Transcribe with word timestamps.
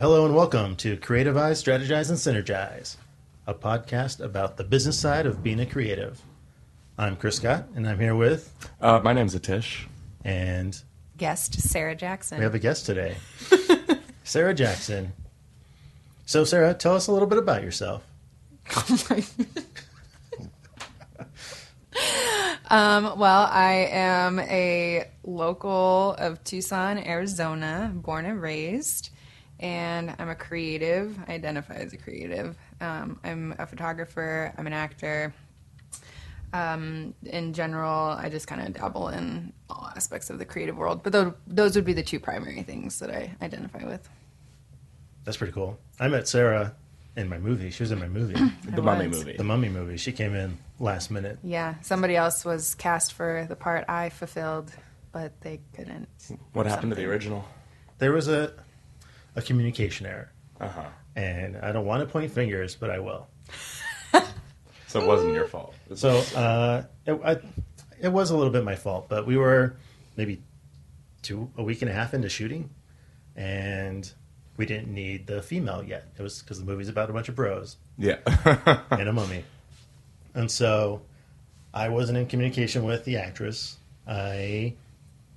Hello 0.00 0.24
and 0.24 0.32
welcome 0.32 0.76
to 0.76 0.96
Creativize, 0.96 1.60
Strategize, 1.60 2.08
and 2.08 2.16
Synergize, 2.18 2.96
a 3.48 3.54
podcast 3.54 4.20
about 4.20 4.56
the 4.56 4.62
business 4.62 4.96
side 4.96 5.26
of 5.26 5.42
being 5.42 5.58
a 5.58 5.66
creative. 5.66 6.22
I'm 6.96 7.16
Chris 7.16 7.34
Scott, 7.38 7.64
and 7.74 7.84
I'm 7.88 7.98
here 7.98 8.14
with, 8.14 8.54
Uh, 8.80 9.00
my 9.02 9.12
name's 9.12 9.34
Atish. 9.34 9.86
and 10.24 10.80
guest 11.16 11.60
Sarah 11.60 11.96
Jackson. 11.96 12.38
we 12.38 12.44
have 12.44 12.54
a 12.54 12.60
guest 12.60 12.86
today, 12.86 13.16
Sarah 14.22 14.54
Jackson. 14.54 15.12
So, 16.26 16.44
Sarah, 16.44 16.74
tell 16.74 16.94
us 16.94 17.08
a 17.08 17.12
little 17.12 17.26
bit 17.26 17.38
about 17.38 17.64
yourself. 17.64 18.04
um, 22.70 23.18
well, 23.18 23.48
I 23.50 23.88
am 23.90 24.38
a 24.38 25.08
local 25.24 26.14
of 26.18 26.44
Tucson, 26.44 26.98
Arizona, 26.98 27.90
born 27.92 28.26
and 28.26 28.40
raised, 28.40 29.10
and 29.60 30.14
I'm 30.18 30.28
a 30.28 30.34
creative. 30.34 31.18
I 31.26 31.34
identify 31.34 31.74
as 31.74 31.92
a 31.92 31.96
creative. 31.96 32.56
Um, 32.80 33.18
I'm 33.24 33.54
a 33.58 33.66
photographer. 33.66 34.52
I'm 34.56 34.66
an 34.66 34.72
actor. 34.72 35.32
Um, 36.52 37.12
in 37.26 37.52
general, 37.52 38.16
I 38.18 38.30
just 38.30 38.46
kind 38.46 38.66
of 38.66 38.72
dabble 38.72 39.08
in 39.08 39.52
all 39.68 39.90
aspects 39.94 40.30
of 40.30 40.38
the 40.38 40.46
creative 40.46 40.76
world, 40.78 41.02
but 41.02 41.12
those, 41.12 41.32
those 41.46 41.76
would 41.76 41.84
be 41.84 41.92
the 41.92 42.02
two 42.02 42.18
primary 42.18 42.62
things 42.62 43.00
that 43.00 43.10
I 43.10 43.34
identify 43.42 43.84
with. 43.84 44.08
That's 45.24 45.36
pretty 45.36 45.52
cool. 45.52 45.78
I 46.00 46.08
met 46.08 46.26
Sarah 46.26 46.74
in 47.16 47.28
my 47.28 47.36
movie. 47.36 47.68
She 47.70 47.82
was 47.82 47.92
in 47.92 47.98
my 47.98 48.08
movie, 48.08 48.34
The 48.64 48.80
Mummy 48.80 49.08
movie. 49.08 49.36
the 49.36 49.44
Mummy 49.44 49.68
movie. 49.68 49.98
She 49.98 50.10
came 50.12 50.34
in 50.34 50.56
last 50.78 51.10
minute. 51.10 51.38
Yeah, 51.42 51.74
somebody 51.82 52.16
else 52.16 52.46
was 52.46 52.74
cast 52.76 53.12
for 53.12 53.44
the 53.46 53.56
part 53.56 53.84
I 53.86 54.08
fulfilled, 54.08 54.72
but 55.12 55.38
they 55.42 55.60
couldn't. 55.74 56.08
what 56.54 56.64
happened 56.64 56.92
to 56.92 56.96
the 56.96 57.04
original? 57.04 57.44
There 57.98 58.12
was 58.12 58.28
a 58.28 58.54
a 59.38 59.42
communication 59.42 60.04
error, 60.06 60.30
Uh 60.60 60.68
huh. 60.68 60.84
and 61.16 61.56
I 61.56 61.72
don't 61.72 61.86
want 61.86 62.00
to 62.02 62.06
point 62.12 62.30
fingers, 62.32 62.74
but 62.76 62.90
I 62.90 62.98
will. 62.98 63.26
So 64.88 65.02
it 65.02 65.06
wasn't 65.06 65.34
your 65.34 65.44
fault. 65.46 65.74
So 65.96 66.16
uh, 66.34 66.82
it, 67.04 67.12
I, 67.22 67.36
it 68.00 68.08
was 68.08 68.30
a 68.30 68.36
little 68.38 68.50
bit 68.50 68.64
my 68.64 68.74
fault, 68.74 69.06
but 69.10 69.26
we 69.26 69.36
were 69.36 69.76
maybe 70.16 70.40
two 71.20 71.50
a 71.58 71.62
week 71.62 71.82
and 71.82 71.90
a 71.90 71.92
half 71.94 72.14
into 72.14 72.30
shooting, 72.30 72.70
and 73.36 74.10
we 74.56 74.64
didn't 74.64 74.88
need 74.92 75.26
the 75.26 75.42
female 75.42 75.82
yet. 75.82 76.06
It 76.18 76.22
was 76.22 76.40
because 76.40 76.58
the 76.58 76.64
movie's 76.64 76.88
about 76.88 77.10
a 77.10 77.12
bunch 77.12 77.28
of 77.28 77.34
bros 77.34 77.76
yeah. 77.98 78.16
and 78.90 79.10
a 79.10 79.12
mummy, 79.12 79.44
and 80.34 80.50
so 80.50 81.02
I 81.74 81.90
wasn't 81.90 82.16
in 82.16 82.24
communication 82.26 82.82
with 82.84 83.04
the 83.04 83.18
actress. 83.18 83.76
I 84.06 84.72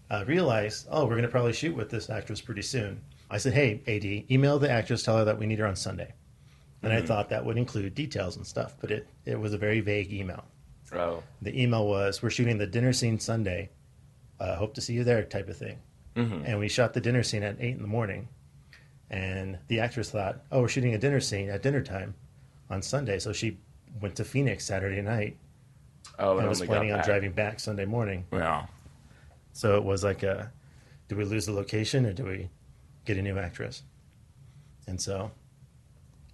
uh, 0.09 0.23
realized, 0.28 0.88
oh, 0.89 1.04
we're 1.04 1.09
going 1.20 1.23
to 1.23 1.28
probably 1.28 1.52
shoot 1.52 1.76
with 1.76 1.89
this 1.89 2.09
actress 2.09 2.39
pretty 2.39 2.61
soon. 2.61 3.02
I 3.32 3.38
said, 3.38 3.54
hey, 3.54 3.82
AD, 3.88 4.30
email 4.32 4.60
the 4.60 4.70
actress, 4.70 5.04
tell 5.04 5.18
her 5.18 5.26
that 5.26 5.40
we 5.40 5.46
need 5.48 5.58
her 5.60 5.66
on 5.66 5.76
Sunday. 5.78 6.14
And 6.84 6.92
I 6.92 7.02
thought 7.02 7.30
that 7.30 7.46
would 7.46 7.58
include 7.58 7.96
details 7.96 8.36
and 8.36 8.46
stuff, 8.46 8.76
but 8.82 8.92
it, 8.92 9.08
it 9.26 9.40
was 9.40 9.54
a 9.54 9.58
very 9.58 9.80
vague 9.80 10.12
email. 10.12 10.44
oh. 10.94 11.23
The 11.42 11.60
email 11.62 11.88
was, 11.88 12.22
"We're 12.22 12.30
shooting 12.32 12.58
the 12.58 12.68
dinner 12.68 12.92
scene 12.92 13.20
Sunday. 13.20 13.70
Uh, 14.40 14.56
hope 14.56 14.73
to 14.73 14.82
see 14.82 14.94
you 14.94 15.04
there," 15.04 15.23
type 15.23 15.48
of 15.48 15.56
thing. 15.58 15.78
Mhm. 16.16 16.44
And 16.46 16.60
we 16.60 16.68
shot 16.68 16.94
the 16.94 17.00
dinner 17.00 17.23
scene 17.23 17.44
at 17.44 17.56
eight 17.60 17.76
in 17.76 17.82
the 17.82 17.88
morning. 17.88 18.28
And 19.10 19.58
the 19.68 19.80
actress 19.80 20.10
thought, 20.10 20.42
"Oh, 20.52 20.62
we're 20.62 20.68
shooting 20.68 20.94
a 20.94 20.98
dinner 20.98 21.20
scene 21.20 21.50
at 21.50 21.62
dinner 21.62 21.82
time 21.82 22.16
on 22.70 22.82
Sunday," 22.82 23.20
so 23.20 23.32
she 23.32 23.58
went 24.02 24.16
to 24.16 24.26
Phoenix 24.26 24.66
Saturday 24.66 25.02
night 25.02 25.38
Oh, 26.18 26.38
and 26.40 26.50
was 26.50 26.62
planning 26.62 26.92
on 26.92 27.04
driving 27.04 27.32
back 27.32 27.60
Sunday 27.60 27.86
morning. 27.86 28.26
Yeah. 28.34 28.66
So 29.54 29.78
it 29.78 29.84
was 29.84 30.04
like 30.04 30.23
a, 30.23 30.52
do 31.10 31.16
we 31.16 31.26
lose 31.26 31.45
the 31.45 31.52
location 31.52 32.06
or 32.06 32.14
do 32.14 32.23
we 32.26 32.50
get 33.06 33.18
a 33.18 33.22
new 33.22 33.38
actress? 33.38 33.84
And 34.88 35.00
so 35.00 35.32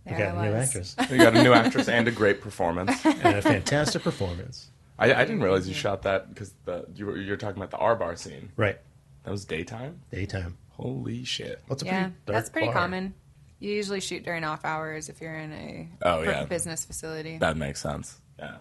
we 0.06 0.12
got 0.14 0.38
I 0.38 0.46
a 0.46 0.50
new 0.50 0.56
actress 0.56 0.96
You 1.12 1.18
got 1.18 1.36
a 1.36 1.44
new 1.44 1.54
actress 1.54 1.88
and 1.90 2.08
a 2.08 2.12
great 2.12 2.42
performance. 2.42 2.92
and 3.06 3.38
a 3.38 3.42
fantastic 3.42 4.04
performance. 4.04 4.70
I, 5.00 5.14
I 5.14 5.26
didn't 5.26 5.42
realize 5.42 5.68
you 5.68 5.73
shot 5.76 6.04
that 6.04 6.33
because 6.33 6.54
you 6.95 7.06
were 7.06 7.17
you're 7.17 7.38
talking 7.38 7.58
about 7.58 7.72
the 7.72 7.77
R 7.77 7.95
bar 7.95 8.16
scene. 8.16 8.50
Right, 8.56 8.80
That 9.23 9.32
was 9.32 9.45
daytime. 9.45 10.00
daytime. 10.11 10.58
Holy 10.72 11.23
shit. 11.23 11.61
What's 11.67 11.83
a 11.83 11.86
Yeah, 11.86 11.92
pretty 12.04 12.16
dark 12.26 12.36
that's 12.36 12.50
pretty 12.50 12.67
bar. 12.67 12.76
common. 12.76 13.14
You 13.60 13.72
usually 13.73 14.00
shoot 14.00 14.23
during 14.23 14.44
off 14.44 14.64
hours 14.66 15.10
if 15.10 15.20
you're 15.20 15.33
in 15.36 15.52
a 15.52 15.89
Oh, 16.04 16.22
yeah. 16.22 16.45
business 16.45 16.86
facility. 16.86 17.38
That 17.39 17.58
makes 17.58 17.82
sense. 17.82 18.20
Yeah. 18.38 18.58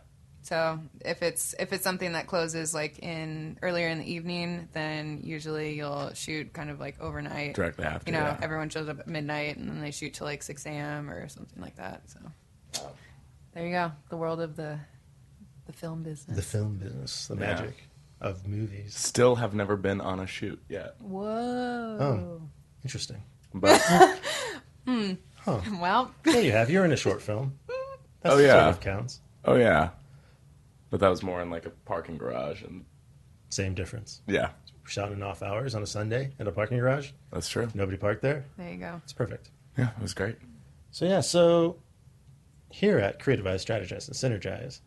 So 0.46 0.78
if 1.04 1.22
it's 1.22 1.54
if 1.58 1.72
it's 1.72 1.82
something 1.82 2.12
that 2.12 2.28
closes 2.28 2.72
like 2.72 3.00
in 3.00 3.58
earlier 3.62 3.88
in 3.88 3.98
the 3.98 4.10
evening, 4.12 4.68
then 4.72 5.20
usually 5.24 5.74
you'll 5.74 6.14
shoot 6.14 6.52
kind 6.52 6.70
of 6.70 6.78
like 6.78 7.00
overnight. 7.00 7.54
Directly 7.54 7.84
after. 7.84 8.10
You 8.12 8.16
know, 8.16 8.24
yeah. 8.24 8.38
everyone 8.40 8.68
shows 8.68 8.88
up 8.88 9.00
at 9.00 9.08
midnight 9.08 9.56
and 9.56 9.68
then 9.68 9.80
they 9.80 9.90
shoot 9.90 10.14
till 10.14 10.26
like 10.26 10.44
six 10.44 10.64
a.m. 10.64 11.10
or 11.10 11.28
something 11.28 11.60
like 11.60 11.74
that. 11.76 12.02
So 12.08 12.20
there 13.54 13.66
you 13.66 13.72
go, 13.72 13.90
the 14.08 14.16
world 14.16 14.40
of 14.40 14.54
the 14.54 14.78
the 15.66 15.72
film 15.72 16.04
business. 16.04 16.36
The 16.36 16.42
film 16.42 16.76
business, 16.76 17.26
the 17.26 17.34
Yeah. 17.34 17.40
magic 17.40 17.74
of 18.20 18.46
movies. 18.46 18.94
Still 18.94 19.34
have 19.34 19.52
never 19.52 19.76
been 19.76 20.00
on 20.00 20.20
a 20.20 20.26
shoot 20.28 20.62
yet. 20.68 20.94
Whoa. 21.00 21.98
Oh. 22.00 22.42
Interesting. 22.84 23.20
But 23.52 23.80
hmm. 24.86 24.92
Hmm. 24.92 25.12
Huh. 25.44 25.60
Well, 25.80 26.10
there 26.22 26.40
you 26.42 26.52
have. 26.52 26.70
You're 26.70 26.84
in 26.84 26.92
a 26.92 26.96
short 26.96 27.20
film. 27.20 27.58
That 28.22 28.32
Oh, 28.32 28.38
yeah. 28.38 28.62
sort 28.64 28.74
of 28.74 28.80
counts. 28.80 29.20
oh 29.44 29.54
yeah. 29.56 29.90
But 30.90 31.00
that 31.00 31.08
was 31.08 31.22
more 31.22 31.40
in 31.42 31.50
like 31.50 31.66
a 31.66 31.70
parking 31.70 32.16
garage 32.16 32.62
and 32.62 32.84
Same 33.48 33.74
difference. 33.74 34.22
yeah, 34.26 34.50
Shot 34.86 35.10
in 35.12 35.22
off 35.22 35.42
hours 35.42 35.74
on 35.74 35.82
a 35.82 35.86
Sunday 35.86 36.32
in 36.38 36.46
a 36.46 36.52
parking 36.52 36.78
garage. 36.78 37.10
that's 37.32 37.48
true. 37.48 37.68
Nobody 37.74 37.96
parked 37.96 38.22
there. 38.22 38.44
there 38.56 38.70
you 38.70 38.76
go. 38.78 39.00
It's 39.04 39.12
perfect. 39.12 39.50
Yeah, 39.76 39.90
it 39.96 40.02
was 40.02 40.14
great. 40.14 40.36
So 40.92 41.04
yeah, 41.04 41.20
so 41.20 41.78
here 42.70 42.98
at 42.98 43.18
Creativize, 43.20 43.64
Strategize, 43.66 44.06
and 44.08 44.16
Synergize, 44.42 44.80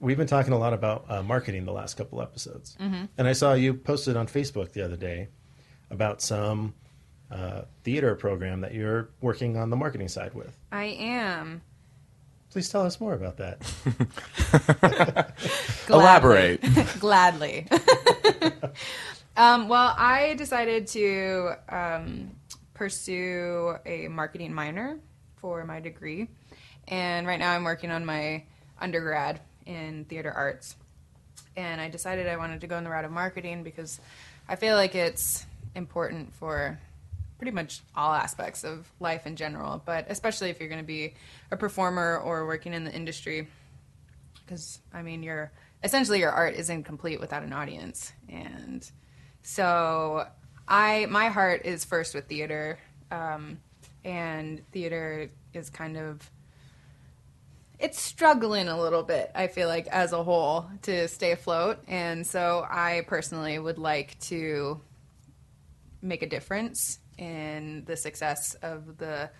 we've 0.00 0.16
been 0.16 0.26
talking 0.26 0.52
a 0.52 0.58
lot 0.58 0.72
about 0.72 1.04
uh, 1.08 1.22
marketing 1.22 1.64
the 1.64 1.72
last 1.72 1.96
couple 1.96 2.20
episodes, 2.20 2.76
Mm-hmm. 2.80 3.04
and 3.16 3.28
I 3.28 3.32
saw 3.32 3.54
you 3.54 3.74
posted 3.74 4.16
on 4.16 4.26
Facebook 4.26 4.72
the 4.72 4.82
other 4.82 4.96
day 4.96 5.28
about 5.90 6.20
some 6.20 6.74
uh, 7.30 7.62
theater 7.84 8.14
program 8.16 8.60
that 8.60 8.74
you're 8.74 9.08
working 9.20 9.56
on 9.56 9.70
the 9.70 9.76
marketing 9.76 10.08
side 10.08 10.34
with. 10.34 10.56
I 10.72 10.84
am. 10.98 11.62
Please 12.56 12.70
tell 12.70 12.86
us 12.86 12.98
more 13.02 13.12
about 13.12 13.36
that. 13.36 13.60
Elaborate. 15.90 16.64
Gladly. 16.98 17.66
um, 19.36 19.68
well, 19.68 19.94
I 19.98 20.32
decided 20.38 20.86
to 20.86 21.50
um, 21.68 22.30
pursue 22.72 23.76
a 23.84 24.08
marketing 24.08 24.54
minor 24.54 24.98
for 25.34 25.66
my 25.66 25.80
degree. 25.80 26.30
And 26.88 27.26
right 27.26 27.38
now 27.38 27.52
I'm 27.52 27.62
working 27.62 27.90
on 27.90 28.06
my 28.06 28.44
undergrad 28.80 29.42
in 29.66 30.06
theater 30.06 30.32
arts. 30.32 30.76
And 31.58 31.78
I 31.78 31.90
decided 31.90 32.26
I 32.26 32.38
wanted 32.38 32.62
to 32.62 32.66
go 32.66 32.78
in 32.78 32.84
the 32.84 32.90
route 32.90 33.04
of 33.04 33.10
marketing 33.10 33.64
because 33.64 34.00
I 34.48 34.56
feel 34.56 34.76
like 34.76 34.94
it's 34.94 35.44
important 35.74 36.34
for 36.34 36.78
pretty 37.38 37.52
much 37.52 37.82
all 37.94 38.12
aspects 38.12 38.64
of 38.64 38.86
life 39.00 39.26
in 39.26 39.36
general, 39.36 39.82
but 39.84 40.06
especially 40.08 40.50
if 40.50 40.58
you're 40.58 40.68
going 40.68 40.80
to 40.80 40.86
be 40.86 41.14
a 41.50 41.56
performer 41.56 42.18
or 42.18 42.46
working 42.46 42.72
in 42.72 42.84
the 42.84 42.92
industry 42.92 43.46
because 44.46 44.80
I 44.92 45.02
mean, 45.02 45.22
your 45.22 45.52
essentially 45.82 46.20
your 46.20 46.30
art 46.30 46.54
is 46.54 46.70
incomplete 46.70 47.20
without 47.20 47.42
an 47.42 47.52
audience, 47.52 48.12
and 48.28 48.88
so 49.42 50.26
I 50.68 51.06
my 51.06 51.28
heart 51.28 51.62
is 51.64 51.84
first 51.84 52.14
with 52.14 52.28
theater, 52.28 52.78
um, 53.10 53.58
and 54.04 54.62
theater 54.70 55.30
is 55.52 55.68
kind 55.70 55.96
of 55.96 56.30
it's 57.78 58.00
struggling 58.00 58.68
a 58.68 58.80
little 58.80 59.02
bit. 59.02 59.30
I 59.34 59.48
feel 59.48 59.68
like 59.68 59.86
as 59.88 60.12
a 60.12 60.22
whole 60.22 60.66
to 60.82 61.08
stay 61.08 61.32
afloat, 61.32 61.78
and 61.88 62.26
so 62.26 62.66
I 62.68 63.04
personally 63.06 63.58
would 63.58 63.78
like 63.78 64.18
to 64.20 64.80
make 66.00 66.22
a 66.22 66.28
difference 66.28 67.00
in 67.18 67.84
the 67.86 67.96
success 67.96 68.54
of 68.62 68.98
the 68.98 69.30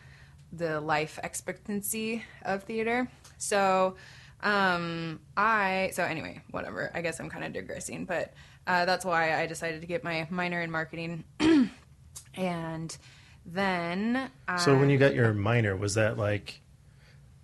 the 0.53 0.81
life 0.81 1.19
expectancy 1.23 2.23
of 2.43 2.63
theater. 2.63 3.09
So, 3.39 3.97
um, 4.43 5.21
I 5.37 5.91
so 5.93 6.05
anyway, 6.05 6.43
whatever. 6.51 6.91
I 6.95 7.01
guess 7.03 7.21
I'm 7.21 7.29
kind 7.29 7.45
of 7.45 7.53
digressing, 7.53 8.05
but 8.05 8.33
uh, 8.67 8.85
that's 8.85 9.05
why 9.05 9.41
I 9.41 9.47
decided 9.47 9.81
to 9.81 9.87
get 9.87 10.03
my 10.05 10.27
minor 10.31 10.61
in 10.61 10.71
marketing, 10.71 11.25
and 12.35 12.97
then 13.45 14.31
So 14.59 14.77
when 14.77 14.91
you 14.91 14.99
got 14.99 15.15
your 15.15 15.33
minor, 15.33 15.77
was 15.77 15.95
that 15.95 16.19
like 16.19 16.61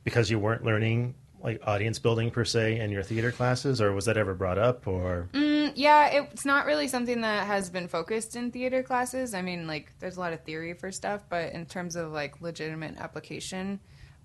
because 0.04 0.30
you 0.30 0.38
weren't 0.38 0.64
learning 0.64 1.14
like 1.42 1.60
audience 1.66 1.98
building 1.98 2.30
per 2.30 2.44
se 2.44 2.78
in 2.78 2.90
your 2.90 3.02
theater 3.02 3.32
classes, 3.32 3.80
or 3.80 3.92
was 3.92 4.04
that 4.06 4.16
ever 4.16 4.34
brought 4.34 4.58
up? 4.58 4.86
Or 4.86 5.28
Mm, 5.32 5.51
yeah, 5.76 6.08
it's 6.08 6.44
not 6.44 6.66
really 6.66 6.88
something 6.88 7.20
that 7.22 7.46
has 7.46 7.70
been 7.70 7.88
focused 7.88 8.36
in 8.36 8.50
theater 8.50 8.82
classes. 8.82 9.34
I 9.34 9.42
mean, 9.42 9.66
like, 9.66 9.92
there's 9.98 10.16
a 10.16 10.20
lot 10.20 10.32
of 10.32 10.40
theory 10.42 10.74
for 10.74 10.90
stuff, 10.92 11.22
but 11.28 11.52
in 11.52 11.66
terms 11.66 11.96
of 11.96 12.12
like 12.12 12.40
legitimate 12.40 12.96
application, 12.98 13.80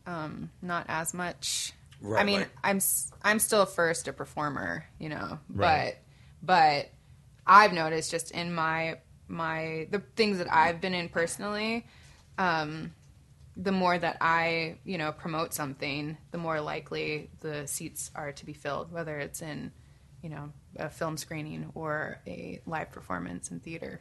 um, 0.05 0.49
not 0.61 0.85
as 0.89 1.13
much. 1.13 1.73
Right, 2.01 2.21
I 2.21 2.23
mean, 2.23 2.39
like- 2.41 2.49
I'm 2.63 2.79
I'm 3.23 3.39
still 3.39 3.65
first 3.65 4.07
a 4.07 4.13
performer, 4.13 4.85
you 4.99 5.09
know, 5.09 5.39
Right. 5.49 5.95
but 6.43 6.85
but 6.85 6.89
I've 7.45 7.73
noticed 7.73 8.11
just 8.11 8.31
in 8.31 8.53
my 8.53 8.99
my 9.27 9.87
the 9.91 9.99
things 10.15 10.37
that 10.37 10.47
I've 10.53 10.79
been 10.79 10.93
in 10.93 11.09
personally, 11.09 11.85
um, 12.37 12.93
the 13.57 13.71
more 13.71 13.97
that 13.97 14.17
I, 14.21 14.77
you 14.85 14.97
know, 14.99 15.11
promote 15.11 15.53
something, 15.53 16.17
the 16.31 16.37
more 16.37 16.61
likely 16.61 17.31
the 17.39 17.65
seats 17.67 18.11
are 18.13 18.31
to 18.31 18.45
be 18.45 18.53
filled, 18.53 18.91
whether 18.91 19.17
it's 19.17 19.41
in, 19.41 19.71
you 20.21 20.29
know, 20.29 20.51
a 20.77 20.89
film 20.89 21.17
screening 21.17 21.71
or 21.75 22.19
a 22.27 22.59
live 22.65 22.91
performance 22.91 23.51
in 23.51 23.59
theater. 23.59 23.99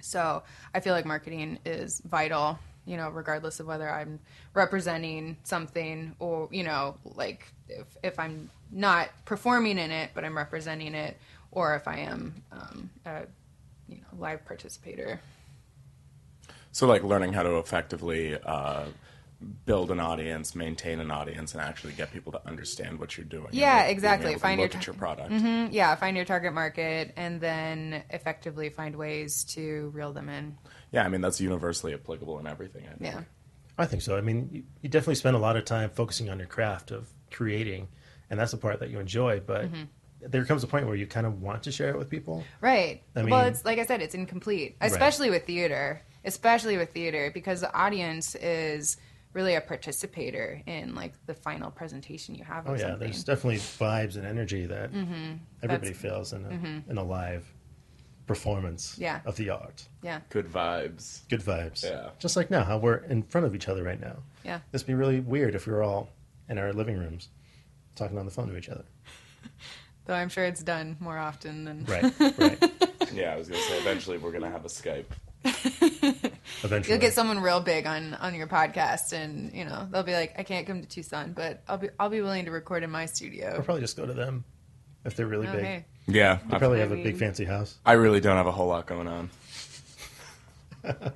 So 0.00 0.42
I 0.74 0.80
feel 0.80 0.94
like 0.94 1.04
marketing 1.04 1.58
is 1.64 2.00
vital, 2.00 2.58
you 2.86 2.96
know, 2.96 3.08
regardless 3.10 3.60
of 3.60 3.66
whether 3.66 3.88
I'm 3.88 4.18
representing 4.54 5.36
something 5.44 6.14
or, 6.18 6.48
you 6.50 6.64
know, 6.64 6.96
like 7.04 7.52
if, 7.68 7.86
if 8.02 8.18
I'm 8.18 8.50
not 8.70 9.10
performing 9.24 9.78
in 9.78 9.90
it, 9.90 10.10
but 10.14 10.24
I'm 10.24 10.36
representing 10.36 10.94
it, 10.94 11.16
or 11.52 11.74
if 11.76 11.86
I 11.86 11.98
am 11.98 12.42
um, 12.50 12.90
a, 13.06 13.22
you 13.88 13.96
know, 13.96 14.18
live 14.18 14.44
participator. 14.44 15.20
So, 16.72 16.86
like 16.86 17.04
learning 17.04 17.34
how 17.34 17.42
to 17.42 17.58
effectively 17.58 18.38
uh, 18.44 18.86
build 19.66 19.90
an 19.90 20.00
audience, 20.00 20.54
maintain 20.54 21.00
an 21.00 21.10
audience, 21.10 21.52
and 21.52 21.60
actually 21.62 21.92
get 21.92 22.12
people 22.12 22.32
to 22.32 22.46
understand 22.46 22.98
what 22.98 23.16
you're 23.16 23.26
doing. 23.26 23.46
and 23.46 23.54
Yeah, 23.54 23.82
being 23.84 23.94
exactly. 23.94 24.30
able 24.30 24.38
to 24.38 24.42
Find 24.42 24.60
your 24.60 24.68
look 24.68 24.76
at 24.76 24.86
your 24.86 24.94
product. 24.94 25.30
Mm, 25.30 25.68
Yeah, 25.72 25.94
find 25.96 26.16
your 26.16 26.24
target 26.26 26.52
market 26.52 27.12
and 27.16 27.40
then 27.40 28.02
effectively 28.10 28.68
find 28.70 28.96
ways 28.96 29.44
to 29.54 29.90
reel 29.94 30.12
them 30.12 30.28
in. 30.28 30.56
Yeah, 30.90 31.04
I 31.04 31.08
mean 31.08 31.20
that's 31.20 31.40
universally 31.40 31.94
applicable 31.94 32.38
in 32.38 32.46
everything. 32.46 32.84
I 32.86 32.90
think. 32.90 33.00
Yeah. 33.02 33.20
I 33.78 33.86
think 33.86 34.02
so. 34.02 34.16
I 34.16 34.20
mean, 34.20 34.48
you, 34.52 34.62
you 34.82 34.88
definitely 34.88 35.14
spend 35.14 35.34
a 35.34 35.38
lot 35.38 35.56
of 35.56 35.64
time 35.64 35.90
focusing 35.90 36.28
on 36.28 36.38
your 36.38 36.46
craft 36.48 36.90
of 36.90 37.08
creating, 37.30 37.88
and 38.28 38.38
that's 38.38 38.52
the 38.52 38.58
part 38.58 38.80
that 38.80 38.90
you 38.90 39.00
enjoy. 39.00 39.40
But 39.40 39.72
Mm-hmm. 39.72 39.84
there 40.30 40.44
comes 40.44 40.62
a 40.62 40.66
point 40.66 40.86
where 40.86 40.94
you 40.94 41.06
kind 41.06 41.26
of 41.26 41.40
want 41.40 41.62
to 41.64 41.72
share 41.72 41.88
it 41.88 41.98
with 41.98 42.10
people. 42.10 42.44
Right. 42.60 43.02
I 43.16 43.22
mean, 43.22 43.30
well, 43.30 43.46
it's 43.46 43.64
like 43.64 43.78
I 43.78 43.86
said, 43.86 44.02
it's 44.02 44.14
incomplete, 44.14 44.76
especially 44.80 45.30
with 45.30 45.46
theater, 45.46 46.02
especially 46.24 46.76
with 46.76 46.90
theater, 46.92 47.30
because 47.32 47.60
the 47.62 47.74
audience 47.74 48.34
is 48.36 48.98
really 49.32 49.54
a 49.54 49.60
participator 49.60 50.60
in 50.66 50.94
like 50.94 51.14
the 51.26 51.34
final 51.34 51.70
presentation 51.70 52.34
you 52.34 52.44
have. 52.44 52.66
Oh 52.68 52.72
Of 52.74 52.78
yeah, 52.80 52.86
something. 52.88 53.00
there's 53.00 53.24
definitely 53.24 53.58
vibes 53.58 54.16
and 54.16 54.26
energy 54.26 54.66
that 54.66 54.92
Mm-hmm. 54.92 55.34
everybody 55.62 55.92
feels 55.92 56.32
in 56.32 56.44
a 56.44 56.90
in 56.90 56.98
a 56.98 57.02
live 57.04 57.46
performance 58.26 58.96
Yeah. 58.98 59.20
of 59.24 59.36
the 59.36 59.50
art. 59.50 59.88
yeah, 60.02 60.20
Good 60.30 60.46
vibes. 60.46 60.94
Mm-hmm. 61.20 61.28
Good 61.30 61.40
vibes. 61.42 61.82
Yeah. 61.84 62.10
Just 62.18 62.36
like 62.36 62.50
now, 62.50 62.62
how 62.64 62.78
we're 62.78 62.96
in 63.08 63.22
front 63.24 63.46
of 63.46 63.54
each 63.54 63.68
other 63.68 63.82
right 63.82 64.00
now. 64.00 64.16
yeah. 64.44 64.60
This 64.70 64.82
would 64.82 64.86
be 64.86 64.94
really 64.94 65.20
weird 65.20 65.54
if 65.54 65.66
we 65.66 65.72
were 65.72 65.82
all 65.82 66.10
in 66.48 66.58
our 66.58 66.72
living 66.72 66.98
rooms 66.98 67.28
talking 67.96 68.18
on 68.18 68.24
the 68.24 68.30
phone 68.30 68.48
to 68.48 68.56
each 68.56 68.68
other. 68.68 68.84
Though 70.04 70.14
I'm 70.14 70.28
sure 70.28 70.44
it's 70.44 70.62
done 70.62 70.96
more 71.00 71.18
often 71.18 71.64
than 71.64 71.84
Right. 71.84 72.12
right. 72.38 72.72
Yeah, 73.12 73.34
I 73.34 73.36
was 73.36 73.48
gonna 73.48 73.60
say 73.62 73.78
eventually 73.78 74.16
we're 74.16 74.32
gonna 74.32 74.50
have 74.50 74.64
a 74.64 74.68
Skype. 74.68 75.04
Eventually. 76.64 76.92
You'll 76.94 77.00
get 77.00 77.12
someone 77.12 77.40
real 77.40 77.60
big 77.60 77.86
on 77.86 78.14
on 78.14 78.34
your 78.34 78.46
podcast, 78.46 79.12
and 79.12 79.52
you 79.52 79.64
know 79.64 79.88
they'll 79.90 80.02
be 80.02 80.14
like, 80.14 80.34
"I 80.38 80.42
can't 80.44 80.66
come 80.66 80.80
to 80.80 80.88
Tucson, 80.88 81.32
but 81.32 81.62
I'll 81.68 81.78
be 81.78 81.88
I'll 81.98 82.08
be 82.10 82.20
willing 82.20 82.44
to 82.44 82.50
record 82.50 82.82
in 82.82 82.90
my 82.90 83.06
studio." 83.06 83.46
Or 83.46 83.50
studio." 83.50 83.62
probably 83.64 83.80
just 83.80 83.96
go 83.96 84.06
to 84.06 84.12
them 84.12 84.44
if 85.04 85.16
they're 85.16 85.26
really 85.26 85.48
Oh, 85.48 85.52
big. 85.52 85.84
Yeah, 86.06 86.38
They 86.48 86.56
I, 86.56 86.58
probably 86.58 86.78
I 86.78 86.82
have 86.82 86.92
a 86.92 87.02
big 87.02 87.16
fancy 87.16 87.44
house. 87.44 87.78
I 87.86 87.92
really 87.92 88.20
don't 88.20 88.36
have 88.36 88.46
a 88.46 88.52
whole 88.52 88.68
lot 88.68 88.86
going 88.86 89.08
on. 89.08 89.30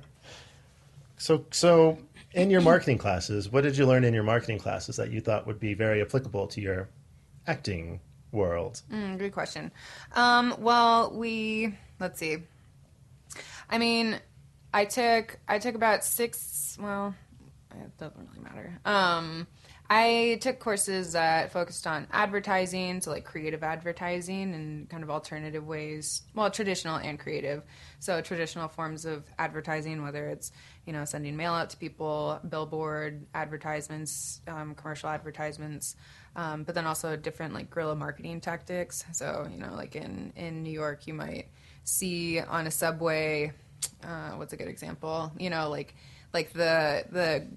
So, 1.19 1.45
so 1.51 1.97
in 2.33 2.49
your 2.51 2.61
marketing 2.61 2.99
classes, 2.99 3.51
what 3.51 3.61
did 3.63 3.75
you 3.77 3.85
learn 3.85 4.03
in 4.03 4.13
your 4.13 4.23
marketing 4.23 4.59
classes 4.59 4.95
that 4.97 5.09
you 5.11 5.19
thought 5.19 5.47
would 5.47 5.59
be 5.59 5.73
very 5.73 6.01
applicable 6.01 6.47
to 6.47 6.61
your 6.61 6.89
acting 7.47 7.99
world? 8.31 8.81
Mm, 8.91 9.17
good 9.17 9.31
question. 9.33 9.71
Um, 10.13 10.55
well, 10.59 11.11
we 11.11 11.75
let's 11.99 12.19
see. 12.19 12.37
I 13.69 13.77
mean, 13.77 14.19
I 14.77 14.85
took 14.85 15.39
I 15.47 15.57
took 15.57 15.73
about 15.73 16.03
six. 16.03 16.77
Well, 16.79 17.15
it 17.71 17.97
doesn't 17.97 18.29
really 18.29 18.43
matter. 18.43 18.79
Um, 18.85 19.47
I 19.89 20.37
took 20.39 20.59
courses 20.59 21.13
that 21.13 21.51
focused 21.51 21.87
on 21.87 22.05
advertising, 22.11 23.01
so 23.01 23.09
like 23.09 23.25
creative 23.25 23.63
advertising 23.63 24.53
and 24.53 24.87
kind 24.87 25.01
of 25.01 25.09
alternative 25.09 25.65
ways, 25.65 26.21
well, 26.35 26.51
traditional 26.51 26.97
and 26.97 27.17
creative. 27.17 27.63
So 27.97 28.21
traditional 28.21 28.67
forms 28.67 29.05
of 29.05 29.23
advertising, 29.39 30.03
whether 30.03 30.27
it's 30.27 30.51
you 30.85 30.93
know 30.93 31.05
sending 31.05 31.35
mail 31.35 31.53
out 31.53 31.71
to 31.71 31.77
people, 31.77 32.39
billboard 32.47 33.25
advertisements, 33.33 34.41
um, 34.47 34.75
commercial 34.75 35.09
advertisements, 35.09 35.95
um, 36.35 36.65
but 36.65 36.75
then 36.75 36.85
also 36.85 37.15
different 37.15 37.55
like 37.55 37.71
guerrilla 37.71 37.95
marketing 37.95 38.41
tactics. 38.41 39.05
So 39.11 39.47
you 39.51 39.57
know, 39.57 39.73
like 39.73 39.95
in 39.95 40.33
in 40.35 40.61
New 40.61 40.69
York, 40.69 41.07
you 41.07 41.15
might 41.15 41.47
see 41.83 42.39
on 42.39 42.67
a 42.67 42.71
subway. 42.71 43.53
Uh, 44.03 44.31
what's 44.31 44.53
a 44.53 44.57
good 44.57 44.67
example? 44.67 45.31
You 45.37 45.49
know, 45.49 45.69
like 45.69 45.95
like 46.33 46.53
the 46.53 47.05
the 47.11 47.47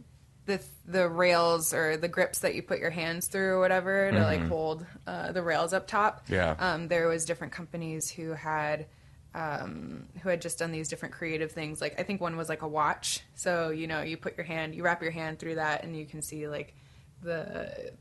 the 0.47 0.63
the 0.87 1.09
rails 1.09 1.73
or 1.73 1.97
the 1.97 2.09
grips 2.09 2.41
that 2.41 2.55
you 2.55 2.63
put 2.63 2.79
your 2.79 2.91
hands 2.91 3.27
through 3.27 3.55
or 3.55 3.61
whatever 3.61 4.11
to 4.11 4.21
like 4.21 4.43
hold 4.43 4.85
uh, 5.07 5.33
the 5.33 5.43
rails 5.43 5.73
up 5.73 5.87
top. 5.87 6.25
Yeah. 6.29 6.57
Um, 6.59 6.89
there 6.89 7.09
was 7.09 7.25
different 7.25 7.53
companies 7.53 8.11
who 8.11 8.33
had 8.33 8.87
um, 9.35 10.07
who 10.23 10.29
had 10.29 10.41
just 10.41 10.59
done 10.59 10.73
these 10.73 10.89
different 10.89 11.15
creative 11.15 11.53
things. 11.53 11.81
Like 11.81 12.01
I 12.01 12.03
think 12.03 12.21
one 12.21 12.37
was 12.37 12.49
like 12.49 12.63
a 12.63 12.69
watch. 12.69 13.21
So 13.35 13.71
you 13.71 13.87
know 13.87 14.03
you 14.03 14.17
put 14.17 14.37
your 14.37 14.45
hand, 14.45 14.75
you 14.75 14.83
wrap 14.83 15.03
your 15.03 15.13
hand 15.13 15.39
through 15.39 15.57
that, 15.57 15.85
and 15.85 15.97
you 15.97 16.07
can 16.07 16.23
see 16.23 16.49
like 16.49 16.75
the 17.23 17.93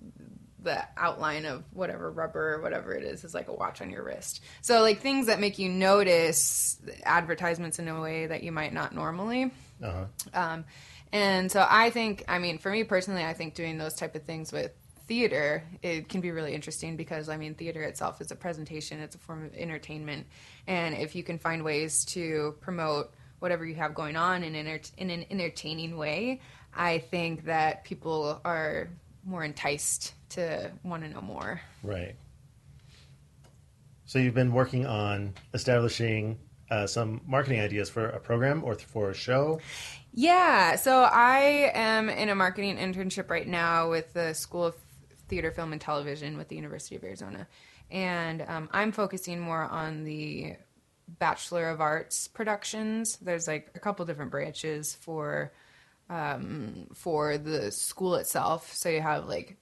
the 0.63 0.85
outline 0.97 1.45
of 1.45 1.63
whatever 1.73 2.11
rubber 2.11 2.55
or 2.55 2.61
whatever 2.61 2.93
it 2.93 3.03
is 3.03 3.23
is 3.23 3.33
like 3.33 3.47
a 3.47 3.53
watch 3.53 3.81
on 3.81 3.89
your 3.89 4.03
wrist. 4.03 4.41
So 4.61 4.81
like 4.81 4.99
things 4.99 5.27
that 5.27 5.39
make 5.39 5.57
you 5.59 5.69
notice 5.69 6.77
advertisements 7.03 7.79
in 7.79 7.87
a 7.87 7.99
way 7.99 8.27
that 8.27 8.43
you 8.43 8.51
might 8.51 8.73
not 8.73 8.93
normally. 8.93 9.51
Uh-huh. 9.81 10.05
Um, 10.33 10.65
and 11.11 11.51
so 11.51 11.65
I 11.67 11.89
think, 11.89 12.23
I 12.27 12.39
mean, 12.39 12.57
for 12.57 12.69
me 12.71 12.83
personally, 12.83 13.23
I 13.23 13.33
think 13.33 13.55
doing 13.55 13.77
those 13.77 13.95
type 13.95 14.15
of 14.15 14.23
things 14.23 14.51
with 14.51 14.71
theater 15.09 15.63
it 15.81 16.07
can 16.07 16.21
be 16.21 16.29
really 16.29 16.53
interesting 16.53 16.95
because 16.95 17.29
I 17.29 17.37
mean, 17.37 17.55
theater 17.55 17.81
itself 17.81 18.21
is 18.21 18.29
a 18.29 18.35
presentation; 18.35 18.99
it's 18.99 19.15
a 19.15 19.17
form 19.17 19.43
of 19.43 19.55
entertainment, 19.55 20.27
and 20.67 20.93
if 20.93 21.15
you 21.15 21.23
can 21.23 21.39
find 21.39 21.63
ways 21.63 22.05
to 22.05 22.55
promote 22.61 23.11
whatever 23.39 23.65
you 23.65 23.73
have 23.75 23.95
going 23.95 24.15
on 24.15 24.43
in, 24.43 24.53
enter- 24.53 24.91
in 24.97 25.09
an 25.09 25.25
entertaining 25.31 25.97
way, 25.97 26.41
I 26.75 26.99
think 26.99 27.45
that 27.45 27.85
people 27.85 28.39
are 28.45 28.89
more 29.25 29.43
enticed 29.43 30.13
to 30.29 30.71
want 30.83 31.03
to 31.03 31.09
know 31.09 31.21
more. 31.21 31.61
Right. 31.83 32.15
So 34.05 34.17
you've 34.19 34.33
been 34.33 34.53
working 34.53 34.85
on 34.85 35.35
establishing 35.53 36.39
uh, 36.71 36.87
some 36.87 37.21
marketing 37.27 37.59
ideas 37.59 37.89
for 37.89 38.07
a 38.07 38.19
program 38.19 38.63
or 38.63 38.75
for 38.75 39.09
a 39.09 39.13
show. 39.13 39.59
Yeah, 40.13 40.75
so 40.75 41.03
I 41.03 41.71
am 41.73 42.09
in 42.09 42.29
a 42.29 42.35
marketing 42.35 42.77
internship 42.77 43.29
right 43.29 43.47
now 43.47 43.89
with 43.89 44.13
the 44.13 44.33
School 44.33 44.65
of 44.65 44.75
Theater, 45.27 45.51
Film, 45.51 45.71
and 45.73 45.81
Television 45.81 46.37
with 46.37 46.47
the 46.47 46.55
University 46.55 46.95
of 46.95 47.03
Arizona. 47.03 47.47
And 47.91 48.43
um, 48.47 48.69
I'm 48.71 48.91
focusing 48.91 49.39
more 49.39 49.63
on 49.63 50.03
the 50.03 50.55
Bachelor 51.07 51.69
of 51.69 51.81
Arts 51.81 52.27
productions. 52.27 53.17
There's 53.17 53.47
like 53.47 53.71
a 53.75 53.79
couple 53.79 54.05
different 54.05 54.31
branches 54.31 54.95
for 54.95 55.51
um, 56.09 56.87
for 56.93 57.37
the 57.37 57.71
school 57.71 58.15
itself. 58.15 58.73
So 58.73 58.89
you 58.89 59.01
have 59.01 59.27
like 59.27 59.57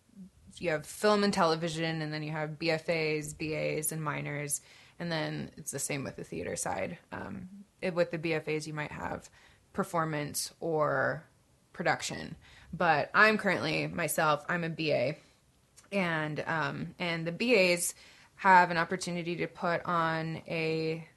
you 0.62 0.72
have 0.72 0.86
film 0.86 1.24
and 1.24 1.34
television, 1.34 2.02
and 2.02 2.14
then 2.14 2.24
you 2.24 2.32
have 2.32 2.60
BFAs, 2.60 3.38
BAs, 3.38 3.92
and 3.92 4.04
minors, 4.04 4.62
and 5.00 5.12
then 5.12 5.52
it's 5.58 5.72
the 5.72 5.80
same 5.80 6.04
with 6.04 6.16
the 6.16 6.24
theater 6.24 6.56
side. 6.56 6.98
Um, 7.12 7.50
it, 7.82 7.94
with 7.94 8.12
the 8.12 8.18
BFAs, 8.18 8.68
you 8.68 8.74
might 8.74 8.92
have 8.92 9.30
performance 9.74 10.54
or 10.60 11.24
production, 11.74 12.36
but 12.74 13.10
I'm 13.14 13.38
currently 13.38 13.88
myself. 13.88 14.46
I'm 14.50 14.64
a 14.64 14.70
BA, 14.70 15.16
and 15.92 16.44
um, 16.48 16.96
and 17.00 17.26
the 17.26 17.32
BAs 17.32 17.94
have 18.36 18.72
an 18.72 18.78
opportunity 18.78 19.36
to 19.38 19.48
put 19.48 19.84
on 19.86 20.42
a 20.48 21.08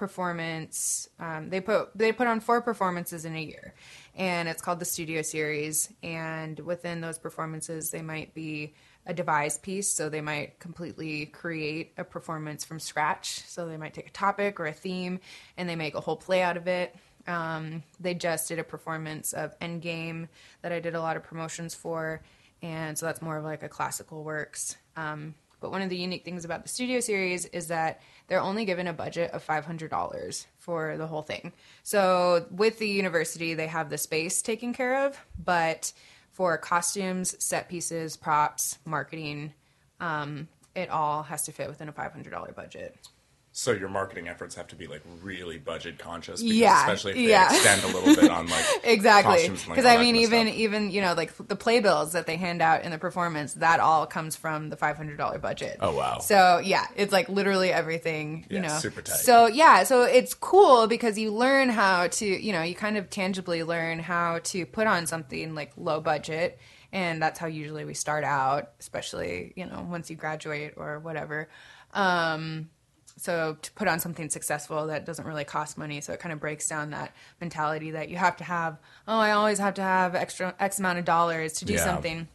performance. 0.00 1.08
Um, 1.18 1.50
they 1.50 1.60
put 1.60 1.96
they 1.96 2.10
put 2.10 2.26
on 2.26 2.40
four 2.40 2.62
performances 2.62 3.26
in 3.26 3.36
a 3.36 3.42
year, 3.42 3.74
and 4.16 4.48
it's 4.48 4.62
called 4.62 4.80
the 4.80 4.86
Studio 4.86 5.22
Series. 5.22 5.92
And 6.02 6.58
within 6.60 7.02
those 7.02 7.18
performances, 7.18 7.90
they 7.90 8.02
might 8.02 8.34
be 8.34 8.74
a 9.06 9.14
devised 9.14 9.62
piece, 9.62 9.88
so 9.88 10.08
they 10.08 10.20
might 10.20 10.58
completely 10.58 11.26
create 11.26 11.92
a 11.96 12.04
performance 12.04 12.64
from 12.64 12.78
scratch. 12.78 13.40
So 13.46 13.66
they 13.66 13.76
might 13.76 13.94
take 13.94 14.08
a 14.08 14.12
topic 14.12 14.60
or 14.60 14.66
a 14.66 14.72
theme, 14.72 15.20
and 15.56 15.68
they 15.68 15.76
make 15.76 15.94
a 15.94 16.00
whole 16.00 16.16
play 16.16 16.42
out 16.42 16.56
of 16.56 16.68
it. 16.68 16.94
Um, 17.26 17.82
they 17.98 18.14
just 18.14 18.48
did 18.48 18.58
a 18.58 18.64
performance 18.64 19.32
of 19.32 19.58
Endgame 19.60 20.28
that 20.62 20.72
I 20.72 20.80
did 20.80 20.94
a 20.94 21.00
lot 21.00 21.16
of 21.16 21.22
promotions 21.22 21.74
for, 21.74 22.22
and 22.62 22.98
so 22.98 23.06
that's 23.06 23.22
more 23.22 23.36
of 23.36 23.44
like 23.44 23.62
a 23.62 23.68
classical 23.68 24.22
works. 24.24 24.76
Um, 24.96 25.34
but 25.60 25.70
one 25.70 25.82
of 25.82 25.90
the 25.90 25.96
unique 25.96 26.24
things 26.24 26.44
about 26.44 26.62
the 26.62 26.68
studio 26.68 27.00
series 27.00 27.44
is 27.46 27.68
that 27.68 28.00
they're 28.28 28.40
only 28.40 28.64
given 28.64 28.86
a 28.86 28.92
budget 28.92 29.30
of 29.32 29.46
$500 29.46 30.46
for 30.58 30.96
the 30.96 31.06
whole 31.06 31.22
thing. 31.22 31.52
So 31.82 32.46
with 32.50 32.78
the 32.78 32.88
university, 32.88 33.54
they 33.54 33.66
have 33.66 33.90
the 33.90 33.98
space 33.98 34.40
taken 34.40 34.72
care 34.72 35.06
of, 35.06 35.22
but 35.42 35.92
for 36.40 36.56
costumes, 36.56 37.36
set 37.38 37.68
pieces, 37.68 38.16
props, 38.16 38.78
marketing, 38.86 39.52
um, 40.00 40.48
it 40.74 40.88
all 40.88 41.22
has 41.22 41.42
to 41.42 41.52
fit 41.52 41.68
within 41.68 41.86
a 41.86 41.92
$500 41.92 42.56
budget. 42.56 42.96
So 43.52 43.72
your 43.72 43.88
marketing 43.88 44.28
efforts 44.28 44.54
have 44.54 44.68
to 44.68 44.76
be 44.76 44.86
like 44.86 45.02
really 45.22 45.58
budget 45.58 45.98
conscious, 45.98 46.40
because 46.40 46.56
Yeah, 46.56 46.80
especially 46.86 47.10
if 47.12 47.16
they 47.16 47.30
yeah. 47.30 47.50
extend 47.52 47.82
a 47.82 47.88
little 47.88 48.14
bit 48.14 48.30
on 48.30 48.48
like 48.48 48.64
exactly 48.84 49.46
and, 49.46 49.54
like, 49.58 49.68
because 49.70 49.84
i 49.84 49.96
mean 49.98 50.14
even 50.14 50.46
stuff. 50.46 50.56
even 50.56 50.90
you 50.92 51.00
know 51.00 51.14
like 51.14 51.36
the 51.48 51.56
playbills 51.56 52.12
that 52.12 52.26
they 52.26 52.36
hand 52.36 52.62
out 52.62 52.84
in 52.84 52.92
the 52.92 52.98
performance 52.98 53.54
that 53.54 53.80
all 53.80 54.06
comes 54.06 54.36
from 54.36 54.68
the 54.70 54.76
$500 54.76 55.40
budget 55.40 55.78
Oh, 55.80 55.94
wow. 55.96 56.18
so 56.20 56.60
yeah 56.62 56.86
it's 56.94 57.12
like 57.12 57.28
literally 57.28 57.72
everything 57.72 58.46
you 58.48 58.60
know 58.60 58.68
super 58.78 59.02
tight. 59.02 59.16
so 59.16 59.46
yeah 59.48 59.82
so 59.82 60.02
it's 60.04 60.32
cool 60.32 60.86
because 60.86 61.18
you 61.18 61.32
learn 61.32 61.70
how 61.70 62.06
to 62.06 62.24
you 62.26 62.52
know 62.52 62.62
you 62.62 62.76
kind 62.76 62.96
of 62.96 63.10
tangibly 63.10 63.64
learn 63.64 63.98
how 63.98 64.38
to 64.44 64.64
put 64.64 64.86
on 64.86 65.06
something 65.08 65.56
like 65.56 65.72
low 65.76 66.00
budget 66.00 66.60
and 66.92 67.20
that's 67.20 67.38
how 67.40 67.48
usually 67.48 67.84
we 67.84 67.94
start 67.94 68.22
out 68.22 68.70
especially 68.78 69.52
you 69.56 69.66
know 69.66 69.84
once 69.90 70.08
you 70.08 70.14
graduate 70.14 70.74
or 70.76 71.00
whatever 71.00 71.48
um 71.94 72.68
so 73.20 73.56
to 73.60 73.70
put 73.72 73.86
on 73.86 74.00
something 74.00 74.30
successful 74.30 74.86
that 74.86 75.04
doesn't 75.04 75.26
really 75.26 75.44
cost 75.44 75.76
money 75.76 76.00
so 76.00 76.12
it 76.12 76.20
kind 76.20 76.32
of 76.32 76.40
breaks 76.40 76.66
down 76.68 76.90
that 76.90 77.14
mentality 77.40 77.90
that 77.92 78.08
you 78.08 78.16
have 78.16 78.36
to 78.36 78.44
have 78.44 78.78
oh 79.06 79.18
i 79.18 79.32
always 79.32 79.58
have 79.58 79.74
to 79.74 79.82
have 79.82 80.14
extra 80.14 80.54
x 80.58 80.78
amount 80.78 80.98
of 80.98 81.04
dollars 81.04 81.52
to 81.54 81.64
do 81.64 81.74
Yeah. 81.74 81.84
something 81.84 82.28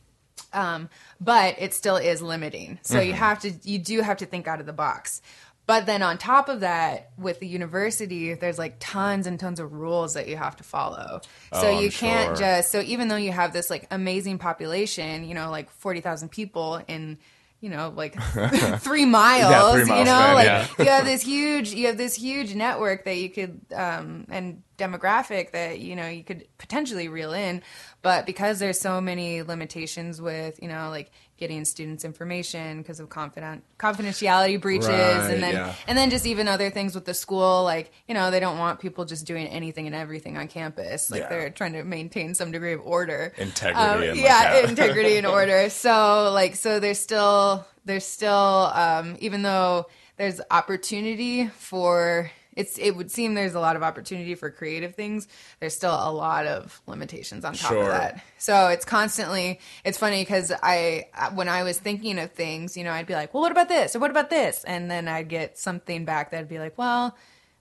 um, 0.54 0.90
but 1.20 1.56
it 1.60 1.74
still 1.74 1.96
is 1.98 2.22
limiting 2.22 2.80
so 2.82 2.98
Mm-hmm. 2.98 3.08
you 3.08 3.14
have 3.14 3.40
to 3.40 3.52
you 3.64 3.80
do 3.80 4.02
have 4.02 4.18
to 4.18 4.26
think 4.26 4.48
out 4.48 4.60
of 4.60 4.66
the 4.66 4.74
box 4.74 5.22
but 5.68 5.88
then 5.88 6.04
on 6.04 6.20
top 6.20 6.48
of 6.50 6.60
that 6.60 7.10
with 7.18 7.40
the 7.40 7.48
university 7.48 8.34
there's 8.36 8.60
like 8.60 8.76
tons 8.80 9.26
and 9.28 9.40
tons 9.40 9.60
of 9.60 9.74
rules 9.74 10.14
that 10.14 10.28
you 10.28 10.38
have 10.38 10.56
to 10.58 10.64
follow 10.64 11.22
so 11.52 11.68
Oh, 11.68 11.80
you 11.80 11.86
I'm 11.88 11.92
can't 11.92 12.38
sure. 12.38 12.46
just 12.46 12.72
so 12.72 12.82
even 12.82 13.08
though 13.08 13.16
you 13.16 13.32
have 13.32 13.54
this 13.54 13.70
like 13.70 13.88
amazing 13.92 14.38
population 14.38 15.24
you 15.28 15.34
know 15.34 15.50
like 15.50 15.70
40,000 15.72 16.30
people 16.30 16.82
in 16.88 17.18
you 17.66 17.72
know 17.72 17.92
like 17.96 18.14
three 18.80 19.06
miles 19.06 19.50
Yeah, 19.50 19.72
three 19.72 19.82
you 19.82 19.88
know 19.88 20.04
span, 20.06 20.36
like 20.36 20.46
yeah. 20.46 20.68
you 20.78 20.86
have 20.86 21.04
this 21.06 21.24
huge 21.24 21.74
you 21.74 21.88
have 21.88 21.98
this 21.98 22.14
huge 22.14 22.54
network 22.54 23.06
that 23.06 23.18
you 23.18 23.28
could 23.32 23.60
um 23.74 24.28
and 24.30 24.62
demographic 24.78 25.52
that 25.52 25.80
you 25.80 25.96
know 25.96 26.08
you 26.08 26.24
could 26.24 26.46
potentially 26.60 27.08
reel 27.08 27.34
in 27.34 27.64
but 28.04 28.28
because 28.28 28.60
there's 28.60 28.80
so 28.80 29.02
many 29.02 29.42
limitations 29.42 30.22
with 30.22 30.62
you 30.62 30.68
know 30.68 30.92
like 30.92 31.10
getting 31.38 31.66
students 31.66 32.06
information 32.06 32.78
because 32.78 33.00
of 33.00 33.10
confident 33.10 33.64
confidentiality 33.78 34.60
breaches 34.60 34.88
Right, 34.88 35.34
and 35.34 35.44
then 35.44 35.54
yeah. 35.54 35.76
and 35.88 35.98
then 35.98 36.10
just 36.10 36.26
even 36.26 36.48
other 36.48 36.70
things 36.70 36.96
with 36.96 37.06
the 37.06 37.14
school 37.14 37.64
like 37.64 37.92
you 38.08 38.14
know 38.14 38.32
they 38.32 38.40
don't 38.40 38.58
want 38.58 38.80
people 38.80 39.04
just 39.06 39.26
doing 39.26 39.48
anything 39.48 39.86
and 39.86 39.96
everything 39.96 40.38
on 40.38 40.48
campus 40.48 41.12
like 41.12 41.22
Yeah. 41.22 41.30
they're 41.30 41.50
trying 41.50 41.74
to 41.74 41.84
maintain 41.84 42.34
some 42.36 42.52
degree 42.52 42.74
of 42.74 42.82
order 42.82 43.34
Integrity 43.38 43.80
Um, 43.80 44.02
and, 44.04 44.18
yeah 44.18 44.54
yeah. 44.62 44.68
integrity 44.70 45.18
and 45.18 45.28
order 45.38 45.70
so 45.70 46.32
like 46.34 46.56
so 46.56 46.80
there's 46.80 47.00
still 47.00 47.66
there's 47.84 48.06
still 48.06 48.72
um 48.74 49.18
even 49.20 49.42
though 49.42 49.88
there's 50.18 50.40
opportunity 50.50 51.48
for 51.48 52.32
it's 52.56 52.78
it 52.78 52.92
would 52.96 53.12
seem 53.12 53.34
there's 53.34 53.54
a 53.56 53.60
lot 53.60 53.76
of 53.76 53.84
opportunity 53.84 54.36
for 54.36 54.50
creative 54.50 54.96
things 54.96 55.28
there's 55.60 55.76
still 55.76 55.94
a 55.94 56.12
lot 56.12 56.46
of 56.48 56.82
limitations 56.88 57.44
on 57.46 57.54
top 57.54 57.72
Sure. 57.72 57.84
of 57.84 57.90
that 57.90 58.24
so 58.38 58.68
it's 58.68 58.86
constantly 58.86 59.60
it's 59.84 59.98
funny 59.98 60.22
because 60.22 60.52
i 60.64 61.06
uh, 61.14 61.32
when 61.32 61.50
i 61.50 61.64
was 61.64 61.78
thinking 61.80 62.18
of 62.20 62.32
things 62.32 62.76
you 62.78 62.84
know 62.84 62.92
i'd 62.92 63.08
be 63.08 63.14
like 63.14 63.34
well 63.34 63.42
what 63.42 63.52
about 63.52 63.68
this 63.70 63.96
or 63.96 64.00
what 64.00 64.12
about 64.12 64.30
this 64.30 64.64
and 64.66 64.90
then 64.90 65.08
i'd 65.08 65.28
get 65.30 65.58
something 65.58 66.06
back 66.06 66.32
that'd 66.32 66.48
be 66.50 66.60
like 66.60 66.78
well 66.78 67.16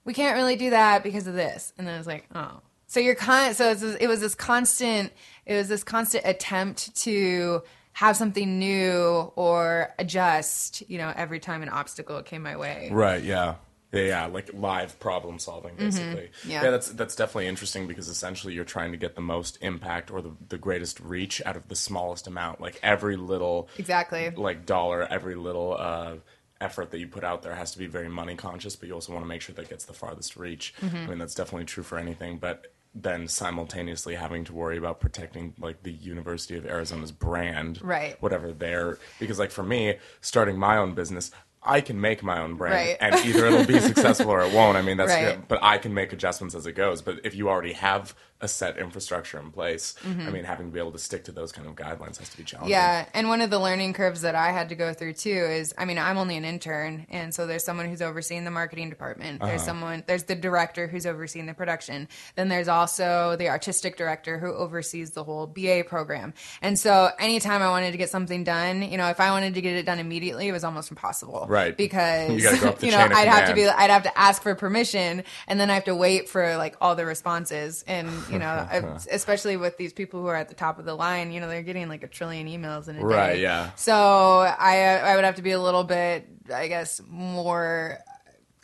we 0.04 0.12
can't 0.14 0.36
really 0.36 0.56
do 0.56 0.70
that 0.70 1.02
because 1.02 1.26
of 1.26 1.34
this 1.34 1.72
and 1.78 1.86
then 1.86 1.94
i 1.94 1.98
was 1.98 2.06
like 2.06 2.26
oh 2.34 2.60
so 2.86 3.00
you're 3.00 3.14
con 3.16 3.52
so 3.54 3.70
it 4.00 4.06
was 4.06 4.20
this 4.20 4.34
constant 4.34 5.12
it 5.46 5.54
was 5.54 5.68
this 5.68 5.82
constant 5.82 6.24
attempt 6.26 6.94
to 6.94 7.62
have 7.94 8.16
something 8.16 8.58
new 8.58 9.32
or 9.36 9.92
adjust 9.98 10.82
you 10.88 10.98
know 10.98 11.12
every 11.16 11.38
time 11.40 11.62
an 11.62 11.68
obstacle 11.68 12.22
came 12.22 12.42
my 12.42 12.56
way 12.56 12.88
Right. 12.92 13.22
Yeah. 13.22 13.54
Yeah, 13.94 14.26
like 14.26 14.50
live 14.52 14.98
problem 15.00 15.38
solving, 15.38 15.76
basically. 15.76 16.30
Mm-hmm. 16.30 16.50
Yeah. 16.50 16.64
yeah, 16.64 16.70
that's 16.70 16.88
that's 16.90 17.14
definitely 17.16 17.48
interesting 17.48 17.86
because 17.86 18.08
essentially 18.08 18.54
you're 18.54 18.64
trying 18.64 18.92
to 18.92 18.98
get 18.98 19.14
the 19.14 19.20
most 19.20 19.58
impact 19.60 20.10
or 20.10 20.22
the, 20.22 20.32
the 20.48 20.58
greatest 20.58 21.00
reach 21.00 21.40
out 21.46 21.56
of 21.56 21.68
the 21.68 21.76
smallest 21.76 22.26
amount. 22.26 22.60
Like 22.60 22.78
every 22.82 23.16
little 23.16 23.68
exactly 23.78 24.30
like 24.30 24.66
dollar, 24.66 25.06
every 25.10 25.34
little 25.34 25.76
uh, 25.78 26.14
effort 26.60 26.90
that 26.90 26.98
you 26.98 27.08
put 27.08 27.24
out 27.24 27.42
there 27.42 27.54
has 27.54 27.72
to 27.72 27.78
be 27.78 27.86
very 27.86 28.08
money 28.08 28.34
conscious, 28.34 28.76
but 28.76 28.88
you 28.88 28.94
also 28.94 29.12
want 29.12 29.24
to 29.24 29.28
make 29.28 29.42
sure 29.42 29.54
that 29.54 29.68
gets 29.68 29.84
the 29.84 29.92
farthest 29.92 30.36
reach. 30.36 30.74
Mm-hmm. 30.80 30.96
I 30.96 31.06
mean, 31.06 31.18
that's 31.18 31.34
definitely 31.34 31.66
true 31.66 31.82
for 31.82 31.98
anything, 31.98 32.38
but 32.38 32.72
then 32.94 33.26
simultaneously 33.26 34.14
having 34.14 34.44
to 34.44 34.52
worry 34.52 34.78
about 34.78 35.00
protecting 35.00 35.52
like 35.58 35.82
the 35.82 35.92
University 35.92 36.56
of 36.56 36.64
Arizona's 36.64 37.10
brand, 37.10 37.80
Right. 37.82 38.20
Whatever 38.22 38.52
they're 38.52 38.98
because 39.18 39.38
like 39.38 39.50
for 39.50 39.64
me, 39.64 39.96
starting 40.20 40.58
my 40.58 40.76
own 40.76 40.94
business. 40.94 41.30
I 41.64 41.80
can 41.80 42.00
make 42.00 42.22
my 42.22 42.40
own 42.40 42.56
brand, 42.56 42.74
Right. 42.74 42.96
and 43.00 43.14
either 43.26 43.46
it'll 43.46 43.64
be 43.64 43.80
successful 43.90 44.30
or 44.30 44.42
it 44.42 44.52
won't. 44.52 44.76
I 44.76 44.82
mean, 44.82 44.96
that's 44.96 45.12
Right. 45.12 45.36
good, 45.36 45.48
but 45.48 45.58
I 45.62 45.78
can 45.78 45.94
make 45.94 46.12
adjustments 46.12 46.54
as 46.54 46.66
it 46.66 46.72
goes. 46.72 47.00
But 47.02 47.20
if 47.24 47.34
you 47.34 47.48
already 47.48 47.72
have 47.72 48.14
a 48.44 48.48
set 48.48 48.78
infrastructure 48.78 49.38
in 49.40 49.50
place, 49.50 49.94
I 50.04 50.30
mean, 50.30 50.44
having 50.44 50.66
to 50.68 50.72
be 50.72 50.78
able 50.78 50.92
to 50.92 50.98
stick 50.98 51.24
to 51.24 51.32
those 51.32 51.50
kind 51.52 51.66
of 51.66 51.74
guidelines 51.74 52.18
has 52.18 52.28
to 52.28 52.36
be 52.36 52.44
challenging. 52.44 52.74
Mm-hmm. 52.76 52.82
Yeah, 52.82 53.06
and 53.14 53.28
one 53.28 53.40
of 53.40 53.50
the 53.50 53.58
learning 53.58 53.94
curves 53.94 54.20
that 54.20 54.34
I 54.34 54.52
had 54.52 54.68
to 54.68 54.74
go 54.74 54.92
through 54.94 55.14
too 55.14 55.30
is, 55.30 55.74
I 55.76 55.84
mean, 55.84 55.98
I'm 55.98 56.18
only 56.18 56.36
an 56.36 56.44
intern, 56.44 57.06
and 57.10 57.34
so 57.34 57.46
there's 57.46 57.64
someone 57.64 57.88
who's 57.88 58.02
overseeing 58.02 58.44
the 58.44 58.50
marketing 58.50 58.90
department. 58.90 59.40
There's 59.40 59.62
Uh-huh. 59.62 59.66
someone, 59.66 60.04
there's 60.06 60.24
the 60.24 60.34
director 60.34 60.86
who's 60.86 61.06
overseeing 61.06 61.46
the 61.46 61.54
production. 61.54 62.08
Then 62.36 62.48
there's 62.48 62.68
also 62.68 63.36
the 63.36 63.48
artistic 63.48 63.96
director 63.96 64.38
who 64.38 64.52
oversees 64.52 65.12
the 65.12 65.24
whole 65.24 65.46
BA 65.46 65.84
program. 65.88 66.34
And 66.62 66.78
so 66.78 67.10
anytime 67.18 67.62
I 67.62 67.70
wanted 67.70 67.92
to 67.92 67.98
get 67.98 68.10
something 68.10 68.44
done, 68.44 68.82
you 68.82 68.98
know, 68.98 69.08
if 69.08 69.20
I 69.20 69.30
wanted 69.30 69.54
to 69.54 69.60
get 69.60 69.74
it 69.76 69.86
done 69.86 69.98
immediately, 69.98 70.48
it 70.48 70.52
was 70.52 70.64
almost 70.64 70.90
impossible, 70.90 71.46
Right. 71.48 71.76
Because 71.76 72.30
You 72.30 72.60
go 72.60 72.68
up 72.68 72.78
the 72.78 72.86
you 72.86 72.92
know, 72.92 72.98
I'd 72.98 73.28
have 73.28 73.48
to 73.48 73.54
be. 73.54 73.66
I'd 73.66 73.90
have 73.90 74.02
to 74.04 74.18
ask 74.18 74.42
for 74.42 74.54
permission, 74.54 75.24
and 75.48 75.58
then 75.58 75.70
I 75.70 75.74
have 75.74 75.84
to 75.84 75.94
wait 75.94 76.28
for 76.28 76.56
like 76.56 76.76
all 76.80 76.94
the 76.96 77.06
responses, 77.06 77.84
and 77.86 78.08
you 78.30 78.33
know, 78.33 78.33
I- 78.70 78.80
especially 79.10 79.56
with 79.56 79.76
these 79.76 79.92
people 79.92 80.20
who 80.20 80.26
are 80.26 80.36
at 80.36 80.48
the 80.48 80.54
top 80.54 80.78
of 80.78 80.84
the 80.84 80.94
line, 80.94 81.32
you 81.32 81.40
know, 81.40 81.48
they're 81.48 81.62
getting 81.62 81.88
like 81.88 82.02
a 82.02 82.08
trillion 82.08 82.46
emails 82.46 82.88
in 82.88 82.96
a 82.96 83.00
day. 83.00 83.04
Right, 83.04 83.38
yeah. 83.38 83.70
So 83.76 83.94
I 83.94 85.00
I 85.02 85.16
would 85.16 85.24
have 85.24 85.36
to 85.36 85.42
be 85.42 85.52
a 85.52 85.60
little 85.60 85.84
bit, 85.84 86.26
I 86.52 86.68
guess, 86.68 87.00
more. 87.08 87.98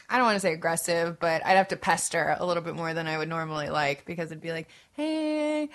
I 0.08 0.16
don't 0.16 0.26
want 0.26 0.36
to 0.36 0.40
say 0.40 0.52
aggressive, 0.52 1.20
but 1.20 1.46
I'd 1.46 1.56
have 1.56 1.68
to 1.68 1.76
pester 1.76 2.34
a 2.38 2.44
little 2.44 2.62
bit 2.64 2.74
more 2.74 2.92
than 2.94 3.06
I 3.06 3.16
would 3.16 3.28
normally 3.28 3.68
like 3.68 4.04
because 4.06 4.32
it'd 4.32 4.42
be 4.42 4.52
like, 4.52 4.68
hey. 4.92 5.68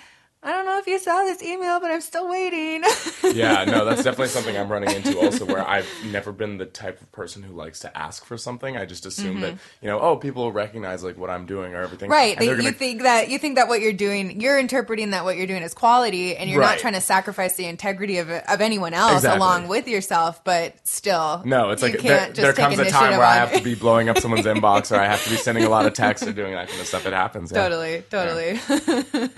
I 0.46 0.52
don't 0.52 0.66
know 0.66 0.78
if 0.78 0.86
you 0.86 1.00
saw 1.00 1.24
this 1.24 1.42
email, 1.42 1.80
but 1.80 1.90
I'm 1.90 2.02
still 2.02 2.30
waiting. 2.30 2.84
yeah, 3.36 3.66
no, 3.66 3.84
that's 3.84 4.04
definitely 4.04 4.28
something 4.28 4.56
I'm 4.56 4.72
running 4.72 4.96
into 4.96 5.20
also 5.20 5.44
where 5.44 5.68
I've 5.68 5.90
never 6.12 6.32
been 6.32 6.60
the 6.60 6.68
type 6.68 7.02
of 7.02 7.12
person 7.12 7.42
who 7.42 7.54
likes 7.54 7.80
to 7.80 7.98
ask 7.98 8.24
for 8.24 8.38
something. 8.38 8.78
I 8.78 8.86
just 8.86 9.08
assume 9.08 9.42
that, 9.42 9.56
you 9.82 9.88
know, 9.90 10.00
oh, 10.00 10.18
people 10.18 10.44
will 10.44 10.52
recognize 10.52 11.04
like 11.04 11.18
what 11.18 11.32
I'm 11.32 11.48
doing 11.48 11.74
or 11.74 11.82
everything. 11.82 12.12
Mm-hmm. 12.12 12.14
right. 12.14 12.38
and 12.38 12.48
they're 12.48 12.56
you 12.58 12.62
gonna- 12.62 12.74
think 12.76 13.02
that 13.02 13.30
you 13.30 13.40
think 13.40 13.56
that 13.56 13.68
what 13.68 13.82
you're 13.82 13.92
doing, 13.94 14.40
you're 14.40 14.60
interpreting 14.60 15.10
that 15.12 15.24
what 15.24 15.36
you're 15.36 15.48
doing 15.48 15.64
is 15.64 15.74
quality 15.74 16.38
and 16.38 16.48
you're 16.48 16.62
not 16.62 16.78
trying 16.78 16.94
to 16.94 17.02
sacrifice 17.02 17.56
the 17.56 17.66
integrity 17.66 18.20
of, 18.20 18.30
of 18.30 18.62
anyone 18.62 18.94
else 18.94 19.16
Exactly. 19.16 19.38
along 19.38 19.68
with 19.68 19.88
yourself, 19.88 20.44
but 20.44 20.76
still. 20.88 21.42
No, 21.44 21.72
it's 21.72 21.82
you 21.82 21.90
like 21.90 22.00
can't 22.00 22.36
there, 22.36 22.46
there 22.46 22.54
comes 22.54 22.78
a 22.78 22.90
time 22.92 23.18
where 23.18 23.26
I 23.26 23.36
have 23.36 23.54
to 23.54 23.64
be 23.64 23.74
blowing 23.74 24.10
up 24.10 24.20
someone's 24.20 24.46
inbox 24.46 24.92
or 24.92 25.00
I 25.00 25.06
have 25.08 25.24
to 25.24 25.30
be 25.32 25.38
sending 25.38 25.64
a 25.64 25.70
lot 25.70 25.88
of 25.88 25.94
texts 25.94 26.28
or 26.28 26.34
doing 26.34 26.54
that 26.54 26.68
kind 26.68 26.80
of 26.80 26.86
stuff. 26.86 27.08
It 27.08 27.14
happens. 27.14 27.52
Yeah. 27.52 27.68
Totally, 27.68 28.04
totally. 28.12 28.60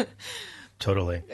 Totally. 0.79 1.23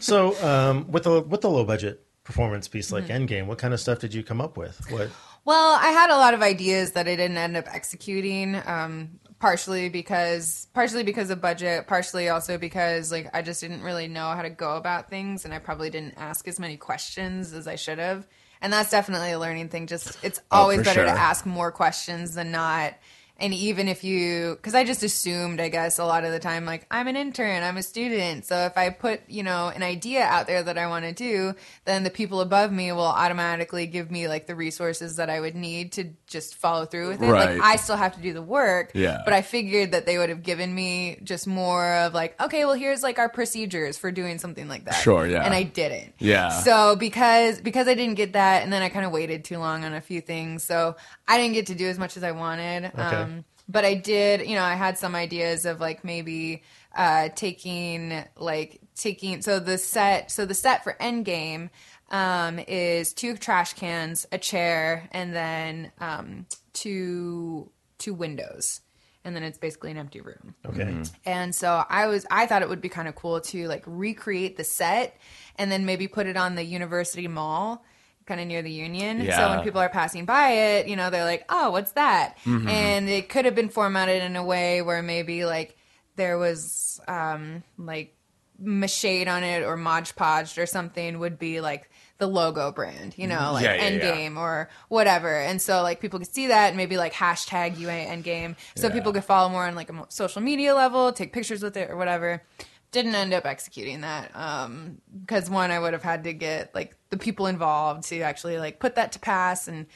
so, 0.00 0.36
um, 0.46 0.90
with 0.90 1.04
the 1.04 1.24
with 1.26 1.40
the 1.40 1.50
low 1.50 1.64
budget 1.64 2.04
performance 2.24 2.68
piece 2.68 2.92
like 2.92 3.06
Mm-hmm. 3.06 3.24
Endgame, 3.24 3.46
what 3.46 3.58
kind 3.58 3.72
of 3.72 3.80
stuff 3.80 4.00
did 4.00 4.12
you 4.12 4.22
come 4.22 4.40
up 4.40 4.56
with? 4.56 4.78
What? 4.90 5.08
Well, 5.44 5.78
I 5.80 5.88
had 5.88 6.10
a 6.10 6.16
lot 6.16 6.34
of 6.34 6.42
ideas 6.42 6.92
that 6.92 7.08
I 7.08 7.16
didn't 7.16 7.38
end 7.38 7.56
up 7.56 7.66
executing. 7.72 8.60
Um, 8.66 9.18
partially 9.38 9.88
because 9.88 10.66
partially 10.74 11.02
because 11.02 11.30
of 11.30 11.40
budget, 11.40 11.86
partially 11.86 12.28
also 12.28 12.58
because 12.58 13.12
like 13.12 13.28
I 13.32 13.42
just 13.42 13.60
didn't 13.60 13.82
really 13.82 14.08
know 14.08 14.30
how 14.30 14.42
to 14.42 14.50
go 14.50 14.76
about 14.76 15.08
things, 15.08 15.44
and 15.44 15.54
I 15.54 15.58
probably 15.58 15.90
didn't 15.90 16.14
ask 16.16 16.46
as 16.48 16.58
many 16.58 16.76
questions 16.76 17.52
as 17.52 17.66
I 17.66 17.76
should 17.76 17.98
have. 17.98 18.26
And 18.60 18.72
that's 18.72 18.90
definitely 18.90 19.30
a 19.30 19.38
learning 19.38 19.68
thing. 19.68 19.86
Just 19.86 20.22
it's 20.24 20.40
always 20.50 20.78
for 20.78 20.84
better 20.84 21.04
to 21.04 21.10
ask 21.10 21.46
more 21.46 21.70
questions 21.70 22.34
than 22.34 22.50
not. 22.50 22.94
And 23.40 23.54
even 23.54 23.86
if 23.86 24.02
you, 24.02 24.56
because 24.56 24.74
I 24.74 24.82
just 24.82 25.04
assumed, 25.04 25.60
I 25.60 25.68
guess, 25.68 26.00
a 26.00 26.04
lot 26.04 26.24
of 26.24 26.32
the 26.32 26.40
time, 26.40 26.64
like, 26.64 26.86
I'm 26.90 27.06
an 27.06 27.14
intern, 27.14 27.62
I'm 27.62 27.76
a 27.76 27.84
student. 27.84 28.44
So 28.46 28.64
if 28.64 28.76
I 28.76 28.90
put, 28.90 29.20
you 29.28 29.44
know, 29.44 29.68
an 29.68 29.84
idea 29.84 30.24
out 30.24 30.48
there 30.48 30.60
that 30.60 30.76
I 30.76 30.88
want 30.88 31.04
to 31.04 31.12
do, 31.12 31.54
then 31.84 32.02
the 32.02 32.10
people 32.10 32.40
above 32.40 32.72
me 32.72 32.90
will 32.90 33.02
automatically 33.02 33.86
give 33.86 34.10
me, 34.10 34.26
like, 34.26 34.48
the 34.48 34.56
resources 34.56 35.16
that 35.16 35.30
I 35.30 35.38
would 35.38 35.54
need 35.54 35.92
to 35.92 36.10
just 36.26 36.56
follow 36.56 36.84
through 36.84 37.10
with 37.10 37.22
it. 37.22 37.30
Right. 37.30 37.58
Like, 37.58 37.62
I 37.62 37.76
still 37.76 37.96
have 37.96 38.16
to 38.16 38.20
do 38.20 38.32
the 38.32 38.42
work. 38.42 38.90
Yeah. 38.94 39.22
But 39.24 39.34
I 39.34 39.42
figured 39.42 39.92
that 39.92 40.04
they 40.04 40.18
would 40.18 40.30
have 40.30 40.42
given 40.42 40.74
me 40.74 41.20
just 41.22 41.46
more 41.46 41.92
of, 41.94 42.14
like, 42.14 42.40
okay, 42.40 42.64
well, 42.64 42.74
here's, 42.74 43.04
like, 43.04 43.20
our 43.20 43.28
procedures 43.28 43.96
for 43.96 44.10
doing 44.10 44.38
something 44.38 44.66
like 44.66 44.84
that. 44.86 44.94
Sure, 44.94 45.28
yeah. 45.28 45.44
And 45.44 45.54
I 45.54 45.62
didn't. 45.62 46.14
Yeah. 46.18 46.48
So 46.48 46.96
because 46.96 47.60
because 47.60 47.86
I 47.86 47.94
didn't 47.94 48.16
get 48.16 48.32
that, 48.32 48.64
and 48.64 48.72
then 48.72 48.82
I 48.82 48.88
kind 48.88 49.06
of 49.06 49.12
waited 49.12 49.44
too 49.44 49.58
long 49.58 49.84
on 49.84 49.94
a 49.94 50.00
few 50.00 50.20
things, 50.20 50.64
so 50.64 50.96
I 51.28 51.36
didn't 51.38 51.54
get 51.54 51.66
to 51.66 51.74
do 51.74 51.86
as 51.86 51.98
much 51.98 52.16
as 52.16 52.24
I 52.24 52.32
wanted. 52.32 52.90
Um, 52.98 53.44
but 53.68 53.84
I 53.84 53.94
did, 53.94 54.48
you 54.48 54.56
know, 54.56 54.62
I 54.64 54.74
had 54.74 54.96
some 54.96 55.14
ideas 55.14 55.66
of 55.66 55.78
like 55.78 56.02
maybe 56.02 56.62
uh, 56.96 57.28
taking 57.36 58.24
like 58.36 58.80
taking 58.96 59.42
so 59.42 59.60
the 59.60 59.76
set 59.78 60.30
so 60.30 60.46
the 60.46 60.54
set 60.54 60.82
for 60.82 60.96
Endgame. 61.00 61.68
um, 62.10 62.58
is 62.58 63.12
two 63.12 63.36
trash 63.36 63.74
cans, 63.74 64.26
a 64.32 64.38
chair, 64.38 65.08
and 65.12 65.34
then 65.34 65.92
um, 66.00 66.46
two 66.72 67.70
two 67.98 68.14
windows, 68.14 68.80
and 69.24 69.34
then 69.36 69.42
it's 69.42 69.58
basically 69.58 69.90
an 69.90 69.98
empty 69.98 70.20
room. 70.20 70.54
Okay. 70.66 71.02
And 71.26 71.54
so 71.54 71.84
I 71.88 72.06
was 72.06 72.26
I 72.30 72.46
thought 72.46 72.62
it 72.62 72.68
would 72.68 72.80
be 72.80 72.88
kind 72.88 73.08
of 73.08 73.14
cool 73.14 73.40
to 73.42 73.68
like 73.68 73.82
recreate 73.86 74.56
the 74.56 74.64
set 74.64 75.16
and 75.56 75.70
then 75.70 75.84
maybe 75.84 76.08
put 76.08 76.26
it 76.26 76.36
on 76.36 76.54
the 76.54 76.64
university 76.64 77.28
mall 77.28 77.84
kind 78.28 78.40
of 78.40 78.46
near 78.46 78.62
the 78.62 78.70
union. 78.70 79.18
So 79.32 79.48
when 79.50 79.62
people 79.62 79.80
are 79.80 79.88
passing 79.88 80.24
by 80.24 80.50
it, 80.50 80.86
you 80.88 80.94
know, 80.94 81.10
they're 81.10 81.24
like, 81.24 81.44
"Oh, 81.48 81.70
what's 81.70 81.92
that?" 81.92 82.36
Mm-hmm. 82.44 82.68
And 82.68 83.08
it 83.08 83.28
could 83.28 83.44
have 83.46 83.54
been 83.56 83.70
formatted 83.70 84.22
in 84.22 84.36
a 84.36 84.44
way 84.44 84.82
where 84.82 85.02
maybe 85.02 85.44
like 85.44 85.76
there 86.16 86.38
was 86.38 87.00
um 87.08 87.62
like 87.76 88.14
Machade 88.62 89.28
on 89.28 89.44
it 89.44 89.62
or 89.64 89.76
Mod 89.76 90.12
Podge 90.16 90.58
or 90.58 90.66
something 90.66 91.20
would 91.20 91.38
be 91.38 91.60
like 91.60 91.90
the 92.18 92.26
logo 92.26 92.72
brand, 92.72 93.14
you 93.16 93.28
know, 93.28 93.52
like 93.52 93.62
Yeah, 93.64 93.74
yeah, 93.74 93.88
yeah. 93.88 94.00
Endgame 94.00 94.36
or 94.36 94.68
whatever. 94.88 95.32
And 95.40 95.62
so 95.62 95.82
like 95.82 96.00
people 96.00 96.18
could 96.18 96.34
see 96.34 96.48
that 96.48 96.66
and 96.68 96.76
maybe 96.76 96.96
like 96.96 97.12
hashtag 97.12 97.78
UA 97.78 98.06
Endgame. 98.06 98.56
So 98.74 98.88
Yeah. 98.88 98.94
people 98.94 99.12
could 99.12 99.22
follow 99.24 99.48
more 99.48 99.64
on 99.64 99.76
like 99.76 99.90
a 99.90 100.06
social 100.08 100.42
media 100.42 100.74
level, 100.74 101.12
take 101.12 101.32
pictures 101.32 101.62
with 101.62 101.76
it 101.76 101.88
or 101.88 101.96
whatever. 101.96 102.42
Didn't 102.90 103.14
end 103.14 103.32
up 103.32 103.46
executing 103.46 104.00
that 104.00 104.34
um, 104.34 104.98
because 105.20 105.48
one, 105.48 105.70
I 105.70 105.78
would 105.78 105.92
have 105.92 106.02
had 106.02 106.24
to 106.24 106.32
get 106.32 106.74
like 106.74 106.96
the 107.10 107.16
people 107.16 107.46
involved 107.46 108.04
to 108.08 108.20
actually 108.20 108.58
like 108.58 108.78
put 108.78 108.96
that 108.96 109.12
to 109.12 109.18
pass 109.18 109.68
and. 109.68 109.86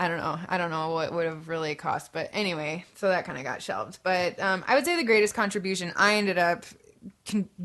I 0.00 0.06
don't 0.06 0.18
know. 0.18 0.38
I 0.48 0.58
don't 0.58 0.70
know 0.70 0.92
what 0.92 1.12
would 1.12 1.26
have 1.26 1.48
really 1.48 1.74
cost, 1.74 2.12
but 2.12 2.30
anyway, 2.32 2.84
so 2.94 3.08
that 3.08 3.24
kind 3.24 3.36
of 3.36 3.42
got 3.42 3.60
shelved. 3.60 3.98
But 4.04 4.38
um, 4.38 4.62
I 4.68 4.76
would 4.76 4.84
say 4.84 4.94
the 4.94 5.02
greatest 5.02 5.34
contribution 5.34 5.92
I 5.96 6.14
ended 6.14 6.38
up 6.38 6.66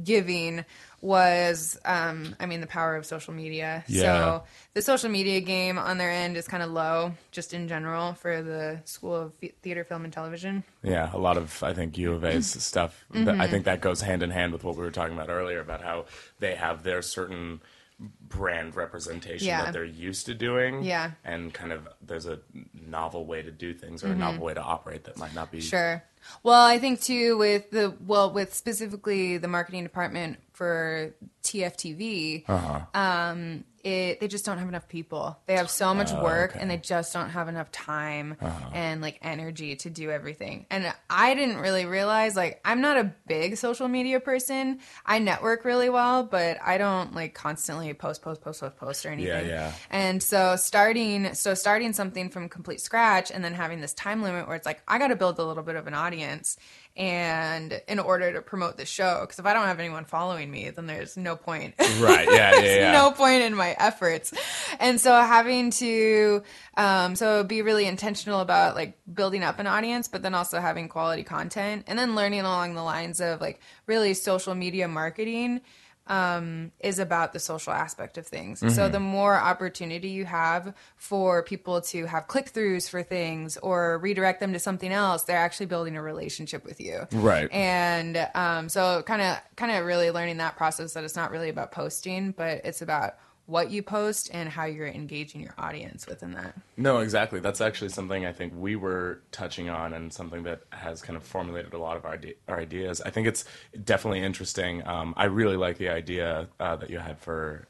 giving 0.04 0.66
was, 1.00 1.78
um, 1.86 2.36
I 2.40 2.48
mean, 2.48 2.60
the 2.60 2.66
power 2.66 2.96
of 2.96 3.06
social 3.06 3.36
media. 3.36 3.84
Yeah. 3.88 4.02
So 4.02 4.44
the 4.74 4.82
social 4.82 5.10
media 5.10 5.42
game 5.42 5.78
on 5.78 6.00
their 6.00 6.10
end 6.10 6.36
is 6.36 6.48
kind 6.48 6.64
of 6.64 6.72
low, 6.72 7.14
just 7.30 7.54
in 7.54 7.68
general, 7.68 8.14
for 8.14 8.42
the 8.42 8.82
School 8.86 9.16
of 9.16 9.34
Theater, 9.62 9.84
Film, 9.84 10.04
and 10.04 10.12
Television. 10.12 10.64
Yeah, 10.82 11.12
a 11.14 11.20
lot 11.20 11.38
of 11.38 11.62
I 11.62 11.74
think 11.74 12.00
U 12.00 12.14
of 12.14 12.26
A's 12.26 12.48
stuff. 12.64 13.06
th- 13.14 13.28
I 13.28 13.48
think 13.48 13.66
that 13.66 13.80
goes 13.80 14.02
hand 14.02 14.24
in 14.24 14.32
hand 14.32 14.54
with 14.54 14.64
what 14.64 14.76
we 14.76 14.82
were 14.82 14.90
talking 14.90 15.14
about 15.14 15.30
earlier 15.30 15.60
about 15.60 15.84
how 15.84 16.06
they 16.40 16.56
have 16.56 16.82
their 16.82 17.04
certain 17.04 17.62
brand 18.00 18.76
representation 18.76 19.48
Yeah. 19.48 19.64
that 19.66 19.74
they're 19.74 19.84
used 19.86 20.26
to 20.28 20.34
doing. 20.34 20.84
Yeah. 20.84 21.12
and 21.24 21.54
kind 21.54 21.72
of 21.72 21.88
there's 22.02 22.26
a 22.26 22.40
novel 22.74 23.26
way 23.26 23.42
to 23.42 23.52
do 23.52 23.74
things 23.74 24.04
or 24.04 24.08
a 24.08 24.16
novel 24.16 24.44
way 24.46 24.54
to 24.54 24.62
operate 24.62 25.04
that 25.06 25.18
might 25.18 25.34
not 25.36 25.52
be. 25.52 25.62
Sure. 25.62 26.04
Well, 26.42 26.62
I 26.66 26.80
think 26.80 27.02
too 27.02 27.38
with 27.38 27.70
the 27.72 27.96
well 28.06 28.32
with 28.32 28.54
specifically 28.54 29.38
the 29.38 29.48
marketing 29.48 29.84
department 29.84 30.40
for 30.54 31.14
TFTV, 31.44 32.48
um, 32.96 33.64
it 33.84 34.20
they 34.20 34.28
just 34.28 34.46
don't 34.46 34.58
have 34.58 34.68
enough 34.68 34.88
people. 34.88 35.38
They 35.46 35.56
have 35.56 35.70
so 35.70 35.94
much 35.94 36.12
oh, 36.14 36.24
work 36.24 36.52
okay. 36.52 36.60
and 36.60 36.70
they 36.70 36.78
just 36.78 37.14
don't 37.14 37.30
have 37.30 37.48
enough 37.48 37.72
time 37.72 38.38
uh-huh. 38.42 38.70
and 38.74 39.02
like 39.02 39.20
energy 39.22 39.76
to 39.78 39.90
do 39.90 40.10
everything. 40.10 40.66
And 40.70 40.94
I 41.10 41.36
didn't 41.36 41.58
really 41.58 41.86
realize 41.86 42.36
like 42.36 42.62
I'm 42.64 42.82
not 42.82 42.98
a 42.98 43.14
big 43.28 43.58
social 43.58 43.88
media 43.88 44.20
person. 44.20 44.80
I 45.06 45.20
network 45.20 45.66
really 45.66 45.90
well, 45.90 46.24
but 46.24 46.58
I 46.64 46.78
don't 46.78 47.14
like 47.14 47.34
constantly 47.34 47.94
post 47.94 48.22
post 48.22 48.42
post 48.42 48.62
post 48.62 48.78
post 48.78 49.06
or 49.06 49.10
anything. 49.10 49.48
Yeah, 49.48 49.68
yeah. 49.68 49.74
And 49.90 50.22
so 50.22 50.56
starting 50.56 51.34
so 51.34 51.54
starting 51.54 51.94
something 51.94 52.30
from 52.30 52.50
complete 52.50 52.82
scratch 52.82 53.32
and 53.32 53.44
then 53.44 53.54
having 53.54 53.82
this 53.82 53.94
time 53.94 54.22
limit 54.22 54.48
where 54.48 54.56
it's 54.56 54.66
like 54.66 54.82
I 54.88 54.98
got 54.98 55.08
to 55.08 55.16
build 55.16 55.40
a 55.40 55.44
little 55.44 55.64
bit 55.64 55.76
of 55.76 55.88
an 55.88 55.94
audience 55.94 56.58
and 56.96 57.82
in 57.88 57.98
order 58.00 58.32
to 58.34 58.42
promote 58.42 58.78
the 58.78 58.86
show 58.86 59.22
because 59.22 59.40
if 59.40 59.46
I 59.48 59.54
don't 59.54 59.66
have 59.66 59.80
anyone 59.80 60.06
following 60.06 60.52
me 60.52 60.70
then 60.70 60.86
there's 60.86 61.18
no 61.18 61.36
point. 61.36 61.74
Right. 62.00 62.28
Yeah. 62.28 62.34
Yeah. 62.36 62.52
There's 62.62 62.78
Yeah. 62.78 62.92
no 62.92 63.12
point 63.12 63.42
in 63.44 63.56
my 63.56 63.76
efforts. 63.80 64.32
And 64.80 65.02
so 65.02 65.12
having 65.16 65.72
to 65.72 66.44
um 66.78 67.16
so 67.16 67.44
be 67.44 67.62
really 67.64 67.86
intentional 67.86 68.42
about 68.42 68.76
like 68.76 68.98
building 69.12 69.44
up 69.44 69.58
an 69.60 69.66
audience 69.68 70.08
but 70.08 70.22
then 70.22 70.36
also 70.36 70.60
having 70.60 70.88
quality 70.88 71.24
content 71.24 71.86
and 71.88 71.98
then 71.98 72.16
learning 72.16 72.42
along 72.42 72.76
the 72.76 72.84
lines 72.84 73.20
of 73.20 73.42
like 73.42 73.60
really 73.88 74.14
social 74.14 74.54
media 74.54 74.88
marketing 74.88 75.62
um, 76.08 76.72
is 76.82 77.00
about 77.00 77.34
the 77.34 77.40
social 77.40 77.72
aspect 77.72 78.18
of 78.18 78.28
things. 78.28 78.60
Mm-hmm. 78.60 78.74
So 78.74 78.90
the 78.90 79.00
more 79.00 79.36
opportunity 79.36 80.10
you 80.10 80.26
have 80.26 80.74
for 80.96 81.44
people 81.44 81.82
to 81.82 82.06
have 82.06 82.28
click 82.28 82.52
throughs 82.52 82.90
for 82.90 83.04
things 83.04 83.58
or 83.58 83.98
redirect 84.00 84.40
them 84.40 84.54
to 84.54 84.60
something 84.60 84.92
else, 84.92 85.24
they're 85.24 85.38
actually 85.38 85.68
building 85.68 85.96
a 85.96 86.02
relationship 86.02 86.66
with 86.66 86.82
you. 86.82 87.08
Right. 87.12 87.50
And 87.52 88.28
um, 88.36 88.70
so 88.70 89.02
kind 89.04 89.22
of 89.22 89.38
kind 89.56 89.72
of 89.72 89.86
really 89.86 90.12
learning 90.12 90.38
that 90.38 90.58
process 90.58 90.94
that 90.94 91.04
it's 91.04 91.16
not 91.16 91.32
really 91.32 91.50
about 91.50 91.72
posting, 91.72 92.32
but 92.32 92.62
it's 92.66 92.82
about 92.82 93.16
what 93.46 93.72
you 93.72 93.84
post 93.84 94.30
and 94.34 94.48
how 94.50 94.66
you're 94.66 94.88
engaging 94.88 95.42
your 95.42 95.54
audience 95.58 96.08
within 96.08 96.32
that. 96.32 96.56
No, 96.78 97.00
exactly. 97.00 97.40
That's 97.42 97.60
actually 97.60 97.90
something 97.90 98.26
I 98.26 98.32
think 98.32 98.54
we 98.56 98.76
were 98.76 99.20
touching 99.32 99.70
on, 99.70 99.94
and 99.94 100.14
something 100.14 100.44
that 100.44 100.62
has 100.70 101.02
kind 101.02 101.18
of 101.18 101.24
formulated 101.24 101.74
a 101.74 101.78
lot 101.78 101.98
of 101.98 102.06
our, 102.06 102.18
our 102.48 102.60
ideas. 102.60 103.02
I 103.02 103.10
think 103.10 103.28
it's 103.28 103.44
definitely 103.84 104.22
interesting. 104.24 104.86
Um, 104.88 105.14
I 105.18 105.26
really 105.26 105.58
like 105.58 105.78
the 105.78 105.90
idea 105.90 106.48
uh, 106.60 106.78
that 106.78 106.90
you 106.90 107.00
had 107.00 107.20
for 107.20 107.68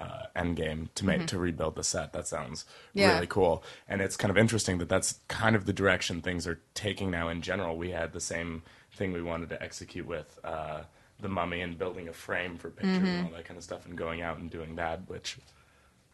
uh, 0.00 0.26
Endgame 0.36 0.88
to 0.94 1.04
make 1.04 1.26
to 1.26 1.38
rebuild 1.40 1.74
the 1.74 1.82
set. 1.82 2.12
That 2.12 2.28
sounds 2.28 2.64
Mm-hmm. 2.64 2.98
Yeah. 3.00 3.14
really 3.14 3.26
cool, 3.26 3.64
and 3.88 4.00
it's 4.00 4.16
kind 4.16 4.30
of 4.30 4.38
interesting 4.38 4.78
that 4.78 4.88
that's 4.88 5.18
kind 5.26 5.56
of 5.56 5.66
the 5.66 5.72
direction 5.72 6.20
things 6.22 6.46
are 6.46 6.60
taking 6.74 7.10
now. 7.10 7.28
In 7.28 7.42
general, 7.42 7.76
we 7.76 7.90
had 7.90 8.12
the 8.12 8.20
same 8.20 8.62
thing 8.92 9.12
we 9.12 9.22
wanted 9.22 9.48
to 9.50 9.60
execute 9.62 10.06
with. 10.06 10.38
Uh, 10.44 10.82
the 11.20 11.28
mummy 11.28 11.60
and 11.60 11.76
building 11.78 12.08
a 12.08 12.12
frame 12.12 12.56
for 12.56 12.70
pictures 12.70 12.98
Mm-hmm. 12.98 13.06
and 13.06 13.26
all 13.26 13.32
that 13.32 13.44
kind 13.44 13.58
of 13.58 13.64
stuff, 13.64 13.86
and 13.86 13.96
going 13.96 14.22
out 14.22 14.38
and 14.38 14.50
doing 14.50 14.76
that, 14.76 15.00
which 15.08 15.36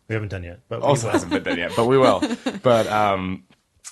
We 0.09 0.15
haven't 0.15 0.29
done 0.31 0.45
yet, 0.45 0.61
but 0.69 0.81
we 0.81 0.87
also 0.87 1.07
will. 1.07 1.13
hasn't 1.13 1.31
been 1.33 1.43
done 1.43 1.59
yet, 1.59 1.73
but 1.77 1.87
we 1.87 1.99
will. 1.99 2.23
but 2.63 2.87
um, 2.89 3.45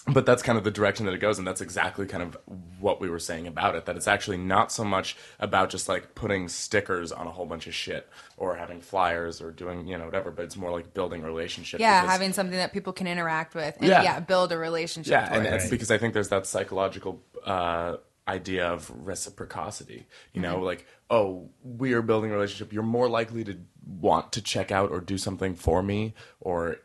but 0.08 0.26
that's 0.26 0.42
kind 0.42 0.58
of 0.58 0.64
the 0.64 0.70
direction 0.72 1.06
that 1.06 1.12
it 1.14 1.18
goes, 1.18 1.38
and 1.38 1.46
that's 1.46 1.60
exactly 1.60 2.06
kind 2.06 2.22
of 2.24 2.36
what 2.80 3.00
we 3.00 3.08
were 3.08 3.20
saying 3.20 3.46
about 3.46 3.76
it. 3.76 3.84
That 3.86 3.94
it's 3.96 4.08
actually 4.08 4.38
not 4.38 4.72
so 4.72 4.82
much 4.84 5.16
about 5.38 5.70
just 5.70 5.88
like 5.88 6.14
putting 6.16 6.48
stickers 6.48 7.12
on 7.12 7.26
a 7.28 7.30
whole 7.30 7.46
bunch 7.46 7.66
of 7.68 7.74
shit 7.74 8.08
or 8.36 8.56
having 8.56 8.80
flyers 8.80 9.40
or 9.40 9.52
doing 9.52 9.86
you 9.86 9.96
know 9.98 10.06
whatever, 10.06 10.30
but 10.32 10.44
it's 10.46 10.56
more 10.56 10.72
like 10.72 10.92
building 10.92 11.22
relationships. 11.22 11.80
Yeah, 11.80 12.00
because- 12.00 12.12
having 12.12 12.32
something 12.32 12.56
that 12.56 12.72
people 12.72 12.92
can 12.92 13.06
interact 13.06 13.54
with 13.54 13.76
and 13.78 13.86
Yeah. 13.88 14.02
yeah, 14.02 14.20
build 14.20 14.50
a 14.50 14.58
relationship 14.58 15.10
yeah, 15.12 15.28
and 15.32 15.44
towards. 15.46 15.64
it's 15.64 15.70
because 15.70 15.90
I 15.90 15.98
think 15.98 16.14
there's 16.14 16.30
that 16.30 16.46
psychological 16.46 17.22
uh, 17.44 17.96
idea 18.28 18.66
of 18.66 18.90
reciprocity. 18.94 20.06
You 20.32 20.40
know, 20.42 20.56
Mm-hmm. 20.56 20.64
like 20.64 20.86
oh, 21.10 21.50
we 21.62 21.92
are 21.92 22.00
building 22.02 22.30
a 22.30 22.34
relationship. 22.34 22.72
You're 22.72 22.82
more 22.82 23.08
likely 23.08 23.44
to 23.44 23.58
want 24.00 24.32
to 24.32 24.40
check 24.40 24.72
out 24.72 24.90
or 24.90 25.00
do 25.00 25.18
something 25.18 25.54
for 25.54 25.82
me 25.82 26.14
or 26.40 26.76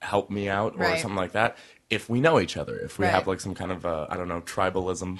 help 0.00 0.28
me 0.30 0.48
out 0.48 0.74
or 0.74 0.80
Right. 0.80 0.98
something 0.98 1.16
like 1.16 1.32
that 1.32 1.56
if 1.88 2.08
we 2.10 2.20
know 2.20 2.40
each 2.40 2.56
other. 2.56 2.76
If 2.78 2.98
we 2.98 3.04
Right. 3.06 3.14
have 3.14 3.26
like 3.28 3.38
some 3.40 3.54
kind 3.54 3.70
of 3.70 3.86
uh, 3.86 4.06
I 4.10 4.16
don't 4.16 4.28
know 4.28 4.40
tribalism 4.40 5.18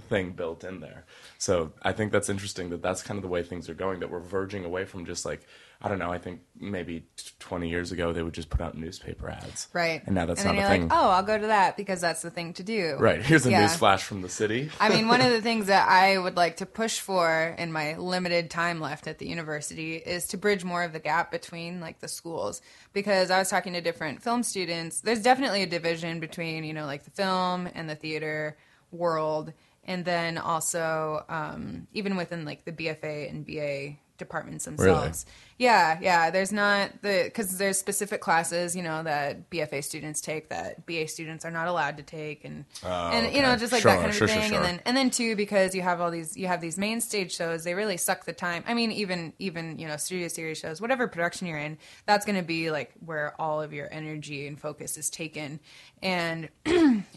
thing 0.08 0.32
built 0.32 0.64
in 0.64 0.80
there. 0.80 1.04
So 1.36 1.72
I 1.82 1.92
think 1.92 2.12
that's 2.12 2.28
interesting 2.30 2.70
that 2.70 2.80
that's 2.82 3.02
kind 3.02 3.18
of 3.18 3.22
the 3.22 3.28
way 3.28 3.42
things 3.42 3.68
are 3.68 3.74
going. 3.74 4.00
That 4.00 4.10
we're 4.10 4.20
verging 4.20 4.64
away 4.64 4.84
from 4.86 5.04
just 5.04 5.26
like 5.26 5.42
I 5.80 5.88
don't 5.88 6.00
know. 6.00 6.10
I 6.10 6.18
think 6.18 6.40
maybe 6.58 7.06
20 7.38 7.68
years 7.68 7.92
ago 7.92 8.12
they 8.12 8.20
would 8.24 8.34
just 8.34 8.50
put 8.50 8.60
out 8.60 8.76
newspaper 8.76 9.30
ads. 9.30 9.68
Right. 9.72 10.02
And 10.06 10.14
now 10.16 10.26
that's 10.26 10.44
and 10.44 10.56
not 10.56 10.64
a 10.64 10.68
thing. 10.68 10.88
like, 10.88 10.92
oh, 10.92 11.08
I'll 11.10 11.22
go 11.22 11.38
to 11.38 11.46
that 11.46 11.76
because 11.76 12.00
that's 12.00 12.20
the 12.20 12.30
thing 12.30 12.52
to 12.54 12.64
do. 12.64 12.96
Right. 12.98 13.22
Here's 13.22 13.46
a 13.46 13.50
Yeah. 13.52 13.60
news 13.60 13.76
flash 13.76 14.02
from 14.02 14.22
the 14.22 14.28
city. 14.28 14.70
I 14.80 14.88
mean, 14.88 15.06
one 15.06 15.20
of 15.20 15.30
the 15.30 15.40
things 15.48 15.66
that 15.68 15.88
I 15.88 16.18
would 16.18 16.36
like 16.36 16.56
to 16.56 16.66
push 16.66 16.98
for 16.98 17.54
in 17.56 17.70
my 17.70 17.96
limited 17.96 18.50
time 18.50 18.80
left 18.80 19.06
at 19.06 19.18
the 19.18 19.28
university 19.28 19.94
is 19.94 20.26
to 20.28 20.36
bridge 20.36 20.64
more 20.64 20.82
of 20.82 20.92
the 20.92 20.98
gap 20.98 21.30
between 21.30 21.80
like 21.80 22.00
the 22.00 22.08
schools. 22.08 22.60
Because 22.92 23.30
I 23.30 23.38
was 23.38 23.48
talking 23.48 23.74
to 23.74 23.80
different 23.80 24.20
film 24.20 24.42
students, 24.42 25.00
there's 25.02 25.22
definitely 25.22 25.62
a 25.62 25.66
division 25.66 26.18
between, 26.18 26.64
you 26.64 26.72
know, 26.74 26.86
like 26.86 27.04
the 27.04 27.12
film 27.12 27.68
and 27.72 27.88
the 27.88 27.94
theater 27.94 28.58
world. 28.90 29.52
And 29.84 30.04
then 30.04 30.38
also, 30.38 31.24
um, 31.28 31.86
even 31.92 32.16
within 32.16 32.44
like 32.44 32.64
the 32.64 32.72
BFA 32.72 33.30
and 33.30 33.46
BA 33.46 33.98
departments 34.18 34.64
themselves. 34.66 35.24
Yeah, 35.56 35.98
yeah. 36.00 36.30
There's 36.30 36.52
not 36.52 37.02
the 37.02 37.22
because 37.24 37.58
there's 37.58 37.78
specific 37.78 38.20
classes, 38.20 38.76
you 38.76 38.82
know, 38.82 39.02
that 39.02 39.50
BFA 39.50 39.82
students 39.82 40.20
take 40.20 40.50
that 40.50 40.86
BA 40.86 41.08
students 41.08 41.44
are 41.44 41.50
not 41.50 41.66
allowed 41.66 41.96
to 41.96 42.02
take, 42.02 42.44
and 42.44 42.64
oh, 42.84 43.10
and 43.10 43.34
you 43.34 43.42
know, 43.42 43.56
just 43.56 43.72
like 43.72 43.82
Sure, 43.82 43.90
that 43.92 43.98
kind 43.98 44.10
of 44.10 44.16
sure, 44.16 44.28
thing. 44.28 44.50
sure. 44.50 44.56
And 44.56 44.64
then 44.64 44.80
and 44.84 44.96
then 44.96 45.10
too 45.10 45.34
because 45.34 45.74
you 45.74 45.82
have 45.82 46.00
all 46.00 46.10
these 46.10 46.36
you 46.36 46.46
have 46.46 46.60
these 46.60 46.78
main 46.78 47.00
stage 47.00 47.34
shows, 47.34 47.64
they 47.64 47.74
really 47.74 47.96
suck 47.96 48.24
the 48.24 48.32
time. 48.32 48.62
I 48.68 48.74
mean, 48.74 48.92
even 48.92 49.32
even 49.38 49.78
you 49.78 49.88
know 49.88 49.96
studio 49.96 50.28
series 50.28 50.58
shows, 50.58 50.80
whatever 50.80 51.08
production 51.08 51.46
you're 51.48 51.58
in, 51.58 51.78
that's 52.06 52.24
going 52.24 52.36
to 52.38 52.44
be 52.44 52.70
like 52.70 52.92
where 53.04 53.34
all 53.40 53.60
of 53.62 53.72
your 53.72 53.88
energy 53.92 54.46
and 54.46 54.60
focus 54.60 54.96
is 54.96 55.10
taken, 55.10 55.58
and 56.02 56.48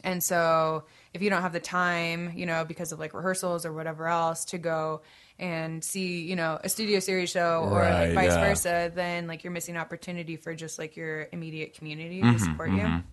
and 0.03 0.23
so 0.23 0.85
if 1.13 1.21
you 1.21 1.29
don't 1.29 1.41
have 1.41 1.53
the 1.53 1.59
time, 1.59 2.31
you 2.35 2.45
know, 2.45 2.63
because 2.65 2.91
of 2.91 2.99
like 2.99 3.13
rehearsals 3.13 3.65
or 3.65 3.73
whatever 3.73 4.07
else, 4.07 4.45
to 4.45 4.57
go 4.57 5.01
and 5.41 5.83
see, 5.83 6.21
you 6.21 6.35
know, 6.35 6.59
a 6.63 6.69
studio 6.69 6.99
series 6.99 7.31
show 7.31 7.67
or 7.69 7.79
Right, 7.79 8.05
like 8.05 8.13
vice 8.13 8.31
yeah. 8.35 8.47
versa, 8.47 8.91
then 8.93 9.27
like 9.27 9.43
you're 9.43 9.51
missing 9.51 9.75
opportunity 9.75 10.37
for 10.37 10.53
just 10.53 10.77
like 10.79 10.95
your 10.95 11.27
immediate 11.31 11.73
community 11.73 12.21
Mm-hmm, 12.21 12.33
to 12.33 12.39
support 12.39 12.69
you. 12.71 13.03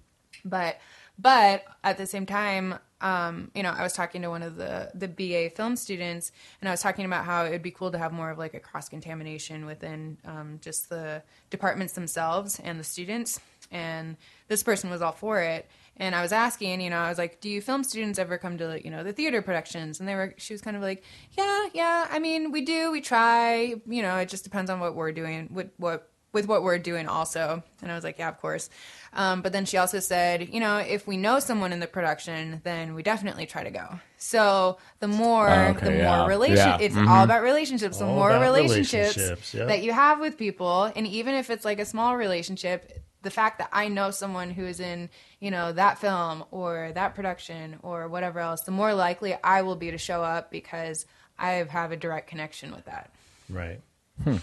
But 0.45 0.79
but 1.19 1.65
at 1.83 1.99
the 1.99 2.07
same 2.07 2.27
time, 2.27 2.79
um, 3.01 3.51
you 3.55 3.63
know, 3.63 3.71
I 3.71 3.83
was 3.83 3.93
talking 3.93 4.23
to 4.23 4.29
one 4.29 4.43
of 4.43 4.57
the 4.57 4.91
the 4.95 5.09
BA 5.09 5.51
film 5.57 5.75
students, 5.77 6.31
and 6.61 6.69
I 6.69 6.73
was 6.73 6.83
talking 6.83 7.07
about 7.07 7.25
how 7.25 7.45
it 7.45 7.51
would 7.51 7.63
be 7.63 7.71
cool 7.71 7.91
to 7.91 7.99
have 7.99 8.13
more 8.13 8.31
of 8.31 8.39
like 8.39 8.55
a 8.55 8.61
cross 8.61 8.89
contamination 8.89 9.67
within 9.67 10.19
um, 10.25 10.59
just 10.61 10.91
the 10.91 11.23
departments 11.51 11.95
themselves 11.95 12.61
and 12.61 12.79
the 12.79 12.85
students. 12.85 13.41
And 13.71 14.17
this 14.49 14.63
person 14.63 14.91
was 14.91 15.03
all 15.03 15.13
for 15.13 15.41
it. 15.41 15.69
And 15.99 16.15
I 16.15 16.23
was 16.23 16.33
asking, 16.33 16.81
you 16.81 16.91
know, 16.91 16.99
I 16.99 17.09
was 17.09 17.19
like, 17.19 17.41
"Do 17.41 17.49
you 17.49 17.61
film 17.61 17.83
students 17.85 18.19
ever 18.19 18.39
come 18.39 18.57
to, 18.59 18.81
you 18.85 18.91
know, 18.91 19.03
the 19.03 19.13
theater 19.13 19.43
productions?" 19.43 19.99
And 20.01 20.09
they 20.09 20.15
were, 20.15 20.35
she 20.39 20.55
was 20.55 20.61
kind 20.63 20.77
of 20.77 20.83
like, 20.83 21.03
"Yeah, 21.37 21.67
yeah. 21.75 22.07
I 22.11 22.19
mean, 22.19 22.53
we 22.53 22.61
do. 22.63 22.91
We 22.93 23.01
try. 23.01 23.75
You 23.87 24.03
know, 24.03 24.17
it 24.19 24.29
just 24.29 24.45
depends 24.45 24.71
on 24.71 24.81
what 24.81 24.95
we're 24.95 25.13
doing. 25.13 25.49
What 25.53 25.71
what 25.77 26.09
with 26.31 26.47
what 26.47 26.63
we're 26.63 26.79
doing 26.79 27.09
also. 27.09 27.63
And 27.81 27.91
I 27.91 27.95
was 27.95 28.05
like, 28.05 28.19
yeah, 28.19 28.29
of 28.29 28.39
course. 28.39 28.69
Um, 29.15 29.41
but 29.41 29.51
then 29.53 29.65
she 29.65 29.79
also 29.79 29.99
said, 29.99 30.51
you 30.53 30.61
know, 30.61 30.77
if 30.77 31.07
we 31.07 31.17
know 31.17 31.41
someone 31.41 31.73
in 31.73 31.81
the 31.81 31.87
production, 31.87 32.61
then 32.65 32.95
we 32.95 33.03
definitely 33.03 33.47
try 33.47 33.65
to 33.65 33.71
go. 33.71 33.99
So 34.19 34.77
the 35.01 35.09
more, 35.09 35.49
Oh, 35.49 35.69
okay, 35.71 35.87
the 35.87 35.97
yeah. 35.97 36.19
more 36.19 36.29
relation, 36.29 36.57
Yeah. 36.57 36.79
it's 36.83 36.95
Mhm. 36.95 37.09
all 37.09 37.25
about 37.25 37.43
relationships. 37.43 37.97
The 37.97 38.05
All 38.05 38.15
more 38.15 38.29
relationships, 38.29 39.17
relationships, 39.17 39.55
yep. 39.55 39.69
that 39.69 39.83
you 39.83 39.93
have 39.93 40.21
with 40.21 40.37
people, 40.37 40.93
and 40.95 41.07
even 41.07 41.35
if 41.35 41.49
it's 41.49 41.65
like 41.65 41.79
a 41.81 41.87
small 41.87 42.15
relationship, 42.15 42.93
the 43.23 43.31
fact 43.31 43.59
that 43.59 43.69
I 43.73 43.89
know 43.89 44.11
someone 44.11 44.51
who 44.51 44.65
is 44.65 44.79
in, 44.81 45.11
you 45.41 45.51
know, 45.51 45.73
that 45.73 45.99
film 45.99 46.45
or 46.51 46.93
that 46.95 47.15
production 47.15 47.79
or 47.83 48.09
whatever 48.09 48.39
else, 48.41 48.63
the 48.63 48.71
more 48.71 48.95
likely 48.95 49.37
I 49.43 49.63
will 49.63 49.77
be 49.77 49.91
to 49.91 49.99
show 49.99 50.23
up 50.23 50.51
because 50.51 51.05
I 51.39 51.51
have 51.69 51.91
a 51.93 51.97
direct 51.97 52.29
connection 52.29 52.71
with 52.73 52.85
that. 52.87 53.11
Right. 53.51 53.81
Hmm. 54.23 54.37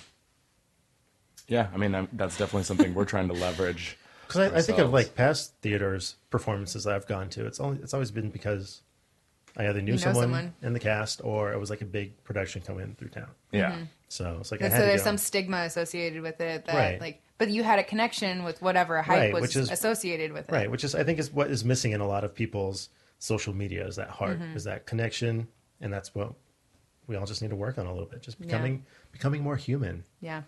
Yeah, 1.48 1.68
I 1.74 1.78
mean 1.78 1.94
I'm, 1.94 2.08
that's 2.14 2.38
definitely 2.38 2.64
something 2.64 2.94
we're 2.94 3.06
trying 3.06 3.28
to 3.30 3.34
leverage. 3.34 3.98
Because 4.28 4.52
I, 4.52 4.58
I 4.58 4.62
think 4.64 4.80
of 4.80 4.92
like 4.92 5.14
past 5.14 5.54
theaters 5.62 6.16
performances 6.32 6.88
I've 6.88 7.06
gone 7.06 7.30
to. 7.30 7.46
It's 7.46 7.60
only 7.60 7.80
it's 7.84 7.94
always 7.94 8.10
been 8.10 8.32
because 8.32 8.82
I 9.56 9.68
either 9.68 9.84
knew 9.84 9.92
know 9.92 9.98
someone, 9.98 10.24
someone. 10.24 10.54
in 10.64 10.74
the 10.74 10.80
cast 10.80 11.22
or 11.24 11.54
it 11.54 11.60
was 11.60 11.70
like 11.70 11.82
a 11.82 11.86
big 11.86 12.24
production 12.24 12.64
coming 12.64 12.96
through 12.98 13.10
town. 13.10 13.30
Yeah. 13.52 13.74
Mm-hmm. 13.74 13.84
So 14.10 14.38
it's 14.40 14.52
like 14.52 14.62
And 14.62 14.74
I 14.74 14.78
so 14.78 14.82
had 14.82 14.90
there's 14.90 15.02
go. 15.02 15.06
some 15.06 15.18
stigma 15.20 15.58
associated 15.58 16.24
with 16.24 16.42
it 16.42 16.66
that 16.66 16.74
Right. 16.76 17.00
like 17.00 17.22
but 17.38 17.50
you 17.50 17.64
had 17.64 17.80
a 17.80 17.84
connection 17.84 18.44
with 18.44 18.62
whatever 18.62 19.02
hype 19.02 19.18
Right, 19.20 19.34
was 19.34 19.42
which 19.42 19.56
is- 19.56 19.70
associated 19.72 20.32
with 20.34 20.50
it. 20.50 20.52
right, 20.52 20.70
which 20.72 20.84
is 20.84 20.96
I 20.96 21.04
think 21.04 21.20
is 21.20 21.32
what 21.32 21.50
is 21.52 21.64
missing 21.66 21.92
in 21.92 22.02
a 22.02 22.08
lot 22.08 22.24
of 22.24 22.34
people's 22.34 22.90
social 23.20 23.54
media 23.54 23.86
is 23.88 23.96
that 23.98 24.10
heart, 24.10 24.40
Mm-hmm. 24.40 24.56
is 24.58 24.64
that 24.66 24.86
connection, 24.86 25.48
and 25.82 25.92
that's 25.94 26.14
what 26.16 26.34
we 27.08 27.16
all 27.16 27.26
just 27.26 27.42
need 27.42 27.50
to 27.52 27.56
work 27.56 27.78
on 27.78 27.86
a 27.86 27.92
little 27.94 28.08
bit, 28.10 28.22
just 28.22 28.40
becoming 28.40 28.86
becoming 29.12 29.42
more 29.44 29.56
human. 29.58 30.04
Yeah. 30.22 30.44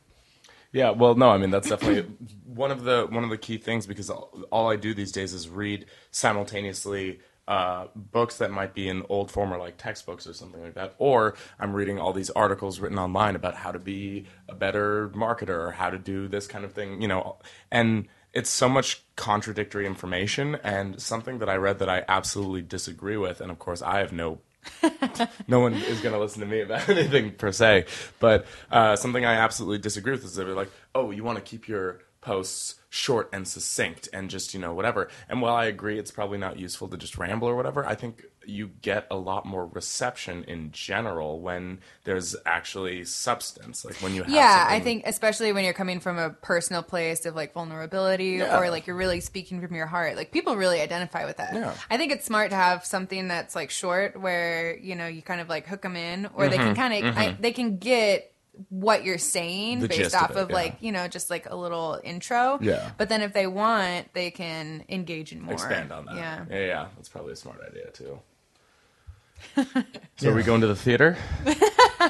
Yeah, 0.73 0.89
well, 0.91 1.15
no, 1.15 1.29
I 1.29 1.37
mean 1.37 1.49
that's 1.49 1.69
definitely 1.69 2.13
one 2.45 2.71
of 2.71 2.83
the 2.83 3.07
one 3.09 3.23
of 3.23 3.29
the 3.29 3.37
key 3.37 3.57
things 3.57 3.87
because 3.87 4.09
all, 4.09 4.43
all 4.51 4.69
I 4.69 4.75
do 4.75 4.93
these 4.93 5.11
days 5.13 5.33
is 5.33 5.47
read 5.49 5.85
simultaneously 6.11 7.19
uh, 7.47 7.87
books 7.95 8.37
that 8.37 8.51
might 8.51 8.73
be 8.73 8.89
in 8.89 9.03
old 9.09 9.31
form 9.31 9.53
or 9.53 9.57
like 9.57 9.77
textbooks 9.77 10.27
or 10.27 10.33
something 10.33 10.61
like 10.61 10.73
that, 10.73 10.93
or 10.97 11.35
I'm 11.59 11.73
reading 11.73 11.99
all 11.99 12.13
these 12.13 12.29
articles 12.31 12.79
written 12.79 12.99
online 12.99 13.35
about 13.35 13.55
how 13.55 13.71
to 13.71 13.79
be 13.79 14.25
a 14.49 14.55
better 14.55 15.09
marketer 15.09 15.49
or 15.67 15.71
how 15.71 15.89
to 15.89 15.97
do 15.97 16.27
this 16.27 16.47
kind 16.47 16.65
of 16.65 16.73
thing, 16.73 17.01
you 17.01 17.07
know, 17.07 17.37
and 17.71 18.07
it's 18.33 18.49
so 18.49 18.67
much 18.67 19.03
contradictory 19.15 19.85
information 19.85 20.55
and 20.63 21.01
something 21.01 21.39
that 21.39 21.49
I 21.49 21.55
read 21.55 21.79
that 21.79 21.89
I 21.89 22.03
absolutely 22.07 22.61
disagree 22.61 23.17
with, 23.17 23.41
and 23.41 23.49
of 23.49 23.59
course 23.59 23.81
I 23.81 23.99
have 23.99 24.11
no 24.11 24.39
no 25.47 25.59
one 25.59 25.73
is 25.73 26.01
going 26.01 26.13
to 26.13 26.19
listen 26.19 26.41
to 26.41 26.45
me 26.45 26.61
about 26.61 26.89
anything 26.89 27.31
per 27.31 27.51
se. 27.51 27.85
But 28.19 28.45
uh, 28.69 28.95
something 28.95 29.25
I 29.25 29.35
absolutely 29.35 29.77
disagree 29.77 30.11
with 30.11 30.25
is 30.25 30.35
they're 30.35 30.47
like, 30.47 30.71
oh, 30.93 31.11
you 31.11 31.23
want 31.23 31.37
to 31.37 31.43
keep 31.43 31.67
your 31.67 32.01
posts 32.27 32.75
short 32.89 33.29
and 33.31 33.47
succinct 33.47 34.09
and 34.11 34.29
just, 34.29 34.53
you 34.53 34.59
know, 34.59 34.73
whatever. 34.73 35.09
And 35.29 35.41
while 35.41 35.55
I 35.55 35.65
agree 35.65 35.97
it's 35.97 36.11
probably 36.11 36.37
not 36.37 36.59
useful 36.59 36.89
to 36.89 36.97
just 36.97 37.17
ramble 37.17 37.47
or 37.47 37.55
whatever, 37.55 37.87
I 37.87 37.95
think 37.95 38.25
you 38.45 38.71
get 38.81 39.07
a 39.09 39.15
lot 39.15 39.45
more 39.45 39.65
reception 39.65 40.43
in 40.43 40.71
general 40.71 41.39
when 41.39 41.79
there's 42.03 42.35
actually 42.45 43.05
substance. 43.05 43.85
Like 43.85 43.95
when 44.01 44.13
you 44.13 44.23
have 44.23 44.31
Yeah, 44.31 44.67
I 44.69 44.81
think 44.81 45.03
especially 45.05 45.53
when 45.53 45.63
you're 45.63 45.73
coming 45.73 46.01
from 46.01 46.17
a 46.17 46.31
personal 46.31 46.83
place 46.83 47.25
of 47.25 47.33
like 47.33 47.53
vulnerability 47.53 48.39
Yeah. 48.39 48.59
or 48.59 48.69
like 48.69 48.87
you're 48.87 48.97
really 48.97 49.21
speaking 49.21 49.61
from 49.61 49.73
your 49.73 49.87
heart. 49.87 50.17
Like 50.17 50.33
people 50.33 50.57
really 50.57 50.81
identify 50.81 51.23
with 51.25 51.37
that. 51.37 51.53
Yeah. 51.53 51.73
I 51.89 51.95
think 51.95 52.11
it's 52.11 52.25
smart 52.25 52.49
to 52.49 52.57
have 52.57 52.85
something 52.85 53.29
that's 53.29 53.55
like 53.55 53.69
short 53.69 54.19
where, 54.19 54.77
you 54.77 54.95
know, 54.95 55.07
you 55.07 55.21
kind 55.21 55.39
of 55.39 55.47
like 55.47 55.65
hook 55.65 55.81
them 55.81 55.95
in 55.95 56.27
or 56.33 56.49
they 56.49 56.57
can 56.57 56.73
mm-hmm. 56.73 56.81
kind 56.81 57.05
of 57.05 57.15
mm-hmm. 57.15 57.41
they 57.41 57.51
can 57.53 57.77
get 57.77 58.33
what 58.69 59.03
you're 59.03 59.17
saying 59.17 59.79
The 59.79 59.87
based 59.87 60.01
gist 60.01 60.15
of 60.15 60.21
off 60.21 60.31
it, 60.31 60.37
of, 60.37 60.49
yeah. 60.49 60.55
like, 60.55 60.77
you 60.81 60.91
know, 60.91 61.07
just 61.07 61.29
like 61.29 61.49
a 61.49 61.55
little 61.55 61.99
intro. 62.03 62.59
Yeah. 62.61 62.91
But 62.97 63.09
then 63.09 63.21
if 63.21 63.33
they 63.33 63.47
want, 63.47 64.13
they 64.13 64.31
can 64.31 64.83
engage 64.89 65.31
in 65.31 65.41
more. 65.41 65.53
expand 65.53 65.91
on 65.91 66.05
that. 66.05 66.15
Yeah. 66.15 66.45
yeah, 66.49 66.65
yeah. 66.65 66.87
That's 66.95 67.09
probably 67.09 67.33
a 67.33 67.35
smart 67.35 67.61
idea 67.67 67.89
too. 67.91 68.19
so 70.17 70.31
are 70.31 70.33
we 70.35 70.43
going 70.43 70.61
to 70.61 70.67
the 70.67 70.75
theater? 70.75 71.17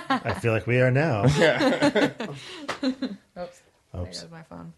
I 0.09 0.33
feel 0.39 0.53
like 0.53 0.65
we 0.65 0.79
are 0.79 0.91
now. 0.91 1.25
yeah 1.37 2.11
Oops. 2.83 3.61
Oops. 3.97 4.19
There's 4.19 4.31
my 4.31 4.43
phone. 4.43 4.73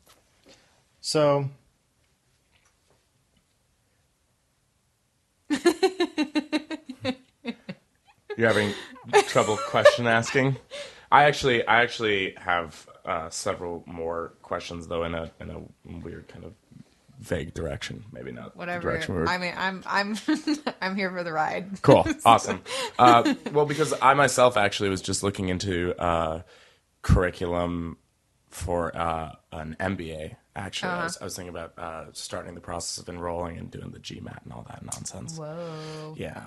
So 1.02 1.50
You're 8.38 8.48
having 8.48 8.74
trouble 9.28 9.58
question 9.58 10.08
asking. 10.08 10.58
I 11.12 11.24
actually, 11.24 11.66
I 11.66 11.82
actually 11.82 12.36
have 12.38 12.88
uh, 13.06 13.30
several 13.30 13.84
more 13.88 14.34
questions 14.42 14.88
though 14.88 15.04
in 15.04 15.16
a 15.16 15.32
in 15.40 15.50
a 15.50 16.00
weird 16.04 16.28
kind 16.28 16.46
of 16.46 16.54
vague 17.20 17.54
direction. 17.54 18.06
Maybe 18.12 18.32
not 18.32 18.56
Whatever. 18.56 18.92
direction 18.92 19.16
we 19.16 19.22
were 19.22 19.30
I 19.30 19.38
mean, 19.38 19.54
I'm 19.58 19.84
I'm 19.86 20.18
I'm 20.82 20.96
here 20.96 21.12
for 21.12 21.24
the 21.24 21.34
ride. 21.34 21.82
Cool. 21.82 22.06
Awesome. 22.26 22.62
Uh, 22.98 23.34
well, 23.52 23.66
because 23.66 23.94
I 24.02 24.14
myself 24.14 24.58
actually 24.58 24.90
was 24.90 25.02
just 25.02 25.24
looking 25.24 25.50
into 25.50 25.96
uh, 26.00 26.42
curriculum 27.02 27.98
for 28.50 28.96
uh, 28.96 29.32
an 29.52 29.76
MBA. 29.80 30.36
Actually, 30.56 30.92
I, 30.92 31.04
was, 31.04 31.18
I 31.22 31.24
was 31.24 31.36
thinking 31.36 31.50
about 31.56 31.74
uh, 31.78 32.06
starting 32.12 32.54
the 32.54 32.62
process 32.62 33.02
of 33.02 33.08
enrolling 33.08 33.58
and 33.58 33.72
doing 33.72 33.92
the 33.92 34.00
GMAT 34.00 34.44
and 34.44 34.52
all 34.52 34.66
that 34.68 34.84
nonsense. 34.84 35.38
Whoa. 35.38 36.16
Yeah. 36.18 36.44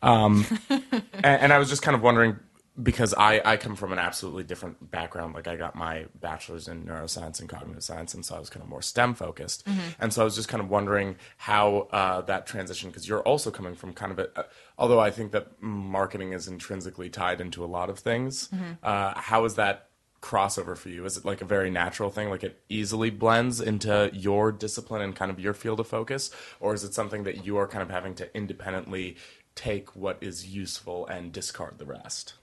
Um, 0.00 0.46
and, 0.70 1.02
and 1.22 1.52
I 1.52 1.58
was 1.58 1.68
just 1.68 1.82
kind 1.82 1.94
of 1.94 2.02
wondering 2.02 2.36
because 2.82 3.14
I, 3.14 3.40
I 3.44 3.56
come 3.56 3.76
from 3.76 3.92
an 3.92 4.00
absolutely 4.00 4.42
different 4.42 4.90
background. 4.90 5.34
Like 5.34 5.46
I 5.46 5.54
got 5.56 5.76
my 5.76 6.06
bachelor's 6.20 6.66
in 6.66 6.84
neuroscience 6.84 7.38
and 7.38 7.48
cognitive 7.48 7.84
science, 7.84 8.14
and 8.14 8.24
so 8.24 8.34
I 8.34 8.40
was 8.40 8.50
kind 8.50 8.62
of 8.62 8.68
more 8.68 8.82
STEM 8.82 9.14
focused. 9.14 9.64
And 10.00 10.12
so 10.12 10.22
I 10.22 10.24
was 10.24 10.34
just 10.34 10.48
kind 10.48 10.60
of 10.60 10.68
wondering 10.68 11.16
how 11.36 11.88
uh, 11.92 12.22
that 12.22 12.46
transition, 12.46 12.90
because 12.90 13.08
you're 13.08 13.22
also 13.22 13.50
coming 13.50 13.76
from 13.76 13.92
kind 13.92 14.10
of 14.12 14.18
a, 14.18 14.38
uh, 14.38 14.42
although 14.76 14.98
I 14.98 15.10
think 15.10 15.30
that 15.32 15.62
marketing 15.62 16.32
is 16.32 16.48
intrinsically 16.48 17.08
tied 17.10 17.40
into 17.40 17.64
a 17.64 17.66
lot 17.66 17.90
of 17.90 18.00
things. 18.00 18.48
Uh, 18.82 19.12
how 19.16 19.44
is 19.44 19.54
that 19.54 19.90
crossover 20.20 20.76
for 20.76 20.88
you? 20.88 21.04
Is 21.04 21.16
it 21.18 21.24
like 21.24 21.42
a 21.42 21.44
very 21.44 21.70
natural 21.70 22.10
thing? 22.10 22.30
Like 22.30 22.42
it 22.42 22.60
easily 22.68 23.10
blends 23.10 23.60
into 23.60 24.10
your 24.12 24.50
discipline 24.50 25.02
and 25.02 25.14
kind 25.14 25.30
of 25.30 25.38
your 25.38 25.54
field 25.54 25.78
of 25.80 25.86
focus? 25.86 26.30
Or 26.60 26.74
is 26.74 26.82
it 26.82 26.94
something 26.94 27.24
that 27.24 27.44
you 27.44 27.56
are 27.58 27.68
kind 27.68 27.82
of 27.82 27.90
having 27.90 28.14
to 28.16 28.36
independently 28.36 29.16
take 29.54 29.94
what 29.94 30.18
is 30.20 30.46
useful 30.46 31.06
and 31.06 31.30
discard 31.30 31.78
the 31.78 31.84
rest? 31.84 32.34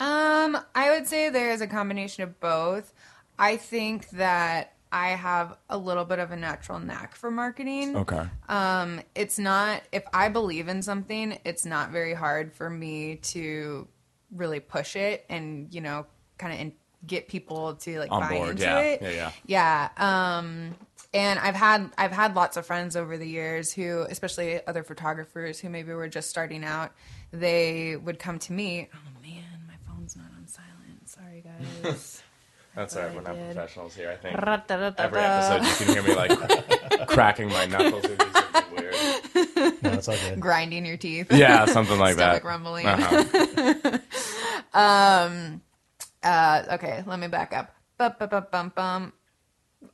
Um, 0.00 0.58
I 0.74 0.90
would 0.90 1.06
say 1.06 1.28
there 1.28 1.50
is 1.50 1.60
a 1.60 1.66
combination 1.66 2.22
of 2.22 2.40
both. 2.40 2.92
I 3.38 3.56
think 3.56 4.10
that 4.10 4.74
I 4.92 5.10
have 5.10 5.56
a 5.68 5.78
little 5.78 6.04
bit 6.04 6.18
of 6.18 6.30
a 6.32 6.36
natural 6.36 6.78
knack 6.78 7.14
for 7.14 7.30
marketing. 7.30 7.96
Okay. 7.96 8.24
Um, 8.48 9.00
it's 9.14 9.38
not 9.38 9.82
if 9.92 10.04
I 10.12 10.28
believe 10.28 10.68
in 10.68 10.82
something, 10.82 11.38
it's 11.44 11.64
not 11.64 11.90
very 11.90 12.14
hard 12.14 12.52
for 12.52 12.68
me 12.68 13.16
to 13.16 13.86
really 14.34 14.60
push 14.60 14.96
it 14.96 15.24
and 15.28 15.72
you 15.74 15.80
know 15.80 16.06
kind 16.38 16.54
of 16.54 16.60
in, 16.60 16.72
get 17.06 17.28
people 17.28 17.74
to 17.74 17.98
like 17.98 18.10
On 18.10 18.20
buy 18.20 18.28
board, 18.28 18.50
into 18.50 18.62
yeah, 18.62 18.78
it. 18.80 19.02
yeah, 19.02 19.10
yeah. 19.10 19.88
yeah. 19.96 20.38
Um, 20.38 20.74
and 21.14 21.38
I've 21.38 21.54
had 21.56 21.90
I've 21.96 22.12
had 22.12 22.34
lots 22.34 22.56
of 22.56 22.66
friends 22.66 22.96
over 22.96 23.16
the 23.16 23.28
years 23.28 23.72
who, 23.72 24.02
especially 24.08 24.64
other 24.66 24.82
photographers 24.82 25.60
who 25.60 25.68
maybe 25.68 25.92
were 25.92 26.08
just 26.08 26.30
starting 26.30 26.64
out, 26.64 26.92
they 27.32 27.96
would 27.96 28.18
come 28.18 28.38
to 28.40 28.52
me. 28.52 28.88
Oh 28.92 28.98
man, 29.22 29.44
my 29.66 29.74
phone's 29.86 30.16
not 30.16 30.26
on 30.36 30.46
silent. 30.46 31.08
Sorry 31.42 31.54
guys. 31.82 32.22
That's 32.76 32.96
all 32.96 33.02
right. 33.02 33.14
We're 33.14 33.22
not 33.22 33.34
professionals 33.34 33.94
here. 33.96 34.10
I 34.10 34.16
think 34.16 34.36
every 34.36 35.20
episode 35.20 35.64
you 35.66 35.86
can 35.86 35.94
hear 35.94 36.02
me 36.02 36.14
like 36.14 37.08
cracking 37.08 37.48
my 37.48 37.66
knuckles 37.66 38.04
or 38.04 38.14
do 38.14 38.26
something 38.32 38.76
weird. 38.76 39.82
no, 39.82 39.90
it's 39.90 40.08
all 40.08 40.16
good. 40.16 40.38
grinding 40.38 40.86
your 40.86 40.96
teeth. 40.96 41.32
Yeah, 41.32 41.64
something 41.64 41.98
like 41.98 42.14
Stomach 42.14 42.42
that. 42.42 42.48
rumbling. 42.48 42.86
Uh-huh. 42.86 43.98
Uh, 46.22 46.62
okay, 46.72 47.02
let 47.06 47.18
me 47.18 47.28
back 47.28 47.54
up. 47.54 47.74
Bum, 47.96 48.12
bum, 48.18 48.28
bum, 48.28 48.46
bum, 48.52 48.72
bum. 48.76 49.12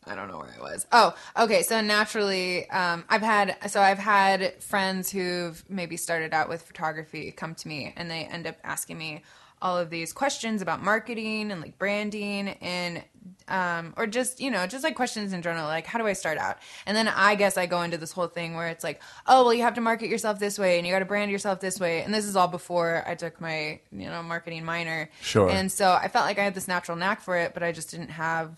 I 0.05 0.17
don't 0.17 0.27
know 0.27 0.39
where 0.39 0.53
I 0.59 0.61
was. 0.61 0.85
Oh, 0.91 1.15
okay. 1.39 1.63
So 1.63 1.81
naturally, 1.81 2.69
um, 2.71 3.05
I've 3.09 3.23
had 3.23 3.57
so 3.71 3.81
I've 3.81 4.01
had 4.01 4.61
friends 4.61 5.09
who've 5.09 5.63
maybe 5.69 5.97
started 5.97 6.35
out 6.35 6.49
with 6.49 6.63
photography 6.63 7.31
come 7.31 7.55
to 7.55 7.69
me, 7.69 7.95
and 7.97 8.11
they 8.11 8.25
end 8.25 8.49
up 8.49 8.57
asking 8.65 8.99
me 8.99 9.23
all 9.67 9.79
of 9.79 9.91
these 9.91 10.13
questions 10.13 10.63
about 10.63 10.81
marketing 10.81 11.51
and 11.51 11.61
like 11.61 11.77
branding 11.77 12.51
and 12.61 13.03
um, 13.49 13.95
or 13.97 14.07
just 14.07 14.41
you 14.41 14.49
know 14.49 14.65
just 14.65 14.85
like 14.85 14.95
questions 14.95 15.33
in 15.33 15.43
general 15.43 15.65
like 15.65 15.87
how 15.87 15.99
do 15.99 16.07
i 16.07 16.13
start 16.13 16.39
out? 16.39 16.59
And 16.87 16.97
then 16.97 17.09
i 17.09 17.35
guess 17.35 17.57
i 17.57 17.67
go 17.67 17.83
into 17.83 17.99
this 17.99 18.13
whole 18.13 18.29
thing 18.29 18.55
where 18.55 18.69
it's 18.69 18.85
like 18.85 19.03
oh 19.27 19.43
well 19.43 19.53
you 19.53 19.63
have 19.63 19.75
to 19.75 19.81
market 19.81 20.09
yourself 20.09 20.39
this 20.39 20.57
way 20.57 20.79
and 20.79 20.87
you 20.87 20.93
got 20.93 21.01
to 21.01 21.05
brand 21.05 21.33
yourself 21.33 21.59
this 21.59 21.81
way. 21.81 22.03
And 22.03 22.15
this 22.15 22.27
is 22.27 22.37
all 22.37 22.47
before 22.47 23.03
i 23.09 23.17
took 23.17 23.41
my 23.41 23.81
you 23.91 24.07
know 24.07 24.23
marketing 24.23 24.65
minor. 24.65 25.11
Sure. 25.21 25.51
and 25.51 25.71
so 25.71 25.93
i 26.01 26.07
felt 26.07 26.27
like 26.27 26.39
i 26.39 26.45
had 26.45 26.55
this 26.55 26.69
natural 26.69 26.97
knack 26.97 27.21
for 27.21 27.37
it 27.37 27.53
but 27.53 27.65
i 27.65 27.73
just 27.73 27.91
didn't 27.91 28.11
have 28.11 28.57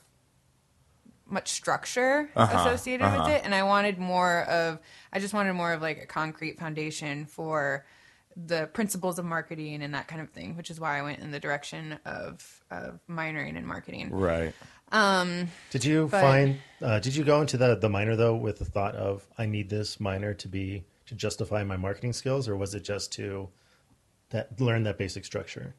much 1.27 1.49
structure 1.49 2.31
associated 2.37 3.11
with 3.13 3.29
it. 3.29 3.43
And 3.45 3.55
i 3.55 3.63
wanted 3.63 3.99
more 3.99 4.43
of 4.43 4.79
i 5.11 5.21
just 5.21 5.33
wanted 5.33 5.55
more 5.55 5.73
of 5.73 5.81
like 5.81 6.03
a 6.03 6.07
concrete 6.07 6.59
foundation 6.59 7.25
for 7.25 7.87
the 8.47 8.69
principles 8.73 9.19
of 9.19 9.25
marketing 9.25 9.83
and 9.83 9.95
that 9.95 10.07
kind 10.07 10.23
of 10.23 10.31
thing 10.31 10.57
which 10.57 10.71
is 10.71 10.79
why 10.79 10.97
i 10.99 11.03
went 11.03 11.19
in 11.19 11.31
the 11.33 11.41
direction 11.41 11.99
of 12.05 12.63
of 12.71 13.01
minoring 13.11 13.57
in 13.57 13.67
marketing 13.67 14.11
Right. 14.11 14.55
Um, 14.93 15.49
Did 15.71 15.85
you 15.85 16.09
But- 16.11 16.21
find? 16.23 16.59
Uh, 16.81 16.99
did 16.99 17.15
you 17.15 17.23
go 17.25 17.41
into 17.43 17.57
the 17.59 17.75
the 17.77 17.89
minor 17.91 18.17
though 18.17 18.35
with 18.37 18.59
the 18.59 18.65
thought 18.65 18.95
of 18.95 19.27
I 19.37 19.45
need 19.47 19.69
this 19.69 20.01
minor 20.01 20.33
to 20.35 20.49
be 20.49 20.85
to 21.07 21.15
justify 21.15 21.63
my 21.65 21.77
marketing 21.77 22.13
skills, 22.15 22.49
or 22.49 22.57
was 22.57 22.75
it 22.75 22.85
just 22.85 23.13
to 23.13 23.49
that 24.31 24.59
learn 24.61 24.85
that 24.85 24.97
basic 24.99 25.25
structure? 25.27 25.75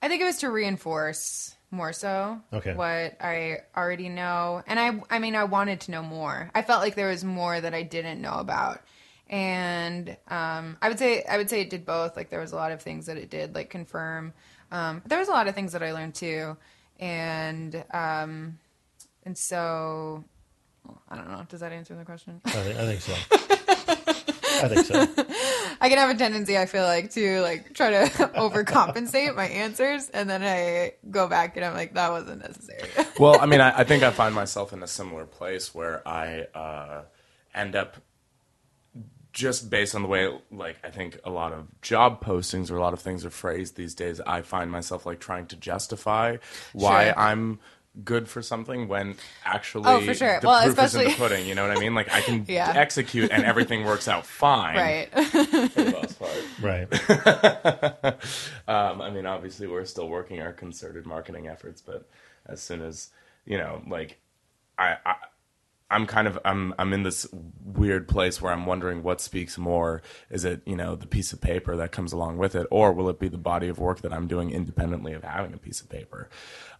I 0.00 0.08
think 0.08 0.22
it 0.22 0.24
was 0.24 0.38
to 0.38 0.50
reinforce 0.50 1.56
more 1.70 1.92
so 1.92 2.40
Okay. 2.52 2.72
what 2.74 3.16
I 3.20 3.58
already 3.76 4.08
know. 4.08 4.62
And 4.66 4.78
I 4.80 5.00
I 5.10 5.18
mean 5.18 5.34
I 5.36 5.44
wanted 5.44 5.80
to 5.82 5.90
know 5.90 6.02
more. 6.02 6.50
I 6.54 6.62
felt 6.62 6.80
like 6.80 6.94
there 6.94 7.08
was 7.08 7.24
more 7.24 7.60
that 7.60 7.74
I 7.74 7.82
didn't 7.82 8.22
know 8.22 8.34
about. 8.38 8.80
And 9.30 10.16
um, 10.28 10.76
I 10.80 10.88
would 10.88 10.98
say 10.98 11.22
I 11.24 11.36
would 11.36 11.50
say 11.50 11.60
it 11.60 11.70
did 11.70 11.84
both. 11.84 12.16
Like 12.16 12.30
there 12.30 12.40
was 12.40 12.52
a 12.52 12.56
lot 12.56 12.72
of 12.72 12.80
things 12.80 13.06
that 13.06 13.16
it 13.16 13.30
did 13.30 13.54
like 13.54 13.70
confirm. 13.70 14.32
Um, 14.70 15.00
but 15.00 15.10
there 15.10 15.18
was 15.18 15.28
a 15.28 15.32
lot 15.32 15.48
of 15.48 15.54
things 15.54 15.72
that 15.72 15.82
I 15.82 15.92
learned 15.92 16.14
too. 16.14 16.56
And 16.98 17.84
um, 17.92 18.58
and 19.24 19.36
so 19.36 20.24
I 21.08 21.16
don't 21.16 21.30
know. 21.30 21.46
Does 21.48 21.60
that 21.60 21.72
answer 21.72 21.94
the 21.94 22.04
question? 22.04 22.40
I 22.44 22.50
think, 22.50 22.78
I 22.78 22.86
think 22.86 23.00
so. 23.00 23.14
I 24.60 24.68
think 24.68 24.86
so. 24.86 25.24
I 25.80 25.88
can 25.88 25.98
have 25.98 26.10
a 26.10 26.18
tendency, 26.18 26.58
I 26.58 26.66
feel 26.66 26.82
like, 26.82 27.10
to 27.12 27.40
like 27.42 27.74
try 27.74 27.90
to 27.90 28.04
overcompensate 28.34 29.34
my 29.36 29.46
answers, 29.46 30.08
and 30.10 30.28
then 30.28 30.42
I 30.42 30.94
go 31.10 31.28
back 31.28 31.56
and 31.56 31.64
I'm 31.64 31.74
like, 31.74 31.94
that 31.94 32.10
wasn't 32.10 32.42
necessary. 32.42 32.88
well, 33.18 33.40
I 33.40 33.46
mean, 33.46 33.60
I, 33.60 33.78
I 33.80 33.84
think 33.84 34.02
I 34.02 34.10
find 34.10 34.34
myself 34.34 34.72
in 34.72 34.82
a 34.82 34.86
similar 34.86 35.26
place 35.26 35.74
where 35.74 36.06
I 36.06 36.46
uh, 36.54 37.02
end 37.54 37.76
up 37.76 37.96
just 39.38 39.70
based 39.70 39.94
on 39.94 40.02
the 40.02 40.08
way, 40.08 40.28
like, 40.50 40.76
I 40.82 40.90
think 40.90 41.18
a 41.24 41.30
lot 41.30 41.52
of 41.52 41.68
job 41.80 42.20
postings 42.24 42.72
or 42.72 42.76
a 42.76 42.80
lot 42.80 42.92
of 42.92 42.98
things 43.00 43.24
are 43.24 43.30
phrased 43.30 43.76
these 43.76 43.94
days. 43.94 44.20
I 44.26 44.42
find 44.42 44.68
myself 44.72 45.06
like 45.06 45.20
trying 45.20 45.46
to 45.46 45.56
justify 45.56 46.38
why 46.72 47.04
Sure. 47.06 47.18
I'm 47.18 47.60
good 48.04 48.28
for 48.28 48.42
something 48.42 48.88
when 48.88 49.14
actually 49.44 49.84
Oh, 49.86 50.00
for 50.00 50.12
sure. 50.14 50.40
the 50.40 50.46
Well, 50.48 50.62
proof 50.64 50.78
is 50.80 50.94
in 50.96 51.04
the 51.04 51.14
pudding. 51.14 51.46
You 51.46 51.54
know 51.54 51.66
what 51.68 51.76
I 51.76 51.80
mean? 51.80 51.94
Like 51.94 52.12
I 52.12 52.20
can 52.20 52.46
Yeah. 52.48 52.72
execute 52.74 53.30
and 53.30 53.44
everything 53.44 53.84
works 53.84 54.08
out 54.08 54.26
fine 54.26 54.76
right. 54.76 55.08
for 55.70 55.82
the 55.82 55.96
most 56.02 56.18
part. 56.18 56.44
Right. 56.60 56.88
Um, 58.68 59.00
I 59.00 59.10
mean, 59.10 59.24
obviously, 59.24 59.66
we're 59.66 59.84
still 59.86 60.08
working 60.08 60.42
our 60.42 60.52
concerted 60.52 61.06
marketing 61.06 61.46
efforts, 61.48 61.80
but 61.80 62.06
as 62.46 62.60
soon 62.60 62.82
as 62.82 63.08
you 63.46 63.56
know, 63.56 63.82
like, 63.88 64.18
I, 64.78 64.96
I 65.06 65.14
I'm 65.90 66.06
kind 66.06 66.28
of 66.28 66.38
I'm 66.44 66.74
I'm 66.78 66.92
in 66.92 67.02
this 67.02 67.26
weird 67.64 68.08
place 68.08 68.42
where 68.42 68.52
I'm 68.52 68.66
wondering 68.66 69.02
what 69.02 69.20
speaks 69.20 69.56
more. 69.56 70.02
Is 70.30 70.44
it 70.44 70.62
you 70.66 70.76
know 70.76 70.96
the 70.96 71.06
piece 71.06 71.32
of 71.32 71.40
paper 71.40 71.76
that 71.76 71.92
comes 71.92 72.12
along 72.12 72.38
with 72.38 72.54
it, 72.54 72.66
or 72.70 72.92
will 72.92 73.08
it 73.08 73.18
be 73.18 73.28
the 73.28 73.38
body 73.38 73.68
of 73.68 73.78
work 73.78 74.02
that 74.02 74.12
I'm 74.12 74.26
doing 74.26 74.50
independently 74.50 75.14
of 75.14 75.24
having 75.24 75.54
a 75.54 75.58
piece 75.58 75.80
of 75.80 75.88
paper? 75.88 76.28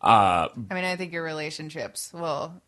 Uh, 0.03 0.49
I 0.71 0.75
mean, 0.75 0.85
I 0.85 0.97
think 0.97 1.12
your 1.12 1.25
relationships 1.25 2.12
will 2.12 2.61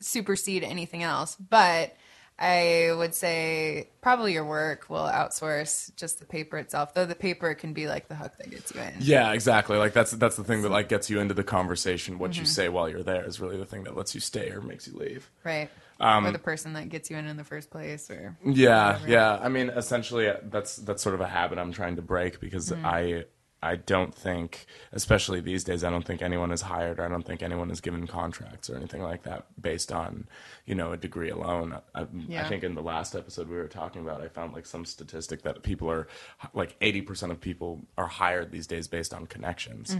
supersede 0.00 0.62
anything 0.62 1.02
else, 1.02 1.34
but 1.36 1.96
I 2.38 2.90
would 2.96 3.14
say 3.14 3.90
probably 4.00 4.32
your 4.32 4.44
work 4.44 4.90
will 4.90 5.04
outsource 5.06 5.94
just 5.96 6.18
the 6.18 6.24
paper 6.26 6.56
itself, 6.58 6.92
though 6.94 7.06
the 7.06 7.14
paper 7.14 7.54
can 7.54 7.72
be 7.72 7.86
like 7.86 8.08
the 8.08 8.16
hook 8.16 8.32
that 8.38 8.50
gets 8.50 8.74
you 8.74 8.80
in. 8.80 8.94
yeah, 8.98 9.32
exactly. 9.32 9.76
Like 9.76 9.92
that's 9.92 10.10
that's 10.12 10.36
the 10.36 10.42
thing 10.44 10.62
that 10.62 10.70
like 10.70 10.88
gets 10.88 11.08
you 11.08 11.20
into 11.20 11.34
the 11.34 11.44
conversation. 11.44 12.18
What 12.18 12.36
you 12.38 12.44
say 12.44 12.68
while 12.68 12.88
you're 12.88 13.02
there 13.04 13.24
is 13.24 13.38
really 13.40 13.56
the 13.58 13.66
thing 13.66 13.84
that 13.84 13.96
lets 13.96 14.14
you 14.14 14.20
stay 14.20 14.50
or 14.50 14.60
makes 14.60 14.88
you 14.88 14.94
leave. 14.98 15.30
Right. 15.44 15.70
Um, 16.00 16.26
or 16.26 16.32
the 16.32 16.38
person 16.40 16.72
that 16.72 16.88
gets 16.88 17.10
you 17.10 17.16
in 17.16 17.26
in 17.26 17.36
the 17.36 17.44
first 17.44 17.70
place, 17.70 18.10
or 18.10 18.36
Yeah, 18.44 18.94
whatever. 18.94 19.08
yeah. 19.08 19.38
I 19.40 19.48
mean, 19.48 19.68
essentially, 19.68 20.32
that's 20.44 20.76
that's 20.76 21.00
sort 21.00 21.14
of 21.14 21.20
a 21.20 21.28
habit 21.28 21.58
I'm 21.58 21.72
trying 21.72 21.94
to 21.96 22.02
break 22.02 22.40
because 22.40 22.70
Mm-hmm. 22.70 22.86
I 22.86 23.24
I 23.64 23.76
don't 23.76 24.12
think, 24.14 24.66
especially 24.90 25.40
these 25.40 25.62
days, 25.62 25.84
I 25.84 25.90
don't 25.90 26.04
think 26.04 26.20
anyone 26.20 26.50
is 26.50 26.62
hired. 26.62 26.98
Or 26.98 27.04
I 27.04 27.08
don't 27.08 27.24
think 27.24 27.42
anyone 27.42 27.70
is 27.70 27.80
given 27.80 28.06
contracts 28.06 28.68
or 28.68 28.76
anything 28.76 29.02
like 29.02 29.22
that 29.22 29.46
based 29.60 29.92
on 29.92 30.26
you 30.66 30.74
know 30.74 30.92
a 30.92 30.96
degree 30.96 31.30
alone. 31.30 31.78
I, 31.94 32.06
I 32.36 32.48
think 32.48 32.64
in 32.64 32.74
the 32.74 32.82
last 32.82 33.14
episode 33.14 33.48
we 33.48 33.56
were 33.56 33.68
talking 33.68 34.02
about, 34.02 34.20
I 34.20 34.28
found 34.28 34.52
like 34.52 34.66
some 34.66 34.84
statistic 34.84 35.42
that 35.42 35.62
people 35.62 35.88
are 35.90 36.08
like 36.54 36.74
80 36.80 37.02
percent 37.02 37.32
of 37.32 37.40
people 37.40 37.80
are 37.96 38.08
hired 38.08 38.50
these 38.50 38.66
days 38.66 38.88
based 38.88 39.14
on 39.14 39.26
connections. 39.26 39.96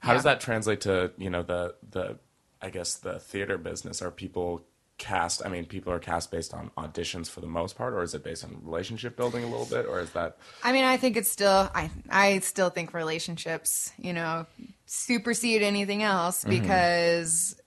How 0.00 0.12
does 0.12 0.22
Mm-hmm. 0.22 0.28
Yeah. 0.28 0.34
that 0.34 0.40
translate 0.40 0.80
to 0.82 1.12
you 1.16 1.30
know 1.30 1.42
the 1.42 1.74
the 1.90 2.18
I 2.60 2.70
guess 2.70 2.94
the 2.96 3.18
theater 3.18 3.56
business? 3.58 4.02
Are 4.02 4.10
people 4.10 4.62
cast 4.98 5.44
i 5.44 5.48
mean 5.48 5.66
people 5.66 5.92
are 5.92 5.98
cast 5.98 6.30
based 6.30 6.54
on 6.54 6.70
auditions 6.78 7.28
for 7.28 7.40
the 7.42 7.46
most 7.46 7.76
part 7.76 7.92
or 7.92 8.02
is 8.02 8.14
it 8.14 8.24
based 8.24 8.42
on 8.44 8.58
relationship 8.62 9.14
building 9.14 9.44
a 9.44 9.46
little 9.46 9.66
bit 9.66 9.86
or 9.86 10.00
is 10.00 10.10
that 10.10 10.38
I 10.62 10.72
mean, 10.72 10.84
I 10.84 10.96
think 10.96 11.16
it's 11.16 11.30
still 11.30 11.70
I 11.74 11.90
I 12.10 12.38
still 12.40 12.70
think 12.70 12.92
relationships, 12.94 13.92
you 13.98 14.12
know, 14.12 14.46
supersede 14.86 15.62
anything 15.62 16.02
else 16.02 16.44
because 16.44 17.60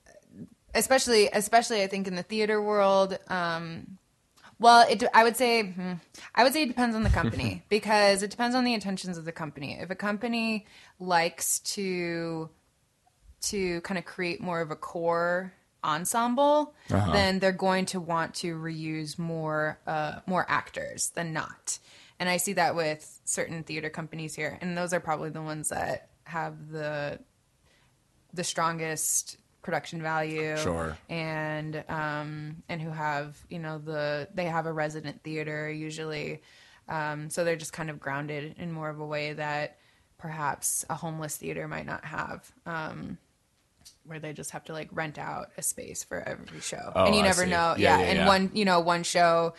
especially 0.74 1.28
especially 1.32 1.82
I 1.82 1.86
think 1.86 2.06
in 2.06 2.14
the 2.14 2.22
theater 2.22 2.60
world 2.60 3.18
um 3.28 3.98
well, 4.58 4.86
it 4.90 5.02
I 5.14 5.24
would 5.24 5.36
say 5.36 5.62
hmm, 5.62 5.94
I 6.34 6.44
would 6.44 6.52
say 6.52 6.64
it 6.64 6.68
depends 6.68 6.94
on 6.94 7.02
the 7.02 7.10
company 7.10 7.62
because 7.70 8.22
it 8.22 8.30
depends 8.30 8.54
on 8.54 8.64
the 8.64 8.74
intentions 8.74 9.16
of 9.16 9.24
the 9.24 9.32
company. 9.32 9.78
If 9.80 9.88
a 9.90 9.94
company 9.94 10.66
likes 10.98 11.60
to 11.60 12.50
to 13.42 13.80
kind 13.80 13.96
of 13.96 14.04
create 14.04 14.42
more 14.42 14.60
of 14.60 14.70
a 14.70 14.76
core 14.76 15.54
ensemble, 15.84 16.74
then 16.88 17.38
they're 17.38 17.52
going 17.52 17.86
to 17.86 18.00
want 18.00 18.34
to 18.36 18.54
reuse 18.56 19.18
more 19.18 19.78
uh, 19.86 20.20
more 20.26 20.44
actors 20.48 21.10
than 21.14 21.32
not. 21.32 21.78
And 22.18 22.28
I 22.28 22.36
see 22.36 22.52
that 22.54 22.74
with 22.76 23.20
certain 23.24 23.62
theater 23.62 23.88
companies 23.90 24.34
here, 24.34 24.58
and 24.60 24.76
those 24.76 24.92
are 24.92 25.00
probably 25.00 25.30
the 25.30 25.42
ones 25.42 25.70
that 25.70 26.10
have 26.24 26.70
the 26.70 27.18
the 28.32 28.44
strongest 28.44 29.36
production 29.62 30.00
value 30.00 30.56
Sure. 30.56 30.96
and 31.10 31.84
um 31.88 32.62
and 32.68 32.80
who 32.80 32.90
have 32.90 33.36
you 33.50 33.58
know 33.58 33.76
the 33.78 34.28
they 34.32 34.46
have 34.46 34.64
a 34.66 34.72
resident 34.72 35.22
theater 35.22 35.70
usually 35.70 36.40
um 36.88 37.28
so 37.28 37.44
they're 37.44 37.56
just 37.56 37.72
kind 37.74 37.90
of 37.90 38.00
grounded 38.00 38.54
in 38.58 38.72
more 38.72 38.88
of 38.88 39.00
a 39.00 39.04
way 39.04 39.34
that 39.34 39.76
perhaps 40.16 40.84
a 40.88 40.94
homeless 40.94 41.36
theater 41.36 41.68
might 41.68 41.84
not 41.84 42.04
have 42.06 42.50
um 42.64 43.18
where 44.04 44.18
they 44.18 44.32
just 44.32 44.50
have 44.52 44.64
to 44.64 44.72
like 44.72 44.88
rent 44.92 45.18
out 45.18 45.50
a 45.58 45.62
space 45.62 46.04
for 46.04 46.20
every 46.20 46.60
show. 46.60 46.92
Oh, 46.94 47.04
and 47.06 47.14
you 47.14 47.20
I 47.22 47.24
never 47.24 47.44
see. 47.44 47.50
know. 47.50 47.74
Yeah, 47.76 47.98
yeah, 47.98 48.00
yeah, 48.00 48.10
and 48.20 48.26
one 48.26 48.50
you 48.54 48.64
know 48.64 48.80
one 48.80 49.02
show 49.02 49.54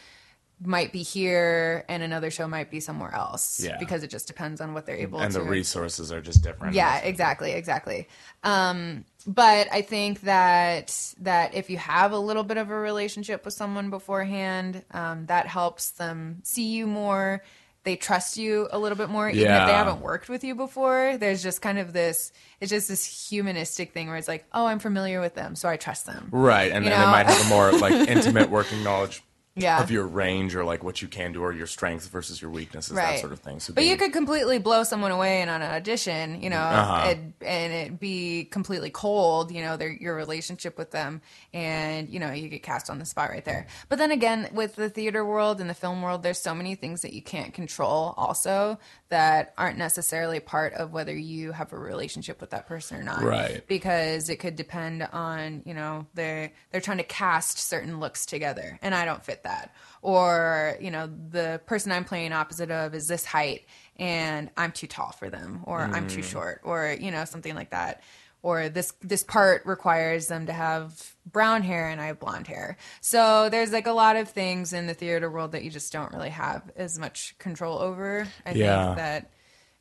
might 0.63 0.91
be 0.93 1.01
here 1.01 1.83
and 1.89 2.03
another 2.03 2.29
show 2.29 2.47
might 2.47 2.69
be 2.69 2.79
somewhere 2.79 3.11
else 3.15 3.59
Yeah. 3.63 3.77
because 3.79 4.03
it 4.03 4.11
just 4.11 4.27
depends 4.27 4.61
on 4.61 4.75
what 4.75 4.85
they're 4.85 4.95
able 4.95 5.19
and 5.19 5.33
to 5.33 5.39
the 5.39 5.43
resources 5.45 6.11
are 6.11 6.21
just 6.21 6.43
different. 6.43 6.75
Yeah 6.75 6.99
exactly 6.99 7.53
exactly. 7.53 8.07
Um 8.43 9.05
but 9.25 9.67
i 9.71 9.81
think 9.81 10.21
that 10.21 11.13
that 11.19 11.55
if 11.55 11.69
you 11.71 11.77
have 11.77 12.11
a 12.11 12.17
little 12.19 12.43
bit 12.43 12.57
of 12.57 12.69
a 12.69 12.75
relationship 12.75 13.43
with 13.45 13.55
someone 13.55 13.89
beforehand 13.89 14.83
um, 14.91 15.25
that 15.27 15.47
helps 15.47 15.91
them 15.91 16.41
see 16.43 16.67
you 16.71 16.85
more 16.85 17.43
they 17.83 17.95
trust 17.95 18.37
you 18.37 18.67
a 18.71 18.79
little 18.79 18.97
bit 18.97 19.09
more 19.09 19.29
even 19.29 19.41
if 19.41 19.67
they 19.67 19.73
haven't 19.73 20.01
worked 20.01 20.29
with 20.29 20.43
you 20.43 20.55
before. 20.55 21.17
There's 21.17 21.41
just 21.41 21.61
kind 21.61 21.79
of 21.79 21.93
this 21.93 22.31
it's 22.59 22.69
just 22.69 22.87
this 22.87 23.29
humanistic 23.29 23.93
thing 23.93 24.07
where 24.07 24.17
it's 24.17 24.27
like 24.27 24.45
oh 24.53 24.65
i'm 24.65 24.79
familiar 24.79 25.19
with 25.19 25.35
them 25.35 25.55
so 25.55 25.67
i 25.67 25.77
trust 25.77 26.05
them. 26.05 26.29
Right 26.31 26.71
and, 26.71 26.85
and 26.85 26.85
they 26.85 27.05
might 27.05 27.25
have 27.25 27.45
a 27.45 27.49
more 27.49 27.71
like 27.71 27.93
intimate 28.09 28.49
working 28.49 28.83
knowledge 28.83 29.23
Yeah. 29.55 29.83
of 29.83 29.91
your 29.91 30.07
range 30.07 30.55
or 30.55 30.63
like 30.63 30.81
what 30.81 31.01
you 31.01 31.09
can 31.09 31.33
do 31.33 31.41
or 31.41 31.51
your 31.51 31.67
strengths 31.67 32.07
versus 32.07 32.41
your 32.41 32.51
weaknesses 32.51 32.95
that 32.95 33.03
right. 33.03 33.19
sort 33.19 33.33
of 33.33 33.39
thing 33.39 33.59
so 33.59 33.73
but 33.73 33.83
you 33.83 33.97
could 33.97 34.13
completely 34.13 34.59
blow 34.59 34.83
someone 34.83 35.11
away 35.11 35.41
in 35.41 35.49
on 35.49 35.61
an 35.61 35.69
audition, 35.71 36.41
you 36.41 36.49
know, 36.49 36.55
Uh-huh. 36.57 37.09
and, 37.09 37.33
and 37.41 37.73
it 37.73 37.99
be 37.99 38.45
completely 38.45 38.89
cold, 38.89 39.51
you 39.51 39.61
know, 39.61 39.75
their 39.75 39.91
your 39.91 40.15
relationship 40.15 40.77
with 40.77 40.91
them, 40.91 41.21
and 41.53 42.09
you 42.09 42.19
know, 42.19 42.31
you 42.31 42.47
get 42.47 42.63
cast 42.63 42.89
on 42.89 42.97
the 42.97 43.05
spot 43.05 43.29
right 43.29 43.43
there. 43.43 43.67
But 43.89 43.97
then 43.99 44.11
again, 44.11 44.47
with 44.53 44.75
the 44.77 44.89
theater 44.89 45.25
world 45.25 45.59
and 45.59 45.69
the 45.69 45.73
film 45.73 46.01
world, 46.01 46.23
there's 46.23 46.39
so 46.39 46.55
many 46.55 46.75
things 46.75 47.01
that 47.01 47.11
you 47.11 47.21
can't 47.21 47.53
control, 47.53 48.13
also 48.15 48.79
that 49.09 49.53
aren't 49.57 49.77
necessarily 49.77 50.39
part 50.39 50.73
of 50.73 50.93
whether 50.93 51.13
you 51.15 51.51
have 51.51 51.73
a 51.73 51.77
relationship 51.77 52.39
with 52.39 52.51
that 52.51 52.67
person 52.67 52.97
or 52.97 53.03
not, 53.03 53.21
Right. 53.21 53.67
Because 53.67 54.29
it 54.29 54.37
could 54.37 54.55
depend 54.55 55.03
on, 55.11 55.61
you 55.65 55.73
know, 55.73 56.05
they're 56.13 56.51
they're 56.71 56.79
trying 56.79 56.99
to 56.99 57.03
cast 57.03 57.57
certain 57.59 57.99
looks 57.99 58.25
together, 58.25 58.79
and 58.81 58.95
I 58.95 59.03
don't 59.03 59.23
fit 59.23 59.40
that 59.43 59.73
or 60.01 60.77
you 60.81 60.89
know 60.91 61.07
the 61.29 61.61
person 61.65 61.91
i'm 61.91 62.03
playing 62.05 62.31
opposite 62.33 62.71
of 62.71 62.93
is 62.95 63.07
this 63.07 63.25
height 63.25 63.65
and 63.97 64.49
I'm 64.57 64.71
too 64.71 64.87
tall 64.87 65.11
for 65.11 65.29
them, 65.29 65.61
or 65.65 65.87
I'm 65.93 66.05
Mm. 66.05 66.09
too 66.09 66.21
short, 66.23 66.61
or 66.63 66.95
you 66.99 67.11
know 67.11 67.23
something 67.25 67.53
like 67.53 67.69
that. 67.69 68.01
Or 68.41 68.67
this 68.67 68.93
this 69.01 69.21
part 69.21 69.63
requires 69.67 70.25
them 70.25 70.47
to 70.47 70.53
have 70.53 71.13
brown 71.31 71.61
hair 71.61 71.87
and 71.87 72.01
I 72.01 72.07
have 72.07 72.19
blonde 72.19 72.47
hair. 72.47 72.77
So 73.01 73.49
there's 73.49 73.71
like 73.71 73.85
a 73.85 73.91
lot 73.91 74.15
of 74.15 74.27
things 74.29 74.73
in 74.73 74.87
the 74.87 74.95
theater 74.95 75.29
world 75.29 75.51
that 75.51 75.63
you 75.63 75.69
just 75.69 75.93
don't 75.93 76.11
really 76.11 76.31
have 76.31 76.71
as 76.75 76.97
much 76.97 77.35
control 77.37 77.77
over. 77.77 78.27
I 78.43 78.53
Yeah. 78.55 78.85
think 78.85 78.95
that 78.97 79.31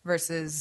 versus 0.05 0.55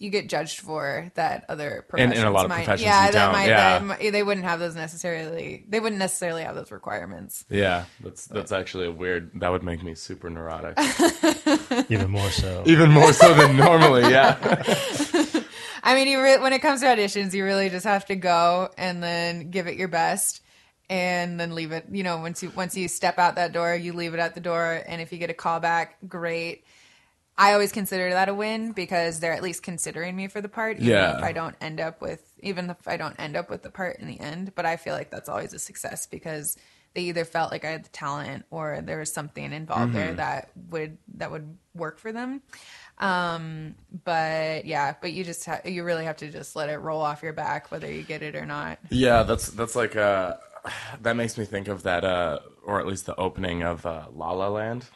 you 0.00 0.10
get 0.10 0.28
judged 0.28 0.60
for 0.60 1.10
that 1.14 1.44
other 1.48 1.76
In- 1.76 1.82
professions 1.88 2.18
in 2.18 2.26
a 2.26 2.30
lot 2.30 2.44
of 2.44 2.48
might, 2.50 2.64
professions 2.64 2.82
yeah 2.86 3.06
you 3.06 3.12
that 3.12 3.24
don't, 3.24 3.32
might 3.32 3.48
yeah. 3.48 3.78
that 3.80 4.12
they 4.12 4.22
wouldn't 4.22 4.46
have 4.46 4.58
those 4.60 4.74
necessarily 4.74 5.64
they 5.68 5.80
wouldn't 5.80 5.98
necessarily 5.98 6.42
have 6.42 6.54
those 6.54 6.70
requirements 6.70 7.44
Yeah, 7.48 7.84
that's 8.00 8.26
that's 8.26 8.52
actually 8.52 8.86
a 8.86 8.92
weird. 8.92 9.30
That 9.40 9.50
would 9.50 9.62
make 9.62 9.82
me 9.82 9.94
super 9.94 10.30
neurotic, 10.30 10.78
Even 11.90 12.10
more 12.10 12.30
so. 12.30 12.62
even 12.66 12.90
more 12.90 13.12
so 13.12 13.34
than 13.34 13.56
normally. 13.56 14.02
Yeah, 14.02 14.36
I 15.82 15.94
mean, 15.94 16.08
you 16.08 16.22
re- 16.22 16.38
when 16.38 16.52
it 16.52 16.60
comes 16.60 16.80
to 16.80 16.86
auditions, 16.86 17.34
you 17.34 17.44
really 17.44 17.68
just 17.70 17.84
have 17.84 18.06
to 18.06 18.16
go 18.16 18.70
and 18.78 19.02
then 19.02 19.50
give 19.50 19.66
it 19.66 19.76
your 19.76 19.88
best, 19.88 20.40
and 20.88 21.38
then 21.38 21.54
leave 21.54 21.72
it. 21.72 21.86
You 21.90 22.02
know, 22.02 22.18
once 22.18 22.42
you 22.42 22.50
once 22.56 22.76
you 22.76 22.88
step 22.88 23.18
out 23.18 23.36
that 23.36 23.52
door, 23.52 23.74
you 23.74 23.92
leave 23.92 24.14
it 24.14 24.20
at 24.20 24.34
the 24.34 24.40
door, 24.40 24.82
and 24.86 25.00
if 25.00 25.12
you 25.12 25.18
get 25.18 25.30
a 25.30 25.34
call 25.34 25.60
back, 25.60 25.96
great. 26.08 26.64
I 27.36 27.52
always 27.52 27.72
consider 27.72 28.10
that 28.10 28.28
a 28.28 28.34
win 28.34 28.72
because 28.72 29.20
they're 29.20 29.32
at 29.32 29.42
least 29.42 29.62
considering 29.62 30.14
me 30.14 30.28
for 30.28 30.40
the 30.40 30.48
part. 30.48 30.76
Even 30.76 30.88
Yeah. 30.88 31.18
If 31.18 31.24
I 31.24 31.32
don't 31.32 31.56
end 31.60 31.80
up 31.80 32.00
with, 32.00 32.32
even 32.40 32.70
if 32.70 32.86
I 32.86 32.96
don't 32.96 33.18
end 33.18 33.36
up 33.36 33.50
with 33.50 33.62
the 33.62 33.70
part 33.70 33.98
in 33.98 34.06
the 34.06 34.20
end, 34.20 34.54
but 34.54 34.66
I 34.66 34.76
feel 34.76 34.94
like 34.94 35.10
that's 35.10 35.28
always 35.28 35.52
a 35.52 35.58
success 35.58 36.06
because 36.06 36.56
they 36.94 37.02
either 37.02 37.24
felt 37.24 37.50
like 37.50 37.64
I 37.64 37.70
had 37.70 37.84
the 37.84 37.88
talent 37.90 38.44
or 38.50 38.80
there 38.80 38.98
was 38.98 39.12
something 39.12 39.52
involved 39.52 39.94
there 39.94 40.14
that 40.14 40.50
would 40.70 40.96
that 41.16 41.32
would 41.32 41.56
work 41.74 41.98
for 41.98 42.12
them. 42.12 42.40
Um, 42.98 43.74
but 44.04 44.64
yeah, 44.64 44.94
but 45.00 45.12
you 45.12 45.24
just 45.24 45.44
ha- 45.44 45.60
you 45.64 45.82
really 45.82 46.04
have 46.04 46.18
to 46.18 46.30
just 46.30 46.54
let 46.54 46.68
it 46.68 46.76
roll 46.76 47.00
off 47.00 47.24
your 47.24 47.32
back 47.32 47.72
whether 47.72 47.90
you 47.90 48.04
get 48.04 48.22
it 48.22 48.36
or 48.36 48.46
not. 48.46 48.78
yeah. 48.90 49.24
That's 49.24 49.48
that's 49.48 49.74
like 49.74 49.96
uh, 49.96 50.34
that 51.02 51.16
makes 51.16 51.36
me 51.36 51.44
think 51.44 51.66
of 51.66 51.82
that, 51.82 52.04
uh, 52.04 52.38
or 52.64 52.78
at 52.78 52.86
least 52.86 53.06
the 53.06 53.16
opening 53.16 53.62
of 53.64 53.84
uh, 53.84 54.06
La 54.12 54.30
La 54.30 54.48
Land. 54.48 54.86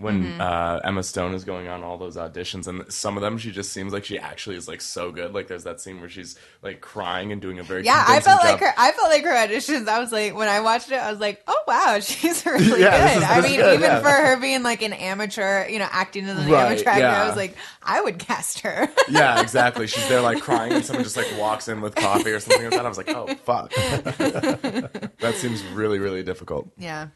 When 0.00 0.24
Mm-hmm. 0.24 0.40
uh, 0.40 0.80
Emma 0.82 1.02
Stone 1.02 1.34
is 1.34 1.44
going 1.44 1.68
on 1.68 1.84
all 1.84 1.98
those 1.98 2.16
auditions, 2.16 2.66
and 2.66 2.90
some 2.90 3.16
of 3.18 3.20
them 3.20 3.36
she 3.36 3.50
just 3.52 3.70
seems 3.72 3.92
like 3.92 4.04
she 4.04 4.18
actually 4.18 4.56
is 4.56 4.66
like 4.66 4.80
so 4.80 5.12
good. 5.12 5.34
Like 5.34 5.46
there's 5.46 5.64
that 5.64 5.78
scene 5.80 6.00
where 6.00 6.08
she's 6.08 6.36
like 6.62 6.80
crying 6.80 7.32
and 7.32 7.40
doing 7.42 7.58
a 7.58 7.62
very 7.62 7.84
Yeah, 7.84 8.02
I 8.08 8.20
felt 8.20 8.40
job. 8.40 8.50
like 8.52 8.60
her. 8.60 8.72
I 8.78 8.92
felt 8.92 9.10
like 9.10 9.24
her 9.24 9.30
auditions. 9.30 9.88
I 9.88 9.98
was 10.00 10.10
like, 10.10 10.34
when 10.34 10.48
I 10.48 10.60
watched 10.60 10.90
it, 10.90 10.94
I 10.96 11.10
was 11.10 11.20
like, 11.20 11.42
oh 11.46 11.62
wow, 11.68 11.98
she's 12.02 12.46
really 12.46 12.80
Yeah, 12.80 12.98
this 12.98 13.12
good. 13.14 13.22
is- 13.22 13.28
I 13.28 13.36
this 13.36 13.44
is 13.44 13.50
mean, 13.50 13.60
good, 13.60 13.74
even 13.74 13.90
yeah. 13.90 14.00
for 14.00 14.08
her 14.08 14.40
being 14.40 14.62
like 14.62 14.80
an 14.82 14.94
amateur, 14.94 15.68
you 15.68 15.78
know, 15.78 15.88
acting 15.90 16.24
as 16.26 16.38
an 16.38 16.50
Right, 16.50 16.66
amateur 16.72 16.88
actor, 16.88 17.00
yeah. 17.02 17.22
I 17.22 17.26
was 17.26 17.36
like, 17.36 17.54
I 17.82 18.00
would 18.00 18.18
cast 18.18 18.60
her. 18.60 18.88
Yeah, 19.10 19.40
exactly. 19.42 19.86
She's 19.86 20.08
there 20.08 20.22
like 20.22 20.40
crying, 20.40 20.72
and 20.72 20.84
someone 20.84 21.02
just 21.04 21.16
like 21.16 21.26
walks 21.38 21.68
in 21.68 21.80
with 21.82 21.94
coffee 21.94 22.30
or 22.30 22.40
something 22.40 22.62
like 22.62 22.70
that. 22.72 22.86
I 22.86 22.88
was 22.88 22.96
like, 22.96 23.08
oh 23.10 23.26
fuck, 23.44 23.70
that 23.74 25.34
seems 25.36 25.62
really 25.74 25.98
really 25.98 26.22
difficult. 26.22 26.70
yeah, 26.78 27.08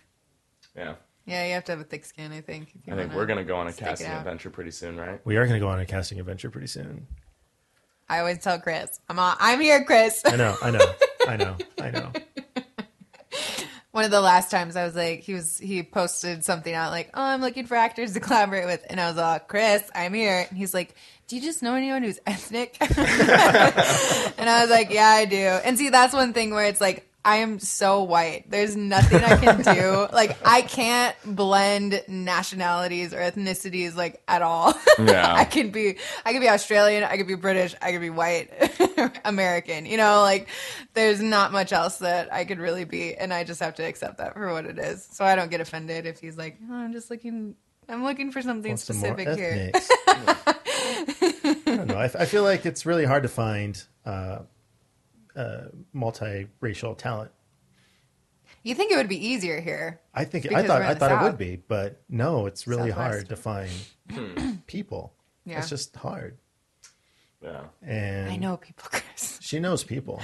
Yeah, 0.77 0.95
yeah, 1.27 1.47
you 1.47 1.55
have 1.55 1.65
to 1.65 1.73
have 1.73 1.81
a 1.81 1.85
thick 1.85 2.05
skin. 2.05 2.33
I 2.33 2.41
think. 2.41 2.69
if 2.75 2.87
you 2.87 2.93
I 2.93 2.97
think 2.97 3.15
we're 3.15 3.27
gonna 3.27 3.45
go 3.45 3.57
on 3.57 3.67
a 3.67 3.73
casting 3.73 4.11
adventure 4.11 4.51
pretty 4.51 4.71
soon, 4.71 4.97
right? 4.97 5.21
We 5.25 5.37
are 5.37 5.47
going 5.47 5.59
to 5.59 5.65
go 5.65 5.69
on 5.69 5.81
a 5.81 5.87
casting 5.87 6.21
adventure 6.21 6.51
pretty 6.51 6.67
soon. 6.67 7.07
I 8.09 8.19
always 8.19 8.39
tell 8.39 8.59
Chris, 8.59 9.01
I'm 9.09 9.19
on, 9.19 9.37
I'm 9.41 9.61
here, 9.61 9.83
Chris. 9.85 10.23
I 10.27 10.37
know, 10.37 10.57
I 10.63 10.71
know, 10.71 10.85
I 11.29 11.37
know, 11.37 11.57
I 11.81 11.91
know. 11.91 12.13
One 13.93 14.05
of 14.05 14.11
the 14.11 14.21
last 14.21 14.51
times 14.51 14.77
I 14.77 14.85
was 14.85 14.95
like, 14.95 15.21
he 15.21 15.35
was 15.35 15.57
he 15.57 15.83
posted 15.83 16.45
something 16.45 16.75
out 16.75 16.91
like, 16.91 17.11
oh, 17.15 17.23
I'm 17.23 17.41
looking 17.41 17.65
for 17.67 17.77
actors 17.77 18.13
to 18.15 18.21
collaborate 18.21 18.67
with, 18.67 18.85
and 18.91 19.01
I 19.01 19.09
was 19.09 19.17
like, 19.17 19.49
Chris, 19.49 19.89
I'm 19.95 20.13
here, 20.13 20.47
and 20.49 20.59
he's 20.59 20.75
like, 20.75 20.95
do 21.29 21.37
you 21.37 21.43
just 21.43 21.63
know 21.63 21.75
anyone 21.75 22.03
who's 22.03 22.19
ethnic? 22.27 22.77
and 22.81 22.91
I 24.51 24.59
was 24.61 24.71
like, 24.71 24.91
yeah, 24.91 25.09
I 25.09 25.25
do. 25.25 25.37
And 25.37 25.79
see, 25.79 25.89
that's 25.89 26.13
one 26.13 26.33
thing 26.33 26.53
where 26.53 26.67
it's 26.67 26.81
like. 26.81 27.09
I 27.25 27.37
am 27.37 27.59
so 27.59 28.03
white. 28.03 28.51
There's 28.51 28.77
nothing 28.77 29.25
I 29.25 29.37
can 29.37 29.63
do. 29.63 30.07
like 30.13 30.37
I 30.45 30.61
can't 30.63 31.17
blend 31.25 32.03
nationalities 32.07 33.15
or 33.15 33.19
ethnicities 33.19 33.97
like 33.97 34.23
at 34.29 34.43
all. 34.43 34.75
Yeah. 34.97 35.35
I 35.35 35.45
could 35.45 35.73
be 35.73 35.97
I 36.25 36.33
could 36.33 36.41
be 36.41 36.49
Australian, 36.49 37.03
I 37.03 37.17
could 37.17 37.27
be 37.27 37.35
British, 37.35 37.75
I 37.83 37.91
could 37.91 38.01
be 38.01 38.11
white, 38.11 38.51
American. 39.25 39.87
You 39.87 39.97
know, 39.97 40.23
like 40.23 40.49
there's 40.95 41.21
not 41.21 41.51
much 41.51 41.73
else 41.73 41.97
that 41.99 42.33
I 42.33 42.45
could 42.45 42.61
really 42.61 42.85
be 42.85 43.15
and 43.17 43.35
I 43.35 43.43
just 43.43 43.61
have 43.61 43.75
to 43.77 43.83
accept 43.83 44.19
that 44.19 44.35
for 44.35 44.53
what 44.53 44.67
it 44.67 44.79
is. 44.79 45.07
So 45.11 45.25
I 45.25 45.35
don't 45.35 45.51
get 45.51 45.61
offended 45.61 46.07
if 46.07 46.21
he's 46.21 46.39
like, 46.39 46.59
oh, 46.71 46.75
I'm 46.75 46.93
just 46.93 47.11
looking 47.11 47.57
I'm 47.89 48.05
looking 48.05 48.31
for 48.31 48.41
something 48.41 48.71
Want 48.71 48.81
some 48.81 48.97
specific 48.97 49.29
here. 49.37 49.73
I 50.07 51.61
don't 51.67 51.89
know. 51.89 51.97
I, 51.97 52.05
I 52.05 52.25
feel 52.27 52.45
like 52.45 52.67
it's 52.67 52.87
really 52.87 53.05
hard 53.05 53.25
to 53.25 53.29
find 53.29 53.83
uh, 54.07 54.41
uh, 55.37 55.69
multiracial 55.95 56.97
talent. 56.97 57.31
You 58.63 58.75
think 58.75 58.93
it 58.93 58.97
would 58.97 59.09
be 59.09 59.27
easier 59.27 59.61
here. 59.61 60.01
I 60.15 60.25
think 60.25 60.51
I 60.53 60.67
thought 60.67 60.81
I 60.83 60.95
the 60.95 61.01
thought 61.01 61.23
it 61.23 61.25
would 61.25 61.37
be, 61.39 61.57
but 61.69 62.01
no, 62.09 62.47
it's 62.47 62.67
really 62.67 62.91
Southwest. 62.91 63.29
hard 63.29 63.29
to 63.29 63.37
find 63.37 64.63
people. 64.67 65.13
Yeah. 65.45 65.59
It's 65.59 65.69
just 65.69 65.95
hard. 65.97 66.39
Yeah, 67.43 67.61
And 67.83 68.31
I 68.31 68.37
know 68.37 68.57
people, 68.57 68.89
Chris. 68.91 69.39
she 69.43 69.59
knows 69.61 69.85
people. 69.85 70.23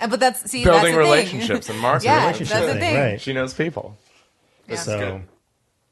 Uh, 0.00 0.06
But 0.06 0.20
that's 0.20 0.48
see 0.48 0.62
building 0.62 0.82
that's 0.82 0.84
the 0.84 1.02
thing. 1.02 1.10
relationships 1.10 1.68
and 1.68 1.78
marketing. 1.82 2.12
Yeah, 2.12 2.20
relationships. 2.26 2.50
that's 2.60 2.66
the 2.66 2.72
thing, 2.78 2.80
thing. 2.94 2.96
right. 2.96 3.20
She 3.20 3.32
knows 3.32 3.54
people. 3.54 3.96
Yeah. 4.68 4.76
So 4.76 4.98
good. 4.98 5.22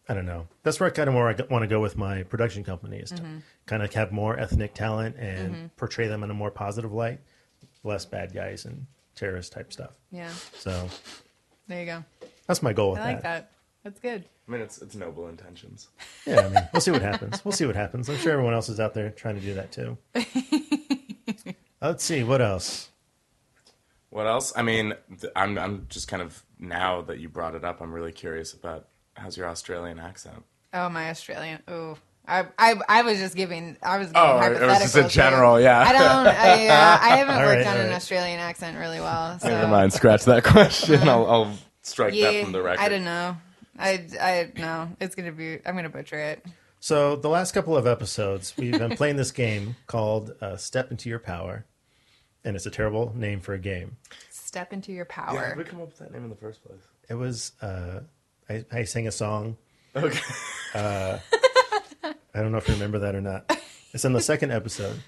I 0.09 0.14
don't 0.14 0.24
know. 0.26 0.46
That's 0.62 0.78
where 0.78 0.88
I 0.88 0.92
kind 0.92 1.09
of 1.09 1.14
more 1.14 1.35
want 1.50 1.62
to 1.64 1.66
go 1.66 1.81
with 1.81 1.96
my 1.98 2.22
production 2.22 2.62
company 2.62 2.98
is 2.98 3.11
to 3.11 3.16
Mm-hmm. 3.22 3.38
kind 3.66 3.83
of 3.83 3.92
have 3.94 4.12
more 4.12 4.38
ethnic 4.38 4.72
talent 4.72 5.16
and 5.16 5.74
portray 5.76 6.07
them 6.07 6.22
in 6.22 6.31
a 6.31 6.35
more 6.35 6.52
positive 6.52 6.92
light, 6.92 7.18
less 7.85 8.05
bad 8.05 8.33
guys 8.35 8.64
and 8.64 8.87
terrorist 9.14 9.53
type 9.53 9.73
stuff. 9.73 9.93
Yeah. 10.11 10.31
So 10.55 10.88
There 11.67 11.81
you 11.81 11.87
go. 11.87 12.05
that's 12.47 12.62
my 12.62 12.73
goal 12.73 12.93
with 12.93 13.01
I 13.01 13.12
like 13.14 13.23
that. 13.23 13.51
That's 13.85 14.01
good. 14.01 14.25
I 14.47 14.51
mean, 14.51 14.61
it's 14.61 14.81
it's 14.81 14.95
noble 14.95 15.29
intentions. 15.29 15.88
Yeah, 16.27 16.41
I 16.41 16.49
mean, 16.49 16.69
we'll 16.73 16.81
see 16.81 16.91
what 16.91 17.03
happens. 17.03 17.45
We'll 17.45 17.53
see 17.53 17.67
what 17.67 17.77
happens. 17.77 18.09
I'm 18.09 18.17
sure 18.17 18.33
everyone 18.33 18.55
else 18.55 18.69
is 18.69 18.81
out 18.81 18.95
there 18.95 19.11
trying 19.11 19.35
to 19.37 19.41
do 19.41 19.55
that 19.55 19.73
too. 19.73 19.99
Let's 21.81 22.03
see 22.05 22.25
what 22.25 22.41
else. 22.41 22.88
What 24.11 24.27
else? 24.27 24.53
I 24.57 24.62
mean, 24.62 24.95
I'm 25.37 25.59
I'm 25.59 25.87
just 25.88 26.09
kind 26.09 26.23
of 26.23 26.43
now 26.59 27.03
that 27.03 27.19
you 27.19 27.29
brought 27.29 27.55
it 27.55 27.64
up, 27.64 27.81
I'm 27.81 27.93
really 27.93 28.12
curious 28.12 28.53
about 28.55 28.88
how's 29.14 29.37
your 29.37 29.49
Australian 29.49 29.99
accent. 29.99 30.43
Oh, 30.73 30.88
my 30.88 31.11
Australian. 31.11 31.62
Ooh. 31.71 31.97
I, 32.29 32.45
I, 32.59 32.75
I 32.88 33.03
was 33.03 33.19
just 33.19 33.35
giving. 33.35 33.77
I 33.83 33.99
was. 33.99 34.09
Giving 34.09 34.21
Oh, 34.23 34.41
it 34.43 34.61
was 34.61 34.79
just 34.81 34.97
a 34.97 35.09
general, 35.09 35.57
here. 35.57 35.64
yeah. 35.67 35.81
I 35.81 35.93
don't. 35.93 36.03
I, 36.03 36.69
uh, 36.69 36.99
I 37.03 37.17
haven't 37.17 37.37
worked 37.37 37.64
right, 37.64 37.67
on 37.67 37.77
all 37.79 37.87
an. 37.87 37.93
Australian 37.93 38.38
accent 38.38 38.77
really 38.79 39.01
well. 39.01 39.38
So. 39.38 39.49
Never 39.49 39.67
mind, 39.69 39.93
scratch 39.93 40.25
that 40.27 40.45
question. 40.45 41.09
I'll, 41.09 41.27
I'll 41.29 41.59
strike 41.83 42.12
that 42.14 42.43
from 42.45 42.53
the 42.53 42.62
record. 42.62 42.81
I 42.83 42.88
don't 42.91 43.05
know. 43.05 43.37
I, 43.79 44.07
I 44.21 44.53
no. 44.57 44.91
It's 45.01 45.14
gonna 45.14 45.33
be. 45.33 45.59
I'm 45.64 45.75
gonna 45.75 45.88
butcher 45.88 46.19
it. 46.19 46.45
So 46.81 47.17
the 47.17 47.29
last 47.29 47.53
couple 47.53 47.77
of 47.77 47.87
episodes, 47.87 48.55
we've 48.57 48.79
been 48.79 48.95
playing 48.97 49.17
this 49.17 49.33
game 49.33 49.77
called 49.87 50.33
uh, 50.41 50.57
"Step 50.57 50.91
into 50.91 51.09
Your 51.09 51.19
Power," 51.19 51.64
and 52.45 52.57
it's 52.57 52.67
a 52.67 52.71
terrible 52.71 53.12
name 53.17 53.41
for 53.41 53.55
a 53.55 53.59
game. 53.59 53.97
Step 54.31 54.73
into 54.73 54.93
your 54.93 55.07
Yeah, 55.11 55.25
power. 55.25 55.49
did 55.49 55.59
we 55.59 55.64
come 55.64 55.81
up 55.81 55.88
with 55.88 55.99
that 55.99 56.12
name 56.12 56.25
in 56.25 56.31
the 56.31 56.37
first 56.37 56.62
place? 56.64 56.81
It 57.09 57.14
was 57.14 57.53
uh, 57.62 58.01
I, 58.51 58.64
I 58.71 58.85
sang 58.85 59.07
a 59.09 59.12
song. 59.12 59.57
Okay. 59.97 60.21
I 62.38 62.42
don't 62.42 62.53
know 62.53 62.59
if 62.59 62.68
you 62.68 62.74
remember 62.74 63.01
that 63.01 63.14
or 63.14 63.20
not. 63.20 63.51
It's 63.92 64.05
in 64.05 64.12
the 64.12 64.20
second 64.20 64.53
episode. 64.53 65.01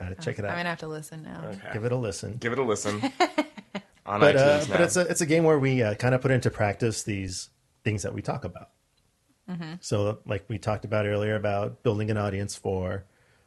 Uh, 0.00 0.14
check 0.20 0.38
it 0.38 0.44
out. 0.44 0.50
I'm 0.50 0.58
gonna 0.58 0.68
have 0.68 0.80
to 0.80 0.88
listen 0.88 1.22
now. 1.22 1.42
okay. 1.46 1.70
Give 1.72 1.84
it 1.84 1.92
a 1.92 1.96
listen. 1.96 2.36
Give 2.38 2.52
it 2.52 2.58
a 2.58 2.62
listen. 2.62 3.00
On 4.06 4.20
But 4.20 4.36
iTunes 4.36 4.38
uh, 4.38 4.58
now. 4.58 4.66
but 4.72 4.80
it's 4.82 4.96
a 4.96 5.00
it's 5.02 5.20
a 5.22 5.26
game 5.26 5.44
where 5.44 5.58
we 5.58 5.82
uh, 5.82 5.94
kind 5.94 6.14
of 6.14 6.20
put 6.20 6.30
into 6.30 6.50
practice 6.50 7.02
these 7.02 7.48
things 7.82 8.02
that 8.02 8.12
we 8.14 8.20
talk 8.22 8.44
about. 8.44 8.70
So 9.80 10.18
like 10.26 10.44
we 10.48 10.58
talked 10.58 10.84
about 10.84 11.06
earlier 11.06 11.36
about 11.36 11.82
building 11.84 12.10
an 12.10 12.16
audience 12.18 12.56
for 12.56 13.04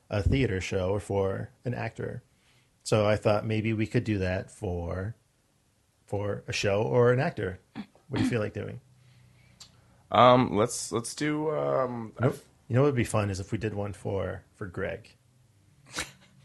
a 0.10 0.24
theater 0.24 0.62
show 0.62 0.90
or 0.92 1.00
for 1.02 1.50
an 1.66 1.74
actor. 1.74 2.24
So 2.84 3.06
I 3.06 3.18
thought 3.18 3.46
maybe 3.46 3.74
we 3.74 3.86
could 3.86 4.06
do 4.06 4.18
that 4.20 4.50
for 4.50 5.16
for 6.08 6.44
a 6.48 6.54
show 6.54 6.82
or 6.84 7.12
an 7.12 7.20
actor. 7.20 7.60
What 8.08 8.18
do 8.18 8.24
you 8.24 8.30
feel 8.30 8.40
like 8.40 8.54
doing? 8.54 8.80
um, 10.12 10.56
let's 10.56 10.92
let's 10.92 11.14
do. 11.14 11.52
Um, 11.52 12.14
You 12.22 12.28
know, 12.28 12.34
you 12.70 12.76
know 12.76 12.82
what 12.82 12.88
would 12.88 12.96
be 12.96 13.04
fun 13.04 13.30
is 13.30 13.42
if 13.42 13.52
we 13.52 13.58
did 13.58 13.74
one 13.74 13.92
for 13.92 14.44
for 14.56 14.66
Greg. 14.68 15.10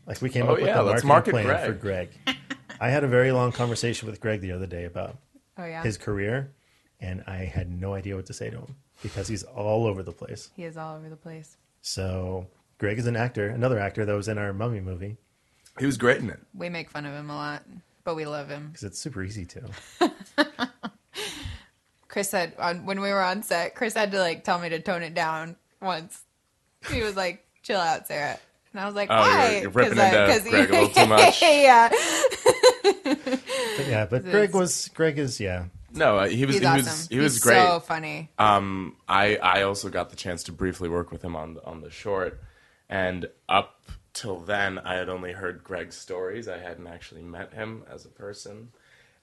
Like 0.07 0.21
we 0.21 0.29
came 0.29 0.47
Oh, 0.47 0.53
up 0.55 0.59
with 0.59 0.67
yeah, 0.67 0.81
a 0.81 0.85
marketing 0.85 1.09
market 1.09 1.31
plan 1.33 1.67
for 1.67 1.73
Greg. 1.73 2.11
I 2.81 2.91
had 2.91 3.05
a 3.05 3.09
very 3.09 3.31
long 3.33 3.53
conversation 3.53 4.09
with 4.09 4.21
Greg 4.21 4.41
the 4.41 4.51
other 4.53 4.67
day 4.67 4.85
about 4.85 5.17
Oh 5.57 5.65
yeah. 5.65 5.83
his 5.83 5.97
career, 5.97 6.51
and 7.01 7.23
I 7.27 7.45
had 7.45 7.71
no 7.71 7.95
idea 7.95 8.17
what 8.17 8.27
to 8.27 8.35
say 8.35 8.51
to 8.51 8.57
him 8.59 8.75
because 9.03 9.29
he's 9.29 9.45
all 9.45 9.87
over 9.87 10.03
the 10.03 10.13
place. 10.13 10.51
he 10.57 10.65
is 10.65 10.77
all 10.77 10.97
over 10.97 11.09
the 11.09 11.17
place. 11.17 11.57
So 11.81 12.49
Greg 12.79 12.99
is 12.99 13.07
an 13.07 13.17
actor, 13.17 13.47
another 13.49 13.79
actor 13.79 14.05
that 14.05 14.13
was 14.15 14.29
in 14.29 14.37
our 14.39 14.53
Mummy 14.53 14.81
movie 14.81 15.17
he 15.79 15.87
was 15.87 15.97
great 15.97 16.19
in 16.19 16.31
it. 16.31 16.39
We 16.55 16.69
make 16.69 16.89
fun 16.91 17.05
of 17.07 17.13
him 17.15 17.31
a 17.31 17.35
lot, 17.35 17.63
but 18.05 18.15
we 18.15 18.27
love 18.27 18.49
him. 18.49 18.69
because 18.69 18.85
it's 18.85 18.99
super 18.99 19.23
easy 19.25 19.45
to. 19.47 19.71
Chris 22.09 22.31
said 22.31 22.53
on 22.59 22.85
when 22.87 23.01
we 23.01 23.09
were 23.11 23.23
on 23.23 23.43
set, 23.43 23.75
Chris 23.75 23.95
had 23.95 24.13
to 24.13 24.19
like 24.19 24.45
tell 24.45 24.59
me 24.59 24.69
to 24.69 24.79
tone 24.81 25.03
it 25.03 25.15
down 25.15 25.57
once. 25.81 26.24
He 26.91 27.03
was 27.03 27.17
like, 27.17 27.45
chill 27.63 27.79
out, 27.81 28.07
Sarah. 28.07 28.39
And 28.73 28.81
I 28.81 28.87
was 28.87 28.95
like, 28.95 29.09
Oh, 29.11 29.25
you're- 29.25 29.37
why? 29.39 29.59
you're 29.63 29.71
ripping 29.71 29.95
'Cause 29.95 30.01
I- 30.01 30.09
into 30.09 30.33
'cause 30.33 30.49
Greg 30.51 30.69
a 30.69 30.73
little 30.73 30.89
too 30.95 31.07
much. 31.07 31.43
yeah. 31.43 31.89
But 33.77 33.87
yeah, 33.89 34.07
but 34.07 34.25
Greg 34.25 34.55
was 34.55 34.89
Greg 34.95 35.19
is 35.19 35.41
yeah. 35.41 35.65
No, 35.93 36.19
uh, 36.19 36.27
he 36.29 36.45
was 36.45 36.57
He's 36.57 36.63
he 36.63 36.67
awesome. 36.67 36.85
was 36.85 37.09
he 37.09 37.19
was 37.19 37.35
He's 37.35 37.43
great. 37.43 37.57
so 37.63 37.81
funny. 37.81 38.31
Um, 38.39 38.97
I 39.09 39.37
I 39.37 39.63
also 39.63 39.89
got 39.89 40.11
the 40.11 40.17
chance 40.17 40.43
to 40.45 40.53
briefly 40.53 40.89
work 40.89 41.11
with 41.13 41.23
him 41.23 41.37
on 41.37 41.59
on 41.65 41.81
the 41.81 41.91
short, 41.91 42.41
and 42.89 43.27
up 43.49 43.81
till 44.13 44.39
then, 44.41 44.79
I 44.79 44.95
had 44.95 45.09
only 45.09 45.33
heard 45.33 45.63
Greg's 45.65 45.97
stories. 45.97 46.49
I 46.49 46.59
hadn't 46.59 46.87
actually 46.87 47.23
met 47.23 47.53
him 47.55 47.85
as 47.93 48.05
a 48.05 48.09
person. 48.09 48.69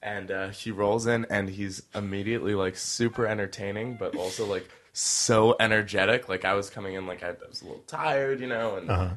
And 0.03 0.31
uh, 0.31 0.49
he 0.49 0.71
rolls 0.71 1.05
in, 1.05 1.25
and 1.29 1.47
he's 1.49 1.83
immediately 1.93 2.55
like 2.55 2.75
super 2.75 3.27
entertaining, 3.27 3.95
but 3.95 4.15
also 4.15 4.45
like 4.47 4.67
so 4.93 5.55
energetic. 5.59 6.27
Like 6.29 6.45
I 6.45 6.53
was 6.53 6.69
coming 6.69 6.93
in, 6.95 7.07
like 7.07 7.23
I, 7.23 7.29
I 7.29 7.35
was 7.49 7.61
a 7.61 7.65
little 7.65 7.83
tired, 7.87 8.39
you 8.41 8.47
know, 8.47 8.75
and 8.77 9.15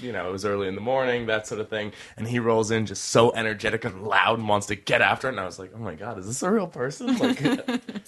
you 0.00 0.12
know, 0.12 0.28
it 0.28 0.32
was 0.32 0.44
early 0.44 0.68
in 0.68 0.76
the 0.76 0.80
morning, 0.80 1.26
that 1.26 1.46
sort 1.48 1.60
of 1.60 1.68
thing. 1.68 1.92
And 2.16 2.28
he 2.28 2.38
rolls 2.38 2.70
in 2.70 2.86
just 2.86 3.06
so 3.06 3.32
energetic 3.32 3.84
and 3.84 4.04
loud 4.04 4.38
and 4.38 4.48
wants 4.48 4.68
to 4.68 4.76
get 4.76 5.00
after 5.02 5.26
it. 5.28 5.32
And 5.32 5.40
I 5.40 5.44
was 5.44 5.58
like, 5.58 5.72
oh 5.74 5.78
my 5.78 5.94
God, 5.96 6.16
is 6.18 6.26
this 6.26 6.42
a 6.44 6.50
real 6.50 6.68
person? 6.68 7.16
Like, 7.18 7.40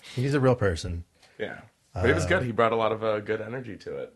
He's 0.15 0.35
a 0.35 0.41
real 0.41 0.55
person. 0.55 1.05
yeah. 1.39 1.61
But 1.95 2.09
it 2.09 2.15
was 2.15 2.25
good. 2.25 2.43
He 2.45 2.53
brought 2.53 2.73
a 2.73 2.77
lot 2.77 2.93
of 2.93 3.05
uh, 3.05 3.21
good 3.21 3.41
energy 3.43 3.77
to 3.79 3.97
it, 3.99 4.15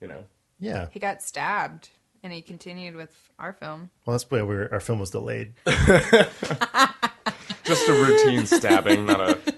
you 0.00 0.06
know. 0.06 0.24
Yeah. 0.60 0.86
He 0.92 1.00
got 1.00 1.22
stabbed, 1.22 1.88
and 2.22 2.32
he 2.32 2.40
continued 2.40 2.94
with 2.94 3.10
our 3.38 3.52
film. 3.52 3.90
Well, 4.04 4.12
that's 4.14 4.30
why 4.30 4.42
we 4.44 4.54
our 4.54 4.78
film 4.78 5.00
was 5.00 5.10
delayed. 5.10 5.54
Just 7.64 7.88
a 7.88 7.92
routine 7.92 8.46
stabbing, 8.46 9.06
not 9.06 9.20
a. 9.20 9.54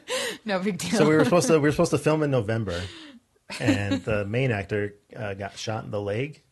No 0.49 0.59
big 0.59 0.79
deal. 0.79 0.93
So 0.93 1.07
we 1.07 1.15
were 1.15 1.25
supposed 1.25 1.47
to 1.49 1.55
we 1.55 1.69
were 1.69 1.73
supposed 1.73 1.91
to 1.91 1.99
film 1.99 2.23
in 2.23 2.31
November, 2.31 2.81
and 3.61 4.03
the 4.03 4.25
main 4.25 4.51
actor 4.51 4.95
uh, 5.15 5.35
got 5.35 5.59
shot 5.59 5.85
in 5.85 5.91
the 5.91 6.01
leg 6.01 6.43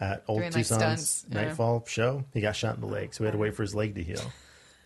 at 0.00 0.24
Old 0.26 0.38
Doing, 0.38 0.52
like, 0.52 0.54
Tucson's 0.54 0.78
stunts, 0.78 1.26
yeah. 1.28 1.42
Nightfall 1.42 1.84
show. 1.86 2.24
He 2.32 2.40
got 2.40 2.56
shot 2.56 2.76
in 2.76 2.80
the 2.80 2.86
leg, 2.86 3.12
so 3.12 3.22
we 3.22 3.26
had 3.26 3.32
to 3.32 3.38
wait 3.38 3.54
for 3.54 3.62
his 3.62 3.74
leg 3.74 3.96
to 3.96 4.02
heal. 4.02 4.22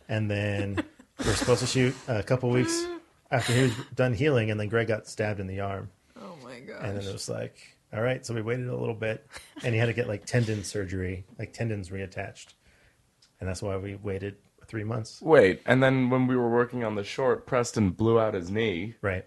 And 0.08 0.28
then 0.28 0.74
we 1.20 1.24
were 1.24 1.34
supposed 1.34 1.60
to 1.60 1.68
shoot 1.68 1.94
a 2.08 2.24
couple 2.24 2.50
weeks 2.50 2.84
after 3.30 3.52
he 3.52 3.62
was 3.62 3.74
done 3.94 4.12
healing, 4.12 4.50
and 4.50 4.58
then 4.58 4.68
Greg 4.68 4.88
got 4.88 5.06
stabbed 5.06 5.38
in 5.38 5.46
the 5.46 5.60
arm, 5.60 5.88
oh 6.20 6.36
my 6.42 6.58
gosh. 6.58 6.80
and 6.82 6.98
then 6.98 7.06
it 7.06 7.12
was 7.12 7.28
like, 7.28 7.56
all 7.92 8.02
right, 8.02 8.26
so 8.26 8.34
we 8.34 8.42
waited 8.42 8.66
a 8.66 8.76
little 8.76 8.94
bit, 8.94 9.24
and 9.62 9.72
he 9.72 9.78
had 9.78 9.86
to 9.86 9.92
get 9.92 10.08
like 10.08 10.26
tendon 10.26 10.64
surgery, 10.64 11.24
like 11.38 11.52
tendons 11.52 11.90
reattached, 11.90 12.54
and 13.38 13.48
that's 13.48 13.62
why 13.62 13.76
we 13.76 13.94
waited 13.94 14.34
three 14.72 14.84
months. 14.84 15.20
Wait, 15.20 15.60
and 15.66 15.82
then 15.82 16.08
when 16.08 16.26
we 16.26 16.34
were 16.34 16.48
working 16.48 16.82
on 16.82 16.94
the 16.94 17.04
short, 17.04 17.44
Preston 17.46 17.90
blew 17.90 18.18
out 18.18 18.32
his 18.32 18.50
knee. 18.50 18.94
Right. 19.02 19.26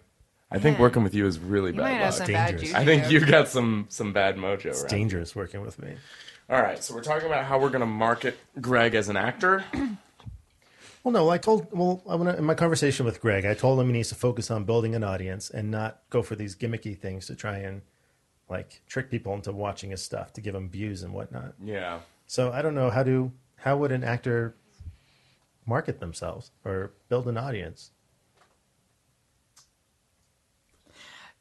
I 0.49 0.57
think 0.57 0.79
working 0.79 1.03
with 1.03 1.13
you 1.13 1.27
is 1.27 1.37
really 1.37 1.69
you 1.71 1.77
might 1.77 1.91
bad 1.91 2.01
have 2.01 2.05
luck. 2.05 2.17
some 2.17 2.27
Dangerous. 2.27 2.49
bad 2.49 2.59
juju. 2.61 2.75
I 2.75 2.85
think 2.85 3.11
you've 3.11 3.27
got 3.27 3.47
some 3.47 3.85
some 3.89 4.11
bad 4.11 4.37
mojo. 4.37 4.65
It's 4.65 4.81
around. 4.81 4.89
dangerous 4.89 5.35
working 5.35 5.61
with 5.61 5.77
me. 5.77 5.93
All 6.49 6.59
right, 6.59 6.83
so 6.83 6.95
we're 6.95 7.03
talking 7.03 7.27
about 7.27 7.45
how 7.45 7.59
we're 7.59 7.69
going 7.69 7.81
to 7.81 7.85
market 7.85 8.39
Greg 8.59 8.95
as 8.95 9.07
an 9.07 9.17
actor. 9.17 9.63
Well, 11.03 11.11
no, 11.11 11.29
I 11.29 11.37
told 11.37 11.67
well, 11.71 12.01
I 12.09 12.15
wanna, 12.15 12.33
in 12.33 12.45
my 12.45 12.55
conversation 12.55 13.05
with 13.05 13.21
Greg, 13.21 13.45
I 13.45 13.53
told 13.53 13.79
him 13.79 13.85
he 13.85 13.93
needs 13.93 14.09
to 14.09 14.15
focus 14.15 14.49
on 14.49 14.63
building 14.63 14.95
an 14.95 15.03
audience 15.03 15.51
and 15.51 15.69
not 15.69 15.99
go 16.09 16.23
for 16.23 16.35
these 16.35 16.55
gimmicky 16.55 16.97
things 16.97 17.27
to 17.27 17.35
try 17.35 17.57
and 17.59 17.83
like 18.49 18.81
trick 18.87 19.11
people 19.11 19.35
into 19.35 19.51
watching 19.51 19.91
his 19.91 20.01
stuff 20.01 20.33
to 20.33 20.41
give 20.41 20.55
him 20.55 20.67
views 20.67 21.03
and 21.03 21.13
whatnot. 21.13 21.53
Yeah. 21.63 21.99
So 22.25 22.51
I 22.51 22.63
don't 22.63 22.73
know 22.73 22.89
how 22.89 23.03
do 23.03 23.31
how 23.57 23.77
would 23.77 23.91
an 23.91 24.03
actor 24.03 24.55
market 25.65 25.99
themselves 25.99 26.51
or 26.63 26.93
build 27.09 27.27
an 27.27 27.37
audience? 27.37 27.91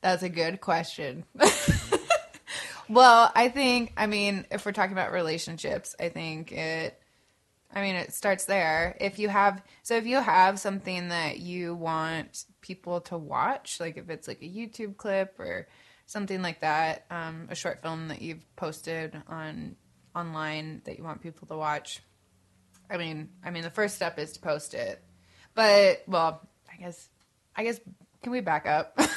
That's 0.00 0.22
a 0.22 0.28
good 0.28 0.60
question. 0.60 1.24
well, 2.88 3.32
I 3.34 3.48
think, 3.48 3.94
I 3.96 4.06
mean, 4.06 4.46
if 4.50 4.66
we're 4.66 4.72
talking 4.72 4.92
about 4.92 5.12
relationships, 5.12 5.96
I 5.98 6.10
think 6.10 6.52
it, 6.52 7.00
I 7.72 7.80
mean, 7.80 7.96
it 7.96 8.12
starts 8.12 8.44
there. 8.44 8.96
If 9.00 9.18
you 9.18 9.28
have, 9.28 9.62
so 9.82 9.96
if 9.96 10.06
you 10.06 10.20
have 10.20 10.60
something 10.60 11.08
that 11.08 11.38
you 11.38 11.74
want 11.74 12.44
people 12.60 13.00
to 13.02 13.16
watch, 13.16 13.80
like 13.80 13.96
if 13.96 14.10
it's 14.10 14.28
like 14.28 14.42
a 14.42 14.48
YouTube 14.48 14.96
clip 14.96 15.40
or 15.40 15.68
something 16.06 16.42
like 16.42 16.60
that, 16.60 17.06
um, 17.10 17.48
a 17.50 17.54
short 17.54 17.82
film 17.82 18.08
that 18.08 18.20
you've 18.20 18.44
posted 18.56 19.20
on 19.26 19.76
online 20.14 20.82
that 20.84 20.98
you 20.98 21.04
want 21.04 21.22
people 21.22 21.48
to 21.48 21.56
watch, 21.56 22.02
I 22.90 22.96
mean, 22.96 23.28
I 23.44 23.50
mean, 23.50 23.62
the 23.62 23.70
first 23.70 23.96
step 23.96 24.18
is 24.18 24.32
to 24.32 24.40
post 24.40 24.74
it. 24.74 25.02
But 25.54 26.02
well, 26.06 26.40
I 26.72 26.76
guess, 26.76 27.08
I 27.56 27.64
guess, 27.64 27.80
can 28.22 28.32
we 28.32 28.40
back 28.40 28.66
up? 28.66 28.98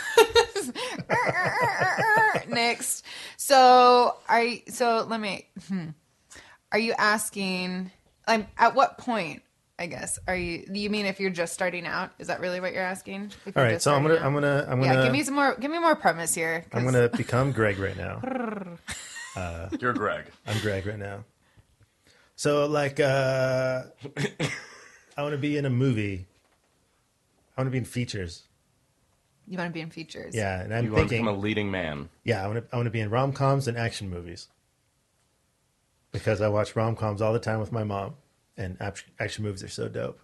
Next, 2.50 3.06
so 3.38 4.16
are 4.30 4.46
so 4.70 5.06
let 5.10 5.20
me. 5.20 5.48
Hmm. 5.68 5.90
Are 6.72 6.80
you 6.80 6.94
asking? 6.98 7.92
Like, 8.28 8.48
at 8.58 8.76
what 8.76 8.98
point? 8.98 9.44
I 9.80 9.86
guess 9.86 10.18
are 10.28 10.36
you? 10.36 10.66
You 10.72 10.90
mean 10.90 11.06
if 11.06 11.20
you're 11.20 11.30
just 11.30 11.54
starting 11.54 11.86
out? 11.86 12.12
Is 12.20 12.28
that 12.28 12.40
really 12.40 12.60
what 12.60 12.74
you're 12.74 12.82
asking? 12.84 13.32
If 13.46 13.56
All 13.56 13.64
you're 13.64 13.74
right, 13.74 13.82
so 13.82 13.94
I'm 13.94 14.02
gonna 14.04 14.16
I'm 14.16 14.34
gonna 14.34 14.66
I'm 14.68 14.80
gonna 14.82 14.94
yeah, 14.94 15.04
give 15.04 15.12
me 15.12 15.24
some 15.24 15.36
more. 15.36 15.56
Give 15.60 15.70
me 15.70 15.80
more 15.80 15.96
premise 15.96 16.34
here. 16.34 16.66
'cause- 16.70 16.80
I'm 16.80 16.86
gonna 16.86 17.10
become 17.10 17.52
Greg 17.52 17.78
right 17.78 17.98
now. 17.98 18.22
You're 19.80 19.94
Greg. 19.94 20.26
I'm 20.48 20.60
Greg 20.62 20.88
right 20.88 20.98
now. 20.98 21.24
So 22.38 22.68
like 22.68 23.00
uh 23.00 23.84
I 25.18 25.22
want 25.24 25.34
to 25.34 25.38
be 25.40 25.58
in 25.58 25.66
a 25.66 25.70
movie. 25.72 26.28
I 27.58 27.62
want 27.62 27.68
to 27.68 27.72
be 27.72 27.80
in 27.80 27.86
features. 27.86 28.44
You 29.48 29.58
want 29.58 29.70
to 29.70 29.74
be 29.74 29.82
in 29.82 29.90
features? 29.90 30.36
Yeah, 30.36 30.62
and 30.62 30.72
I'm 30.74 30.86
You 30.86 30.92
want 30.92 31.06
to 31.06 31.10
thinking 31.10 31.26
become 31.26 31.36
a 31.36 31.40
leading 31.40 31.72
man. 31.72 32.10
Yeah, 32.24 32.44
I 32.44 32.48
want 32.48 32.60
to. 32.60 32.74
I 32.74 32.76
want 32.78 32.86
to 32.86 32.92
be 32.92 33.00
in 33.00 33.10
rom 33.10 33.34
coms 33.34 33.68
and 33.68 33.76
action 33.78 34.10
movies 34.10 34.48
because 36.12 36.40
I 36.40 36.48
watch 36.50 36.76
rom 36.76 36.96
coms 36.96 37.22
all 37.22 37.34
the 37.34 37.40
time 37.40 37.60
with 37.60 37.72
my 37.72 37.84
mom, 37.84 38.16
and 38.56 38.78
ap- 38.80 38.98
action 39.20 39.44
movies 39.44 39.64
are 39.64 39.68
so 39.70 39.88
dope. 39.90 40.20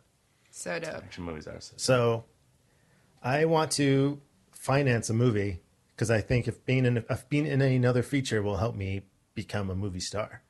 So 0.51 0.77
dope. 0.79 0.93
Action 1.03 1.23
movies 1.23 1.47
are. 1.47 1.59
so- 1.61 1.73
So, 1.77 2.25
I 3.23 3.45
want 3.45 3.71
to 3.71 4.21
finance 4.51 5.09
a 5.09 5.13
movie 5.13 5.61
because 5.95 6.11
I 6.11 6.21
think 6.21 6.47
if 6.47 6.63
being 6.65 6.85
in 6.85 7.03
if 7.09 7.27
being 7.29 7.47
in 7.47 7.61
another 7.61 8.03
feature 8.03 8.43
will 8.43 8.57
help 8.57 8.75
me 8.75 9.01
become 9.33 9.71
a 9.71 9.75
movie 9.75 9.99
star. 10.01 10.43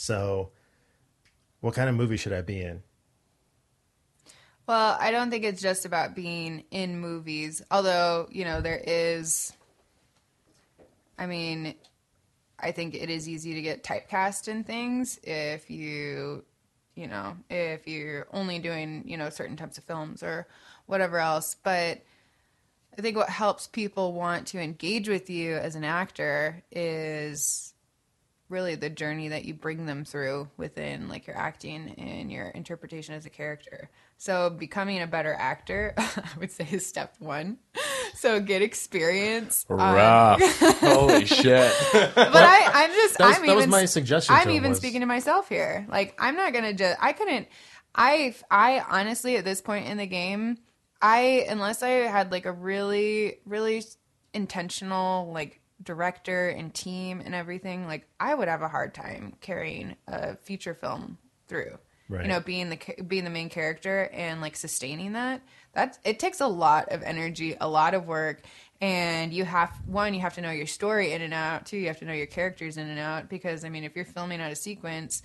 So, 0.00 0.48
what 1.60 1.74
kind 1.74 1.90
of 1.90 1.94
movie 1.94 2.16
should 2.16 2.32
I 2.32 2.40
be 2.40 2.62
in? 2.62 2.82
Well, 4.66 4.96
I 4.98 5.10
don't 5.10 5.28
think 5.28 5.44
it's 5.44 5.60
just 5.60 5.84
about 5.84 6.14
being 6.14 6.64
in 6.70 6.98
movies, 6.98 7.60
although, 7.70 8.26
you 8.30 8.46
know, 8.46 8.62
there 8.62 8.82
is. 8.82 9.52
I 11.18 11.26
mean, 11.26 11.74
I 12.58 12.72
think 12.72 12.94
it 12.94 13.10
is 13.10 13.28
easy 13.28 13.52
to 13.52 13.60
get 13.60 13.84
typecast 13.84 14.48
in 14.48 14.64
things 14.64 15.20
if 15.22 15.68
you, 15.68 16.46
you 16.94 17.06
know, 17.06 17.36
if 17.50 17.86
you're 17.86 18.26
only 18.32 18.58
doing, 18.58 19.02
you 19.04 19.18
know, 19.18 19.28
certain 19.28 19.58
types 19.58 19.76
of 19.76 19.84
films 19.84 20.22
or 20.22 20.46
whatever 20.86 21.18
else. 21.18 21.56
But 21.62 22.00
I 22.96 23.02
think 23.02 23.18
what 23.18 23.28
helps 23.28 23.66
people 23.66 24.14
want 24.14 24.46
to 24.46 24.60
engage 24.60 25.10
with 25.10 25.28
you 25.28 25.56
as 25.56 25.74
an 25.74 25.84
actor 25.84 26.62
is 26.72 27.74
really 28.50 28.74
the 28.74 28.90
journey 28.90 29.28
that 29.28 29.44
you 29.44 29.54
bring 29.54 29.86
them 29.86 30.04
through 30.04 30.48
within 30.56 31.08
like 31.08 31.26
your 31.26 31.36
acting 31.36 31.94
and 31.96 32.30
your 32.30 32.48
interpretation 32.48 33.14
as 33.14 33.24
a 33.26 33.30
character. 33.30 33.88
So 34.18 34.50
becoming 34.50 35.00
a 35.00 35.06
better 35.06 35.32
actor, 35.32 35.94
I 35.98 36.10
would 36.38 36.50
say 36.52 36.66
is 36.70 36.84
step 36.86 37.14
one. 37.20 37.58
So 38.14 38.40
get 38.40 38.60
experience. 38.60 39.64
Um, 39.70 39.78
Rough. 39.78 40.40
Holy 40.80 41.24
shit. 41.26 41.72
but 41.92 42.16
I, 42.16 42.70
I'm 42.84 42.90
just 42.90 43.18
That 43.18 43.28
was- 43.28 43.38
I'm 43.38 43.46
that 43.46 43.56
was 43.56 43.66
my 43.68 43.84
suggestion 43.86 44.34
I'm 44.36 44.50
even 44.50 44.70
was- 44.70 44.78
speaking 44.78 45.00
to 45.00 45.06
myself 45.06 45.48
here. 45.48 45.86
Like 45.88 46.14
I'm 46.18 46.36
not 46.36 46.52
gonna 46.52 46.74
just 46.74 46.98
I 47.00 47.12
couldn't 47.12 47.48
I 47.94 48.34
I 48.50 48.80
honestly 48.88 49.36
at 49.36 49.44
this 49.44 49.60
point 49.60 49.86
in 49.86 49.96
the 49.96 50.06
game 50.06 50.58
I 51.00 51.46
unless 51.48 51.82
I 51.82 51.90
had 51.90 52.30
like 52.32 52.46
a 52.46 52.52
really 52.52 53.38
really 53.46 53.82
intentional 54.34 55.32
like 55.32 55.59
director 55.82 56.48
and 56.48 56.74
team 56.74 57.22
and 57.24 57.34
everything 57.34 57.86
like 57.86 58.06
I 58.18 58.34
would 58.34 58.48
have 58.48 58.62
a 58.62 58.68
hard 58.68 58.94
time 58.94 59.34
carrying 59.40 59.96
a 60.06 60.36
feature 60.36 60.74
film 60.74 61.18
through. 61.48 61.78
Right. 62.08 62.22
You 62.22 62.28
know, 62.28 62.40
being 62.40 62.70
the 62.70 62.78
being 63.06 63.24
the 63.24 63.30
main 63.30 63.48
character 63.50 64.10
and 64.12 64.40
like 64.40 64.56
sustaining 64.56 65.12
that. 65.12 65.42
That's 65.72 65.98
it 66.04 66.18
takes 66.18 66.40
a 66.40 66.46
lot 66.48 66.88
of 66.88 67.02
energy, 67.02 67.56
a 67.60 67.68
lot 67.68 67.94
of 67.94 68.06
work, 68.08 68.42
and 68.80 69.32
you 69.32 69.44
have 69.44 69.70
one 69.86 70.12
you 70.12 70.20
have 70.20 70.34
to 70.34 70.40
know 70.40 70.50
your 70.50 70.66
story 70.66 71.12
in 71.12 71.22
and 71.22 71.32
out. 71.32 71.66
Two, 71.66 71.76
you 71.76 71.86
have 71.86 72.00
to 72.00 72.04
know 72.04 72.12
your 72.12 72.26
characters 72.26 72.76
in 72.76 72.88
and 72.88 72.98
out 72.98 73.28
because 73.28 73.64
I 73.64 73.68
mean, 73.68 73.84
if 73.84 73.94
you're 73.94 74.04
filming 74.04 74.40
out 74.40 74.50
a 74.50 74.56
sequence, 74.56 75.22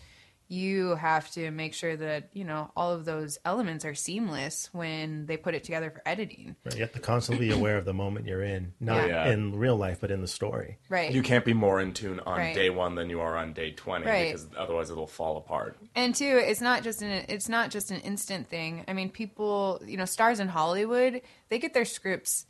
you 0.48 0.96
have 0.96 1.32
to 1.32 1.50
make 1.52 1.74
sure 1.74 1.96
that 1.98 2.30
you 2.34 2.44
know 2.44 2.70
all 2.76 2.92
of 2.92 3.04
those 3.06 3.38
elements 3.46 3.84
are 3.86 3.96
seamless 3.96 4.70
when 4.74 5.26
they 5.26 5.38
put 5.38 5.56
it 5.56 5.64
together 5.64 5.90
for 5.90 6.02
editing. 6.06 6.56
Right? 6.64 6.76
You 6.76 6.82
have 6.82 6.92
to 6.94 7.00
constantly 7.00 7.48
be 7.48 7.54
aware 7.60 7.78
of 7.78 7.86
the 7.86 7.94
moment 7.94 8.28
you're 8.28 8.44
in, 8.44 8.74
not 8.80 9.08
Yeah. 9.10 9.30
in 9.32 9.56
real 9.58 9.76
life, 9.76 10.00
but 10.02 10.12
in 10.12 10.22
the 10.22 10.28
story. 10.28 10.78
Right. 10.88 11.12
You 11.12 11.24
can't 11.24 11.46
be 11.46 11.54
more 11.54 11.80
in 11.82 11.94
tune 11.94 12.20
on 12.26 12.38
Right. 12.38 12.54
day 12.54 12.70
one 12.70 12.94
than 12.96 13.10
you 13.10 13.22
are 13.22 13.36
on 13.36 13.54
day 13.54 13.72
20 13.72 14.06
Right. 14.06 14.26
because 14.34 14.48
otherwise 14.58 14.92
it'll 14.92 15.08
fall 15.08 15.38
apart. 15.38 15.78
and 15.96 16.14
two 16.14 16.38
it's 16.44 16.62
not 16.62 16.84
just 16.84 17.02
an 17.02 17.26
it's 17.30 17.50
not 17.50 17.72
just 17.72 17.90
an 17.92 18.00
instant 18.02 18.48
thing 18.50 18.84
i 18.88 18.94
mean 18.94 19.10
people 19.10 19.82
you 19.86 19.98
know 19.98 20.06
stars 20.06 20.40
in 20.40 20.48
hollywood 20.48 21.22
they 21.50 21.58
get 21.60 21.74
their 21.74 21.86
scripts 21.86 22.46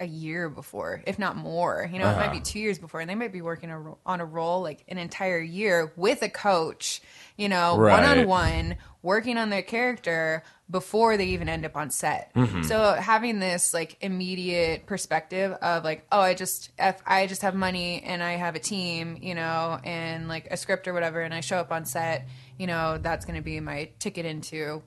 a 0.00 0.06
year 0.06 0.48
before, 0.48 1.04
if 1.06 1.20
not 1.20 1.36
more. 1.36 1.88
You 1.90 2.00
know, 2.00 2.10
it 2.10 2.16
might 2.16 2.24
Uh-huh. 2.24 2.32
be 2.34 2.40
two 2.40 2.58
years 2.58 2.80
before, 2.80 3.00
and 3.00 3.08
they 3.08 3.14
might 3.14 3.32
be 3.32 3.40
working 3.42 3.70
a, 3.70 3.94
on 4.04 4.20
a 4.20 4.24
role 4.24 4.60
like 4.60 4.82
an 4.88 4.98
entire 4.98 5.38
year 5.38 5.92
with 5.94 6.20
a 6.22 6.28
coach. 6.28 7.00
You 7.36 7.48
know, 7.48 7.76
one 7.76 8.04
on 8.04 8.26
one, 8.28 8.76
working 9.02 9.38
on 9.38 9.50
their 9.50 9.62
character 9.62 10.44
before 10.70 11.16
they 11.16 11.26
even 11.26 11.48
end 11.48 11.66
up 11.66 11.76
on 11.76 11.90
set. 11.90 12.30
So 12.62 12.94
having 12.94 13.38
this 13.40 13.74
like 13.74 13.96
immediate 14.00 14.86
perspective 14.86 15.52
of 15.52 15.84
like, 15.84 16.06
oh, 16.12 16.20
I 16.20 16.34
just 16.34 16.70
if 16.78 17.02
I 17.06 17.26
just 17.26 17.42
have 17.42 17.54
money 17.54 18.02
and 18.02 18.22
I 18.22 18.32
have 18.32 18.54
a 18.54 18.60
team, 18.60 19.18
you 19.20 19.34
know, 19.34 19.78
and 19.84 20.28
like 20.28 20.46
a 20.50 20.56
script 20.56 20.86
or 20.86 20.92
whatever, 20.92 21.20
and 21.20 21.34
I 21.34 21.40
show 21.40 21.58
up 21.58 21.72
on 21.72 21.84
set, 21.84 22.28
you 22.58 22.66
know, 22.66 22.98
that's 22.98 23.24
going 23.24 23.36
to 23.36 23.42
be 23.42 23.58
my 23.60 23.90
ticket 23.98 24.26
into 24.26 24.82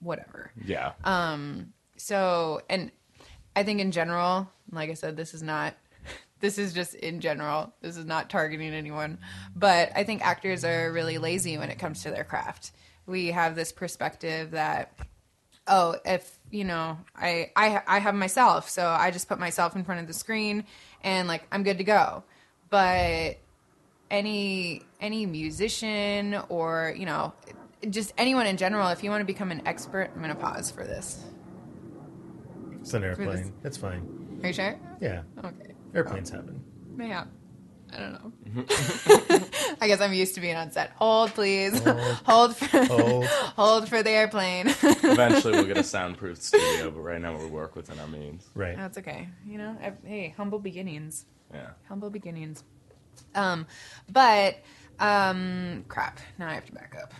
whatever. 0.00 0.50
Yeah. 0.64 0.92
Um. 1.04 1.72
So, 1.96 2.62
and 2.68 2.90
I 3.54 3.62
think 3.62 3.80
in 3.80 3.92
general, 3.92 4.50
like 4.72 4.90
I 4.90 4.94
said, 4.94 5.16
this 5.16 5.34
is 5.34 5.42
not, 5.42 5.74
this 6.42 6.58
is 6.58 6.74
just 6.74 6.94
in 6.96 7.20
general. 7.20 7.72
This 7.80 7.96
is 7.96 8.04
not 8.04 8.28
targeting 8.28 8.74
anyone. 8.74 9.18
But 9.56 9.92
I 9.94 10.04
think 10.04 10.26
actors 10.26 10.64
are 10.64 10.92
really 10.92 11.16
lazy 11.16 11.56
when 11.56 11.70
it 11.70 11.78
comes 11.78 12.02
to 12.02 12.10
their 12.10 12.24
craft. 12.24 12.72
We 13.06 13.28
have 13.28 13.54
this 13.54 13.70
perspective 13.72 14.50
that, 14.50 14.92
oh, 15.68 15.96
if, 16.04 16.38
you 16.50 16.64
know, 16.64 16.98
I, 17.16 17.52
I, 17.54 17.80
I 17.86 17.98
have 18.00 18.16
myself, 18.16 18.68
so 18.68 18.86
I 18.86 19.12
just 19.12 19.28
put 19.28 19.38
myself 19.38 19.76
in 19.76 19.84
front 19.84 20.00
of 20.00 20.08
the 20.08 20.12
screen 20.12 20.64
and 21.02 21.28
like 21.28 21.44
I'm 21.52 21.62
good 21.62 21.78
to 21.78 21.84
go. 21.84 22.24
But 22.70 23.38
any 24.10 24.82
any 25.00 25.24
musician 25.24 26.38
or 26.50 26.94
you 26.96 27.06
know 27.06 27.32
just 27.88 28.12
anyone 28.18 28.46
in 28.46 28.58
general 28.58 28.88
if 28.88 29.02
you 29.02 29.08
want 29.08 29.22
to 29.22 29.24
become 29.24 29.50
an 29.50 29.66
expert 29.66 30.10
i'm 30.14 30.22
going 30.22 30.28
to 30.28 30.34
pause 30.34 30.70
for 30.70 30.84
this 30.84 31.24
It's 32.82 32.92
an 32.92 33.04
airplane. 33.04 33.54
It's 33.64 33.78
fine. 33.78 34.38
are 34.42 34.48
you 34.48 34.52
sure 34.52 34.78
Yeah, 35.00 35.22
okay 35.42 35.71
airplanes 35.94 36.30
happen. 36.30 36.62
yeah. 36.98 37.24
I 37.94 37.98
don't 37.98 38.12
know. 38.14 38.64
I 39.82 39.86
guess 39.86 40.00
i'm 40.00 40.14
used 40.14 40.34
to 40.36 40.40
being 40.40 40.56
on 40.56 40.70
set. 40.70 40.92
Hold 40.96 41.34
please. 41.34 41.78
Hold, 42.24 42.56
for 42.60 42.84
Hold. 42.86 43.26
hold 43.56 43.86
for 43.88 44.02
the 44.02 44.08
airplane. 44.08 44.68
Eventually, 44.68 45.52
we'll 45.52 45.66
get 45.66 45.76
a 45.76 45.84
soundproof 45.84 46.40
studio, 46.40 46.90
but 46.90 47.00
right 47.00 47.20
now 47.20 47.36
we 47.36 47.44
work 47.46 47.76
within 47.76 47.98
our 47.98 48.06
means. 48.06 48.48
Right. 48.54 48.78
that's 48.78 48.96
okay. 48.96 49.28
You 49.46 49.58
know 49.58 49.76
I- 49.82 50.08
hey 50.08 50.32
humble 50.36 50.58
beginnings. 50.58 51.26
Yeah. 51.52 51.70
humble 51.86 52.08
beginnings. 52.08 52.64
Um 53.34 53.66
but 54.10 54.56
um 54.98 55.84
crap. 55.88 56.18
Now 56.38 56.48
i 56.48 56.54
have 56.54 56.64
to 56.64 56.72
back 56.72 56.96
up 57.02 57.12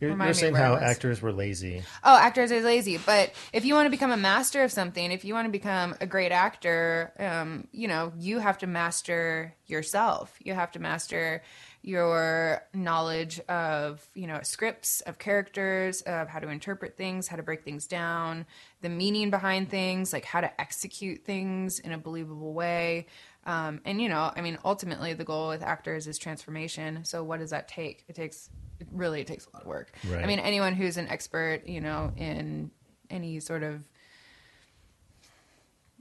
You're, 0.00 0.16
you're 0.16 0.34
saying 0.34 0.54
how 0.54 0.76
actors 0.76 1.20
were 1.20 1.32
lazy. 1.32 1.82
oh, 2.04 2.16
actors 2.16 2.52
are 2.52 2.60
lazy. 2.60 2.98
But 2.98 3.32
if 3.52 3.64
you 3.64 3.74
want 3.74 3.86
to 3.86 3.90
become 3.90 4.12
a 4.12 4.16
master 4.16 4.62
of 4.62 4.70
something, 4.70 5.10
if 5.10 5.24
you 5.24 5.34
want 5.34 5.46
to 5.46 5.52
become 5.52 5.96
a 6.00 6.06
great 6.06 6.30
actor, 6.30 7.12
um, 7.18 7.66
you 7.72 7.88
know, 7.88 8.12
you 8.18 8.38
have 8.38 8.58
to 8.58 8.66
master 8.68 9.54
yourself. 9.66 10.36
You 10.40 10.54
have 10.54 10.70
to 10.72 10.78
master 10.78 11.42
your 11.82 12.62
knowledge 12.74 13.40
of, 13.48 14.06
you 14.14 14.26
know, 14.26 14.40
scripts, 14.42 15.00
of 15.02 15.18
characters, 15.18 16.02
of 16.02 16.28
how 16.28 16.38
to 16.38 16.48
interpret 16.48 16.96
things, 16.96 17.26
how 17.26 17.36
to 17.36 17.42
break 17.42 17.64
things 17.64 17.86
down, 17.86 18.46
the 18.82 18.88
meaning 18.88 19.30
behind 19.30 19.68
things, 19.68 20.12
like 20.12 20.24
how 20.24 20.40
to 20.40 20.60
execute 20.60 21.24
things 21.24 21.78
in 21.80 21.92
a 21.92 21.98
believable 21.98 22.52
way. 22.52 23.06
Um, 23.46 23.80
and 23.84 24.00
you 24.00 24.08
know, 24.08 24.30
I 24.34 24.42
mean, 24.42 24.58
ultimately, 24.64 25.14
the 25.14 25.24
goal 25.24 25.48
with 25.48 25.62
actors 25.62 26.06
is 26.06 26.18
transformation. 26.18 27.04
So, 27.04 27.24
what 27.24 27.40
does 27.40 27.50
that 27.50 27.66
take? 27.66 28.04
It 28.06 28.14
takes 28.14 28.50
it 28.80 28.86
really 28.92 29.24
takes 29.24 29.46
a 29.46 29.50
lot 29.56 29.62
of 29.62 29.68
work. 29.68 29.92
Right. 30.08 30.22
I 30.22 30.26
mean, 30.26 30.38
anyone 30.38 30.74
who's 30.74 30.96
an 30.96 31.08
expert, 31.08 31.66
you 31.66 31.80
know, 31.80 32.12
in 32.16 32.70
any 33.10 33.40
sort 33.40 33.62
of 33.62 33.82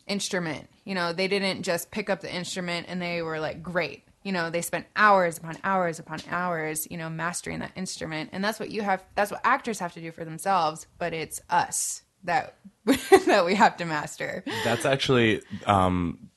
instrument, 0.06 0.70
you 0.86 0.96
know, 0.96 1.14
they 1.14 1.28
didn't 1.28 1.64
just 1.64 1.92
pick 1.92 2.10
up 2.10 2.22
the 2.22 2.34
instrument 2.34 2.88
and 2.90 3.02
they 3.02 3.22
were 3.22 3.40
like 3.40 3.62
great. 3.62 4.04
You 4.24 4.32
know, 4.32 4.50
they 4.50 4.62
spent 4.62 4.86
hours 4.96 5.38
upon 5.38 5.58
hours 5.64 6.00
upon 6.00 6.20
hours, 6.30 6.88
you 6.92 6.98
know, 6.98 7.10
mastering 7.10 7.60
that 7.60 7.72
instrument. 7.76 8.32
And 8.34 8.44
that's 8.44 8.60
what 8.60 8.70
you 8.70 8.82
have 8.82 9.04
that's 9.16 9.32
what 9.32 9.42
actors 9.44 9.80
have 9.80 9.94
to 9.94 10.02
do 10.02 10.12
for 10.12 10.26
themselves, 10.26 10.88
but 10.98 11.14
it's 11.14 11.40
us 11.50 12.04
that 12.24 12.56
that 13.26 13.46
we 13.46 13.56
have 13.56 13.78
to 13.78 13.86
master. 13.86 14.44
That's 14.64 14.86
actually 14.86 15.42
um, 15.66 16.30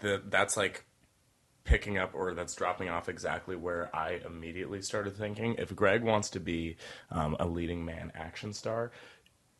the 0.00 0.22
that's 0.26 0.56
like 0.56 0.84
picking 1.68 1.98
up 1.98 2.10
or 2.14 2.32
that's 2.32 2.54
dropping 2.54 2.88
off 2.88 3.10
exactly 3.10 3.54
where 3.54 3.94
I 3.94 4.20
immediately 4.24 4.80
started 4.80 5.14
thinking. 5.18 5.54
If 5.58 5.76
Greg 5.76 6.02
wants 6.02 6.30
to 6.30 6.40
be 6.40 6.78
um, 7.10 7.36
a 7.38 7.46
leading 7.46 7.84
man 7.84 8.10
action 8.14 8.54
star 8.54 8.90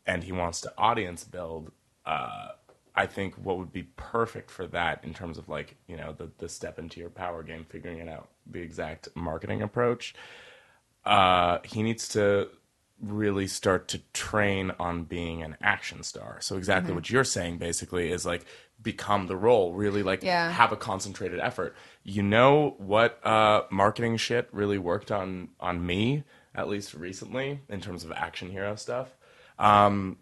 and 0.06 0.24
he 0.24 0.32
wants 0.32 0.62
to 0.62 0.72
audience 0.78 1.24
build, 1.24 1.70
uh, 2.06 2.48
I 2.94 3.04
think 3.04 3.34
what 3.34 3.58
would 3.58 3.72
be 3.72 3.82
perfect 3.96 4.50
for 4.50 4.66
that 4.68 5.04
in 5.04 5.12
terms 5.12 5.36
of 5.36 5.50
like 5.50 5.76
you 5.86 5.98
know 5.98 6.14
the 6.14 6.30
the 6.38 6.48
step 6.48 6.78
into 6.78 6.98
your 6.98 7.10
power 7.10 7.42
game, 7.42 7.66
figuring 7.68 7.98
it 7.98 8.08
out, 8.08 8.28
the 8.46 8.60
exact 8.60 9.10
marketing 9.14 9.60
approach. 9.60 10.14
Uh, 11.04 11.58
he 11.62 11.82
needs 11.82 12.08
to 12.08 12.48
really 13.00 13.46
start 13.46 13.86
to 13.88 13.98
train 14.12 14.72
on 14.80 15.04
being 15.04 15.42
an 15.42 15.56
action 15.62 16.02
star. 16.02 16.38
So 16.40 16.56
exactly 16.56 16.92
what 16.92 17.08
you're 17.10 17.22
saying 17.22 17.58
basically 17.58 18.10
is 18.10 18.26
like 18.26 18.44
become 18.82 19.26
the 19.26 19.36
role, 19.36 19.72
really 19.72 20.02
like 20.02 20.22
Yeah. 20.22 20.50
have 20.50 20.72
a 20.72 20.76
concentrated 20.76 21.38
effort. 21.40 21.76
You 22.08 22.22
know 22.22 22.74
what 22.78 23.20
uh, 23.24 23.64
marketing 23.70 24.16
shit 24.16 24.48
really 24.50 24.78
worked 24.78 25.10
on 25.12 25.50
on 25.60 25.84
me 25.84 26.24
at 26.54 26.66
least 26.66 26.94
recently 26.94 27.60
in 27.68 27.82
terms 27.82 28.02
of 28.02 28.10
action 28.12 28.50
hero 28.50 28.76
stuff. 28.76 29.14
Um, 29.58 30.16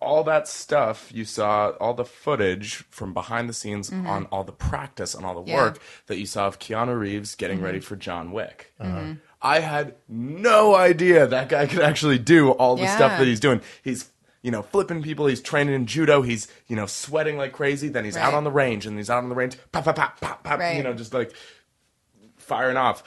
all 0.00 0.22
that 0.24 0.46
stuff 0.46 1.10
you 1.12 1.24
saw, 1.24 1.70
all 1.80 1.94
the 1.94 2.04
footage 2.04 2.84
from 2.90 3.14
behind 3.14 3.48
the 3.48 3.52
scenes 3.54 3.90
on 3.90 4.26
all 4.26 4.44
the 4.44 4.52
practice 4.52 5.14
and 5.14 5.24
all 5.24 5.34
the 5.34 5.40
Mm-hmm. 5.40 5.48
Yeah. 5.48 5.56
Mm-hmm. 5.56 5.64
work 5.64 5.82
that 6.08 6.18
you 6.18 6.26
saw 6.26 6.46
of 6.46 6.58
Keanu 6.58 6.98
Reeves 7.00 7.34
getting 7.34 7.62
ready 7.62 7.80
for 7.80 7.96
John 7.96 8.30
Wick. 8.30 8.74
I 9.40 9.60
had 9.60 9.94
no 10.08 10.74
idea 10.76 11.26
that 11.26 11.48
guy 11.48 11.66
could 11.66 11.80
actually 11.80 12.18
do 12.18 12.50
all 12.50 12.76
the 12.76 12.86
stuff 12.86 13.18
that 13.18 13.26
he's 13.26 13.40
doing. 13.40 13.60
He's 13.82 14.10
you 14.48 14.52
know 14.52 14.62
flipping 14.62 15.02
people. 15.02 15.26
He's 15.26 15.42
training 15.42 15.74
in 15.74 15.84
judo. 15.84 16.22
He's 16.22 16.48
you 16.68 16.74
know 16.74 16.86
sweating 16.86 17.36
like 17.36 17.52
crazy. 17.52 17.90
Then 17.90 18.06
he's 18.06 18.16
out 18.16 18.32
on 18.32 18.44
the 18.44 18.50
range 18.50 18.86
and 18.86 18.96
he's 18.96 19.10
out 19.10 19.22
on 19.22 19.28
the 19.28 19.34
range. 19.34 19.58
Pop 19.72 19.84
pop 19.84 19.94
pop 19.96 20.18
pop 20.22 20.42
pop. 20.42 20.58
Right. 20.58 20.78
You 20.78 20.82
know 20.82 20.94
just 20.94 21.12
like 21.12 21.34
firing 22.38 22.78
off. 22.78 23.02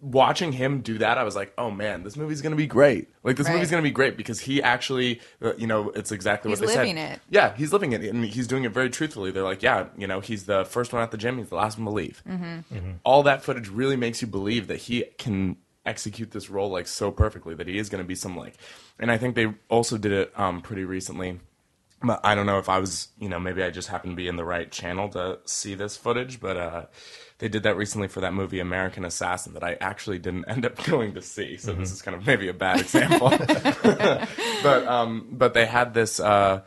Watching 0.00 0.52
him 0.52 0.80
do 0.82 0.98
that, 0.98 1.16
I 1.16 1.24
was 1.24 1.34
like, 1.34 1.52
"Oh 1.58 1.70
man, 1.72 2.04
this 2.04 2.16
movie's 2.16 2.42
gonna 2.42 2.54
be 2.54 2.66
great! 2.68 3.08
Like 3.24 3.36
this 3.36 3.46
Right. 3.48 3.54
movie's 3.54 3.70
gonna 3.70 3.82
be 3.82 3.90
great 3.90 4.16
because 4.18 4.38
he 4.40 4.62
actually, 4.62 5.20
uh, 5.42 5.54
you 5.56 5.66
know, 5.66 5.88
it's 5.90 6.12
exactly 6.12 6.50
He's 6.50 6.60
what 6.60 6.68
they 6.68 6.76
living 6.76 6.96
said. 6.96 7.14
it. 7.14 7.20
Yeah, 7.30 7.56
he's 7.56 7.72
living 7.72 7.92
it, 7.92 8.04
and 8.04 8.24
he's 8.26 8.46
doing 8.46 8.62
it 8.64 8.72
very 8.72 8.90
truthfully. 8.90 9.30
They're 9.32 9.42
like, 9.42 9.60
yeah, 9.62 9.86
you 9.96 10.06
know, 10.06 10.20
he's 10.20 10.44
the 10.44 10.64
first 10.66 10.92
one 10.92 11.02
at 11.02 11.10
the 11.10 11.16
gym, 11.16 11.38
he's 11.38 11.48
the 11.48 11.56
last 11.56 11.78
one 11.78 11.86
to 11.86 11.90
leave. 11.90 12.22
Mm-hmm. 12.28 12.90
All 13.02 13.24
that 13.24 13.42
footage 13.42 13.68
really 13.68 13.96
makes 13.96 14.20
you 14.22 14.28
believe 14.28 14.68
that 14.68 14.76
he 14.82 15.04
can 15.18 15.56
execute 15.88 16.30
this 16.30 16.50
role 16.50 16.70
like 16.70 16.86
so 16.86 17.10
perfectly 17.10 17.54
that 17.54 17.66
he 17.66 17.78
is 17.78 17.88
going 17.88 18.02
to 18.02 18.06
be 18.06 18.14
some 18.14 18.36
like. 18.36 18.54
And 18.98 19.10
I 19.10 19.18
think 19.18 19.34
they 19.34 19.52
also 19.68 19.98
did 19.98 20.12
it 20.12 20.38
um, 20.38 20.60
pretty 20.60 20.84
recently. 20.84 21.40
But 22.00 22.20
I 22.22 22.36
don't 22.36 22.46
know 22.46 22.58
if 22.58 22.68
I 22.68 22.78
was, 22.78 23.08
you 23.18 23.28
know, 23.28 23.40
maybe 23.40 23.62
I 23.62 23.70
just 23.70 23.88
happened 23.88 24.12
to 24.12 24.16
be 24.16 24.28
in 24.28 24.36
the 24.36 24.44
right 24.44 24.70
channel 24.70 25.08
to 25.10 25.40
see 25.46 25.74
this 25.74 25.96
footage, 25.96 26.38
but 26.40 26.56
uh, 26.56 26.86
they 27.38 27.48
did 27.48 27.64
that 27.64 27.76
recently 27.76 28.06
for 28.06 28.20
that 28.20 28.32
movie 28.32 28.60
American 28.60 29.04
Assassin 29.04 29.54
that 29.54 29.64
I 29.64 29.76
actually 29.80 30.20
didn't 30.20 30.44
end 30.48 30.64
up 30.64 30.82
going 30.84 31.14
to 31.14 31.22
see. 31.22 31.56
So 31.56 31.72
this 31.72 31.90
is 31.90 32.02
kind 32.02 32.16
of 32.16 32.24
maybe 32.24 32.48
a 32.48 32.54
bad 32.54 32.80
example. 32.80 33.30
but 34.62 34.86
um, 34.86 35.28
but 35.32 35.54
they 35.54 35.66
had 35.66 35.92
this 35.92 36.20
uh, 36.20 36.62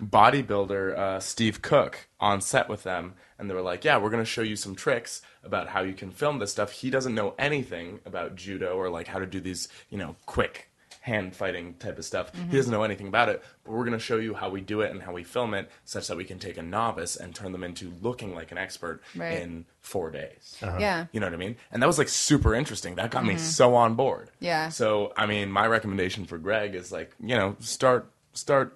bodybuilder 0.00 0.96
uh, 0.96 1.20
Steve 1.20 1.62
Cook 1.62 2.08
on 2.20 2.40
set 2.40 2.68
with 2.68 2.82
them, 2.82 3.14
and 3.38 3.48
they 3.50 3.54
were 3.54 3.62
like, 3.62 3.84
"Yeah, 3.84 3.98
we're 3.98 4.10
going 4.10 4.22
to 4.24 4.30
show 4.30 4.42
you 4.42 4.56
some 4.56 4.74
tricks 4.74 5.22
about 5.42 5.68
how 5.68 5.82
you 5.82 5.92
can 5.94 6.10
film 6.10 6.38
this 6.38 6.52
stuff." 6.52 6.72
He 6.72 6.90
doesn't 6.90 7.14
know 7.14 7.34
anything 7.38 8.00
about 8.06 8.36
judo 8.36 8.76
or 8.76 8.88
like 8.90 9.08
how 9.08 9.18
to 9.18 9.26
do 9.26 9.40
these, 9.40 9.68
you 9.90 9.98
know, 9.98 10.16
quick 10.26 10.70
hand 11.00 11.36
fighting 11.36 11.74
type 11.74 11.98
of 11.98 12.04
stuff. 12.04 12.32
He 12.50 12.56
doesn't 12.56 12.72
know 12.72 12.82
anything 12.82 13.08
about 13.08 13.28
it, 13.28 13.44
but 13.62 13.72
we're 13.72 13.84
going 13.84 13.92
to 13.92 13.98
show 13.98 14.16
you 14.16 14.32
how 14.32 14.48
we 14.48 14.62
do 14.62 14.80
it 14.80 14.90
and 14.90 15.02
how 15.02 15.12
we 15.12 15.22
film 15.22 15.52
it, 15.52 15.70
such 15.84 16.06
that 16.08 16.16
we 16.16 16.24
can 16.24 16.38
take 16.38 16.56
a 16.56 16.62
novice 16.62 17.14
and 17.16 17.34
turn 17.34 17.52
them 17.52 17.62
into 17.62 17.92
looking 18.00 18.34
like 18.34 18.52
an 18.52 18.56
expert 18.56 19.02
Right. 19.14 19.42
in 19.42 19.66
four 19.82 20.10
days. 20.10 20.56
Yeah. 20.62 21.04
You 21.12 21.20
know 21.20 21.26
what 21.26 21.34
I 21.34 21.36
mean? 21.36 21.56
And 21.70 21.82
that 21.82 21.86
was 21.86 21.98
like 21.98 22.08
super 22.08 22.54
interesting. 22.54 22.94
That 22.94 23.10
got 23.10 23.26
me 23.26 23.36
so 23.36 23.74
on 23.74 23.96
board. 23.96 24.28
Mm-hmm. 24.36 24.44
Yeah. 24.46 24.68
So 24.70 25.12
I 25.14 25.26
mean, 25.26 25.52
my 25.52 25.66
recommendation 25.66 26.24
for 26.24 26.38
Greg 26.38 26.74
is 26.74 26.90
like, 26.90 27.12
you 27.22 27.36
know, 27.36 27.56
start 27.60 28.10
start 28.32 28.74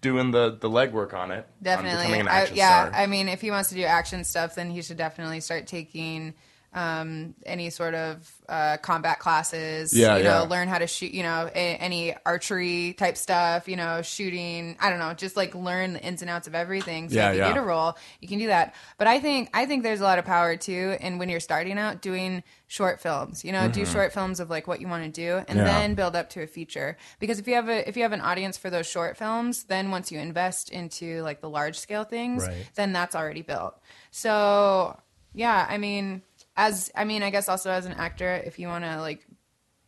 doing 0.00 0.30
the 0.30 0.56
the 0.60 0.70
legwork 0.70 1.14
on 1.14 1.30
it. 1.30 1.46
on 1.46 1.46
Definitely. 1.62 2.18
an 2.20 2.28
I, 2.28 2.46
yeah. 2.52 2.88
star. 2.88 3.00
I 3.00 3.06
mean, 3.06 3.28
if 3.28 3.40
he 3.40 3.50
wants 3.50 3.70
to 3.70 3.74
do 3.74 3.82
action 3.82 4.24
stuff, 4.24 4.54
then 4.54 4.70
he 4.70 4.82
should 4.82 4.96
definitely 4.96 5.40
start 5.40 5.66
taking 5.66 6.34
um, 6.74 7.34
any 7.46 7.70
sort 7.70 7.94
of 7.94 8.30
uh, 8.48 8.76
combat 8.78 9.18
classes. 9.18 9.92
Yeah, 9.96 10.16
you 10.18 10.24
know, 10.24 10.42
yeah. 10.42 10.48
learn 10.48 10.68
how 10.68 10.78
to 10.78 10.86
shoot. 10.86 11.12
You 11.12 11.22
know, 11.22 11.50
a, 11.54 11.76
any 11.76 12.14
archery 12.26 12.92
type 12.92 13.16
stuff. 13.16 13.68
You 13.68 13.76
know, 13.76 14.02
shooting. 14.02 14.76
I 14.80 14.90
don't 14.90 14.98
know, 14.98 15.14
just 15.14 15.36
like 15.36 15.54
learn 15.54 15.94
the 15.94 16.02
ins 16.02 16.20
and 16.22 16.30
outs 16.30 16.46
of 16.46 16.54
everything. 16.54 17.08
So 17.08 17.16
Yeah, 17.16 17.30
if 17.30 17.36
you 17.36 17.40
yeah. 17.42 17.48
get 17.54 17.56
a 17.58 17.62
role, 17.62 17.96
you 18.20 18.28
can 18.28 18.38
do 18.38 18.48
that. 18.48 18.74
But 18.98 19.06
I 19.06 19.18
think 19.20 19.50
I 19.54 19.66
think 19.66 19.82
there's 19.82 20.00
a 20.00 20.04
lot 20.04 20.18
of 20.18 20.24
power 20.24 20.56
too, 20.56 20.96
and 21.00 21.18
when 21.18 21.28
you're 21.28 21.40
starting 21.40 21.78
out, 21.78 22.02
doing 22.02 22.42
short 22.70 23.00
films. 23.00 23.46
You 23.46 23.52
know, 23.52 23.66
do 23.68 23.86
short 23.86 24.12
films 24.12 24.40
of 24.40 24.50
like 24.50 24.66
what 24.66 24.80
you 24.80 24.88
want 24.88 25.04
to 25.04 25.10
do, 25.10 25.36
and 25.36 25.46
Mm-hmm. 25.48 25.58
Yeah. 25.58 25.64
then 25.80 25.94
build 25.94 26.14
up 26.14 26.28
to 26.30 26.42
a 26.42 26.46
feature. 26.46 26.98
Because 27.18 27.38
if 27.38 27.48
you 27.48 27.54
have 27.54 27.68
a 27.70 27.88
if 27.88 27.96
you 27.96 28.02
have 28.02 28.12
an 28.12 28.20
audience 28.20 28.58
for 28.58 28.68
those 28.68 28.86
short 28.86 29.16
films, 29.16 29.64
then 29.64 29.90
once 29.90 30.12
you 30.12 30.18
invest 30.18 30.70
into 30.70 31.22
like 31.22 31.40
the 31.40 31.48
large 31.48 31.78
scale 31.78 32.04
things, 32.04 32.46
Right. 32.46 32.68
then 32.74 32.92
that's 32.92 33.14
already 33.16 33.40
built. 33.42 33.74
So 34.10 34.98
yeah, 35.34 35.66
I 35.68 35.78
mean, 35.78 36.22
as 36.58 36.90
I 36.94 37.04
mean, 37.04 37.22
I 37.22 37.30
guess 37.30 37.48
also 37.48 37.70
as 37.70 37.86
an 37.86 37.92
actor, 37.92 38.34
if 38.44 38.58
you 38.58 38.68
want 38.68 38.84
to 38.84 39.00
like. 39.00 39.24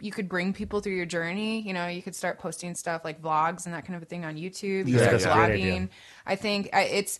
You 0.02 0.10
could 0.10 0.30
bring 0.30 0.54
people 0.54 0.80
through 0.80 0.94
your 0.94 1.04
journey. 1.04 1.60
You 1.60 1.74
know, 1.74 1.86
you 1.86 2.00
could 2.00 2.16
start 2.16 2.38
posting 2.38 2.74
stuff 2.74 3.04
like 3.04 3.20
vlogs 3.20 3.66
and 3.66 3.74
that 3.74 3.84
kind 3.84 3.98
of 3.98 4.02
a 4.02 4.06
thing 4.06 4.24
on 4.24 4.36
YouTube. 4.36 4.88
You 4.88 4.96
Yeah, 4.96 5.00
start 5.00 5.12
that's 5.12 5.24
a 5.26 5.34
great 5.34 5.50
idea. 5.50 5.72
blogging. 5.74 5.88
I 6.24 6.36
think 6.36 6.70
I, 6.72 6.84
it's 6.84 7.18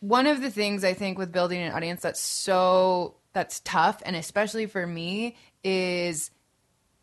one 0.00 0.26
of 0.26 0.42
the 0.42 0.50
things 0.50 0.84
I 0.84 0.92
think 0.92 1.16
with 1.16 1.32
building 1.32 1.62
an 1.62 1.72
audience 1.72 2.02
that's 2.02 2.20
so 2.20 3.16
that's 3.32 3.60
tough, 3.60 4.02
and 4.04 4.16
especially 4.16 4.66
for 4.66 4.86
me, 4.86 5.36
is 5.64 6.30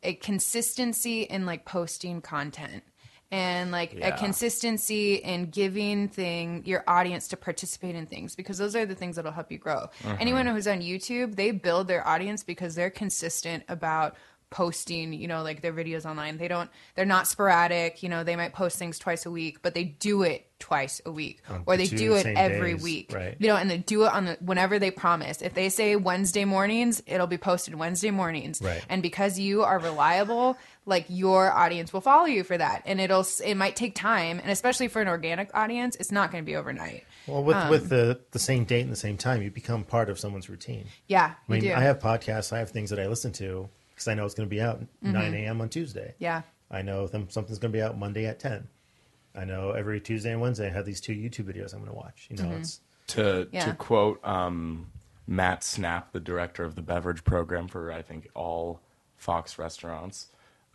a 0.03 0.13
consistency 0.13 1.23
in 1.23 1.47
like 1.47 1.65
posting 1.65 2.21
content 2.21 2.83
and 3.31 3.71
like 3.71 3.93
Yeah. 3.93 4.09
a 4.09 4.17
consistency 4.17 5.15
in 5.15 5.49
giving 5.49 6.07
thing 6.07 6.63
your 6.65 6.83
audience 6.87 7.27
to 7.29 7.37
participate 7.37 7.95
in 7.95 8.05
things 8.05 8.35
because 8.35 8.57
those 8.57 8.75
are 8.75 8.85
the 8.85 8.95
things 8.95 9.15
that'll 9.15 9.31
help 9.31 9.51
you 9.51 9.57
grow. 9.57 9.89
Mm-hmm. 10.03 10.15
Anyone 10.19 10.45
who's 10.47 10.67
on 10.67 10.81
YouTube, 10.81 11.35
they 11.35 11.51
build 11.51 11.87
their 11.87 12.07
audience 12.07 12.43
because 12.43 12.75
they're 12.75 12.89
consistent 12.91 13.63
about 13.67 14.15
posting, 14.51 15.11
you 15.11 15.27
know, 15.27 15.41
like 15.41 15.61
their 15.61 15.73
videos 15.73 16.05
online. 16.05 16.37
They 16.37 16.47
don't 16.47 16.69
they're 16.95 17.03
not 17.03 17.27
sporadic, 17.27 18.03
you 18.03 18.09
know, 18.09 18.23
they 18.23 18.35
might 18.35 18.53
post 18.53 18.77
things 18.77 18.99
twice 18.99 19.25
a 19.25 19.31
week, 19.31 19.61
but 19.61 19.73
they 19.73 19.83
do 19.83 20.21
it 20.21 20.47
twice 20.59 21.01
a 21.05 21.11
week 21.11 21.41
or 21.65 21.75
they 21.75 21.87
two 21.87 21.97
do 21.97 22.13
it 22.13 22.25
every 22.25 22.73
days, 22.75 22.83
week. 22.83 23.11
right. 23.13 23.35
You 23.39 23.47
know, 23.47 23.57
and 23.57 23.69
they 23.69 23.79
do 23.79 24.03
it 24.05 24.13
on 24.13 24.25
the 24.25 24.37
whenever 24.39 24.79
they 24.79 24.91
promise. 24.91 25.41
If 25.41 25.55
they 25.55 25.67
say 25.69 25.95
Wednesday 25.97 26.45
mornings, 26.45 27.01
it'll 27.07 27.27
be 27.27 27.37
posted 27.37 27.75
Wednesday 27.75 28.11
mornings. 28.11 28.61
Right. 28.61 28.85
And 28.87 29.01
because 29.01 29.37
you 29.37 29.63
are 29.63 29.79
reliable, 29.79 30.57
like 30.85 31.05
your 31.09 31.51
audience 31.51 31.91
will 31.91 32.01
follow 32.01 32.25
you 32.25 32.43
for 32.43 32.57
that. 32.57 32.83
And 32.85 33.01
it'll 33.01 33.25
it 33.43 33.55
might 33.55 33.75
take 33.75 33.95
time, 33.95 34.39
and 34.39 34.51
especially 34.51 34.87
for 34.87 35.01
an 35.01 35.07
organic 35.07 35.49
audience, 35.53 35.95
it's 35.97 36.11
not 36.11 36.31
going 36.31 36.43
to 36.43 36.45
be 36.45 36.55
overnight. 36.55 37.03
Well, 37.27 37.43
with 37.43 37.55
Um, 37.57 37.69
with 37.69 37.89
the 37.89 38.19
the 38.31 38.39
same 38.39 38.65
date 38.65 38.81
and 38.81 38.91
the 38.91 38.95
same 38.97 39.17
time, 39.17 39.41
you 39.41 39.49
become 39.51 39.83
part 39.83 40.09
of 40.09 40.19
someone's 40.19 40.49
routine. 40.49 40.85
Yeah, 41.07 41.33
I 41.47 41.51
mean, 41.51 41.63
you 41.63 41.69
do. 41.69 41.75
I 41.75 41.81
have 41.81 41.99
podcasts, 41.99 42.53
I 42.53 42.59
have 42.59 42.69
things 42.71 42.89
that 42.91 42.99
I 42.99 43.07
listen 43.07 43.31
to 43.33 43.67
because 43.89 44.07
I 44.07 44.13
know 44.13 44.25
it's 44.25 44.35
going 44.35 44.47
to 44.49 44.53
be 44.55 44.61
out 44.61 44.79
Mm-hmm. 44.81 45.11
9 45.11 45.33
a.m. 45.33 45.61
on 45.61 45.69
Tuesday. 45.69 46.13
yeah. 46.19 46.41
I 46.71 46.81
know 46.81 47.05
them, 47.07 47.29
something's 47.29 47.59
going 47.59 47.71
to 47.71 47.77
be 47.77 47.81
out 47.81 47.95
Monday 47.97 48.25
at 48.25 48.39
10. 48.39 48.67
I 49.35 49.45
know 49.45 49.71
every 49.71 50.01
Tuesday 50.01 50.31
and 50.31 50.41
Wednesday 50.41 50.67
I 50.67 50.71
have 50.71 50.85
these 50.85 50.99
two 50.99 51.13
YouTube 51.13 51.45
videos 51.45 51.73
I'm 51.73 51.79
going 51.79 51.91
to 51.91 51.95
watch. 51.97 52.27
You 52.29 52.37
know, 52.37 52.51
it's 52.57 52.79
to 53.07 53.47
Yeah. 53.51 53.65
to 53.65 53.73
quote 53.73 54.19
um, 54.25 54.87
Matt 55.27 55.63
Snap, 55.63 56.11
the 56.11 56.19
director 56.19 56.63
of 56.63 56.73
the 56.75 56.81
beverage 56.81 57.23
program 57.23 57.67
for 57.67 57.91
I 57.91 58.01
think 58.01 58.27
all 58.33 58.81
Fox 59.15 59.57
restaurants. 59.59 60.27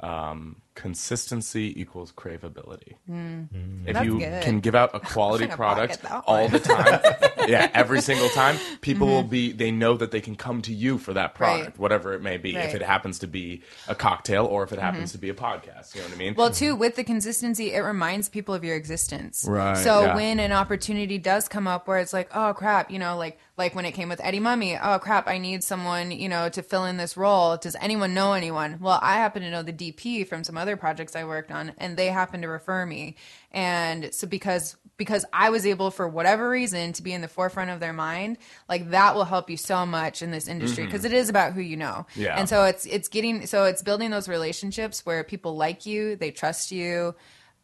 Um, 0.03 0.63
consistency 0.75 1.79
equals 1.79 2.11
craveability. 2.13 2.93
If 3.07 3.11
Mm. 3.11 3.85
That's 3.93 4.05
you 4.07 4.19
good. 4.19 4.43
can 4.43 4.61
give 4.61 4.75
out 4.75 4.95
a 4.95 5.01
quality 5.15 5.47
product 5.47 5.99
all 6.27 6.49
the 6.49 6.59
time, 6.59 7.01
yeah, 7.49 7.71
every 7.75 8.01
single 8.01 8.29
time, 8.31 8.57
people 8.81 9.07
will 9.09 9.23
be. 9.23 9.53
They 9.53 9.71
know 9.71 9.97
that 9.99 10.11
they 10.11 10.21
can 10.23 10.37
come 10.37 10.63
to 10.63 10.73
you 10.73 10.97
for 10.97 11.13
that 11.15 11.35
product, 11.35 11.67
Right. 11.71 11.79
whatever 11.79 12.15
it 12.15 12.23
may 12.23 12.39
be. 12.39 12.51
If 12.51 12.57
Right. 12.57 12.67
Mm-hmm. 12.69 12.77
it 12.77 12.83
happens 12.83 13.19
to 13.19 13.27
be 13.27 13.63
a 13.89 13.95
cocktail 13.95 14.47
or 14.47 14.63
if 14.63 14.73
it 14.73 14.79
happens 14.79 15.13
to 15.13 15.19
be 15.19 15.29
a 15.29 15.35
podcast, 15.35 15.95
you 15.95 16.01
know 16.01 16.07
what 16.09 16.15
I 16.15 16.19
mean? 16.19 16.35
Well, 16.35 16.51
too, 16.51 16.75
with 16.75 16.97
the 16.97 17.05
consistency, 17.05 17.73
it 17.75 17.81
reminds 17.81 18.29
people 18.31 18.55
of 18.55 18.65
your 18.65 18.77
existence. 18.77 19.45
Right, 19.47 19.77
So 19.77 20.03
yeah. 20.07 20.15
when 20.15 20.39
an 20.41 20.53
opportunity 20.53 21.19
does 21.19 21.47
come 21.49 21.67
up 21.67 21.89
where 21.89 21.99
it's 21.99 22.13
like, 22.15 22.31
oh 22.35 22.55
crap, 22.55 22.91
you 22.91 22.99
know, 22.99 23.17
like 23.19 23.39
like 23.61 23.75
when 23.75 23.85
it 23.85 23.93
came 23.93 24.09
with 24.09 24.21
Eddie 24.25 24.41
Mummy, 24.41 24.77
oh 24.77 24.99
crap, 24.99 25.29
I 25.29 25.37
need 25.37 25.63
someone, 25.63 26.11
you 26.11 26.31
know, 26.31 26.49
to 26.49 26.63
fill 26.63 26.87
in 26.87 26.97
this 26.97 27.15
role. 27.15 27.59
Does 27.59 27.77
anyone 27.79 28.15
know 28.15 28.33
anyone? 28.33 28.79
Well, 28.81 28.99
I 29.03 29.17
happen 29.17 29.43
to 29.43 29.51
know 29.51 29.63
the 29.63 29.73
DP 29.73 30.27
from 30.27 30.45
some 30.45 30.57
other 30.57 30.79
projects 30.79 31.15
I 31.15 31.25
worked 31.25 31.53
on, 31.53 31.73
and 31.77 31.97
they 31.97 32.07
happen 32.07 32.41
to 32.41 32.49
refer 32.49 32.87
me. 32.87 33.17
And 33.53 34.15
so 34.15 34.27
because 34.27 34.77
because 34.97 35.25
I 35.33 35.51
was 35.51 35.67
able 35.67 35.91
for 35.91 36.09
whatever 36.09 36.49
reason 36.49 36.95
to 36.95 37.03
be 37.03 37.13
in 37.13 37.21
the 37.21 37.29
forefront 37.29 37.71
of 37.71 37.81
their 37.81 37.93
mind, 37.93 38.39
like 38.69 38.91
that 38.91 39.15
will 39.15 39.25
help 39.25 39.51
you 39.51 39.57
so 39.59 39.85
much 39.85 40.23
in 40.23 40.31
this 40.31 40.49
industry 40.49 40.85
mm-hmm. 40.85 40.93
because 40.93 41.05
is 41.05 41.29
about 41.29 41.53
who 41.53 41.61
you 41.61 41.77
know. 41.77 42.07
Yeah. 42.17 42.39
And 42.39 42.49
so 42.49 42.65
it's 42.65 42.87
it's 42.87 43.09
getting 43.09 43.47
so 43.47 43.65
it's 43.65 43.83
building 43.83 44.11
those 44.11 44.27
relationships 44.27 45.05
where 45.05 45.23
people 45.23 45.55
like 45.55 45.85
you, 45.85 46.17
they 46.17 46.31
trust 46.31 46.73
you, 46.73 47.15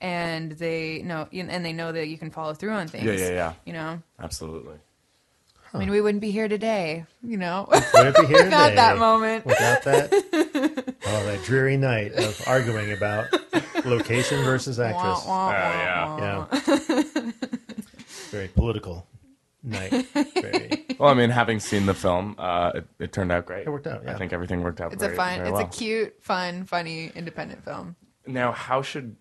and 0.01 0.53
they 0.53 1.01
know 1.03 1.27
and 1.33 1.65
they 1.65 1.73
know 1.73 1.91
that 1.93 2.07
you 2.09 2.19
can 2.19 2.31
follow 2.31 2.53
through 2.53 2.73
on 2.73 2.87
things. 2.87 3.05
Yeah, 3.05 3.13
yeah, 3.13 3.31
yeah. 3.31 3.53
You 3.65 3.73
know, 3.73 4.03
Absolutely. 4.21 4.77
I 5.77 5.79
mean, 5.81 5.91
we 5.91 6.01
wouldn't 6.01 6.23
be 6.23 6.31
here 6.31 6.49
today. 6.49 7.05
You 7.23 7.37
know, 7.37 7.69
We 7.71 7.79
Wouldn't 7.95 8.17
be 8.17 8.27
here 8.27 8.37
today 8.45 8.45
without 8.45 8.65
today 8.71 8.77
that 8.77 8.99
moment. 8.99 9.45
Without 9.47 9.83
that, 9.85 10.95
oh, 11.07 11.27
that 11.27 11.43
dreary 11.45 11.77
night 11.77 12.13
of 12.15 12.43
arguing 12.47 12.93
about 12.93 13.27
location 13.85 14.43
versus 14.43 14.81
actress. 14.81 15.25
Wah, 15.27 15.49
wah, 15.49 15.49
Oh, 15.49 16.17
wah, 16.17 16.19
yeah. 16.19 16.47
Yeah. 16.67 17.31
Very 18.31 18.49
political 18.49 19.07
night. 19.63 20.07
Very, 20.35 20.87
Well, 20.99 21.11
I 21.11 21.15
mean, 21.15 21.31
having 21.31 21.61
seen 21.61 21.87
the 21.87 21.95
film, 21.95 22.37
uh, 22.39 22.73
it, 22.77 22.87
it 22.99 23.13
turned 23.13 23.31
out 23.33 23.47
great. 23.47 23.67
It 23.67 23.71
worked 23.71 23.87
out, 23.87 24.09
I 24.09 24.15
think 24.15 24.33
everything 24.33 24.63
worked 24.63 24.81
out. 24.81 24.93
It's 24.93 25.03
very, 25.03 25.15
a 25.15 25.17
fun, 25.17 25.37
very 25.37 25.49
it's 25.51 25.57
well. 25.57 25.67
a 25.67 25.69
cute, 25.69 26.17
fun, 26.23 26.65
funny, 26.65 27.13
independent 27.15 27.65
film. 27.65 27.97
Now, 28.27 28.53
how 28.53 28.83
should 28.83 29.17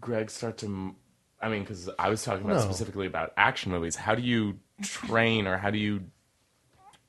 Greg 0.00 0.30
start 0.30 0.58
to? 0.58 0.94
M- 1.42 1.48
I 1.48 1.48
mean, 1.52 1.62
because 1.62 1.88
I 1.98 2.08
was 2.08 2.22
talking 2.24 2.44
about 2.44 2.56
No. 2.56 2.62
specifically 2.62 3.06
about 3.06 3.32
action 3.36 3.72
movies. 3.72 3.96
How 3.96 4.14
do 4.14 4.22
you 4.22 4.58
train, 4.82 5.46
or 5.46 5.56
how 5.58 5.70
do 5.70 5.78
you 5.78 6.04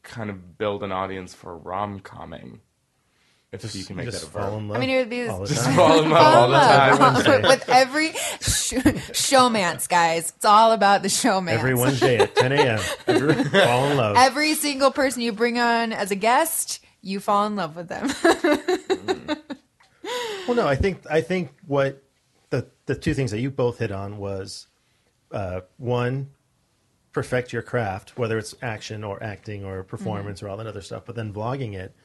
kind 0.04 0.30
of 0.30 0.58
build 0.58 0.84
an 0.84 0.92
audience 0.92 1.34
for 1.34 1.58
rom 1.58 2.00
comming? 2.00 2.60
If 3.54 3.76
you 3.76 3.84
can 3.84 3.98
make 3.98 4.06
just 4.06 4.22
that 4.22 4.28
a 4.28 4.32
fall 4.32 4.52
verb. 4.52 4.60
in 4.60 4.68
love. 4.70 4.78
I 4.78 4.80
mean, 4.80 4.90
it 4.92 4.98
would 5.00 5.10
be 5.10 5.28
all 5.28 5.46
Just 5.46 5.70
fall 5.72 6.02
in 6.02 6.10
love 6.10 6.36
all 7.02 7.12
the 7.14 7.22
time. 7.22 7.42
With 7.42 7.68
every 7.68 8.12
sh- 8.40 8.80
showmance, 9.12 9.90
guys. 9.90 10.32
It's 10.34 10.46
all 10.46 10.72
about 10.72 11.02
the 11.02 11.10
showmance. 11.10 11.50
Every 11.58 11.76
Wednesday 11.76 12.18
at 12.20 12.34
10 12.34 12.52
a.m. 12.54 12.80
fall 13.06 13.92
in 13.92 13.98
love. 13.98 14.16
Every 14.16 14.54
single 14.54 14.90
person 14.92 15.22
you 15.22 15.34
bring 15.34 15.60
on 15.60 15.92
as 15.92 16.12
a 16.12 16.16
guest, 16.16 16.80
you 17.02 17.20
fall 17.20 17.46
in 17.46 17.58
love 17.58 17.76
with 17.76 17.90
them. 17.90 18.10
Well, 20.48 20.56
no, 20.56 20.68
I 20.68 20.76
think 20.76 21.02
I 21.10 21.22
think 21.22 21.52
what 21.68 22.04
the 22.52 22.68
the 22.86 22.96
two 22.96 23.14
things 23.14 23.32
that 23.32 23.40
you 23.40 23.50
both 23.50 23.80
hit 23.80 23.92
on 23.92 24.18
was 24.18 24.68
uh, 25.32 25.62
one, 25.78 26.30
perfect 27.14 27.52
your 27.52 27.62
craft, 27.64 28.18
whether 28.18 28.38
it's 28.38 28.54
action 28.62 29.04
or 29.04 29.22
acting 29.24 29.66
or 29.66 29.84
performance 29.84 30.44
or 30.44 30.50
all 30.50 30.58
that 30.58 30.68
other 30.68 30.82
stuff, 30.82 31.04
but 31.06 31.16
then 31.16 31.34
vlogging 31.34 31.74
it 31.74 31.96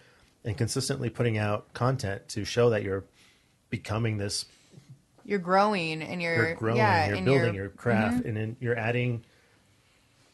and 0.44 0.56
consistently 0.56 1.10
putting 1.10 1.36
out 1.36 1.72
content 1.74 2.28
to 2.30 2.44
show 2.44 2.70
that 2.70 2.82
you're 2.82 3.04
becoming 3.68 4.16
this 4.16 4.46
you're 5.24 5.40
growing 5.40 6.02
and 6.02 6.22
you're, 6.22 6.36
you're 6.36 6.54
growing, 6.54 6.78
yeah, 6.78 7.08
you're 7.08 7.16
and 7.16 7.24
building 7.24 7.54
you're, 7.54 7.64
Mm-hmm. 7.64 7.68
your 7.68 7.68
craft, 7.70 8.24
and 8.24 8.36
then 8.36 8.56
you're 8.60 8.78
adding 8.78 9.24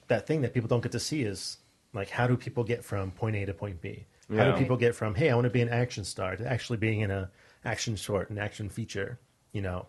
that 0.08 0.26
thing 0.26 0.42
that 0.42 0.52
people 0.52 0.68
don't 0.68 0.82
get 0.82 0.92
to 0.92 1.00
see 1.00 1.22
is 1.22 1.56
like 1.94 2.10
how 2.10 2.26
do 2.26 2.36
people 2.36 2.62
get 2.64 2.84
from 2.84 3.10
point 3.10 3.36
A 3.36 3.46
to 3.46 3.54
point 3.54 3.80
B? 3.80 4.04
How 4.36 4.44
do 4.44 4.52
people 4.52 4.76
get 4.76 4.94
from 4.94 5.14
hey, 5.14 5.30
I 5.30 5.34
want 5.34 5.44
to 5.44 5.50
be 5.50 5.60
an 5.62 5.68
action 5.70 6.04
star 6.04 6.36
to 6.36 6.46
actually 6.50 6.76
being 6.78 7.00
in 7.00 7.10
a 7.10 7.30
action 7.64 7.96
short, 7.96 8.28
an 8.30 8.38
action 8.38 8.68
feature? 8.68 9.18
You 9.52 9.60
know, 9.62 9.86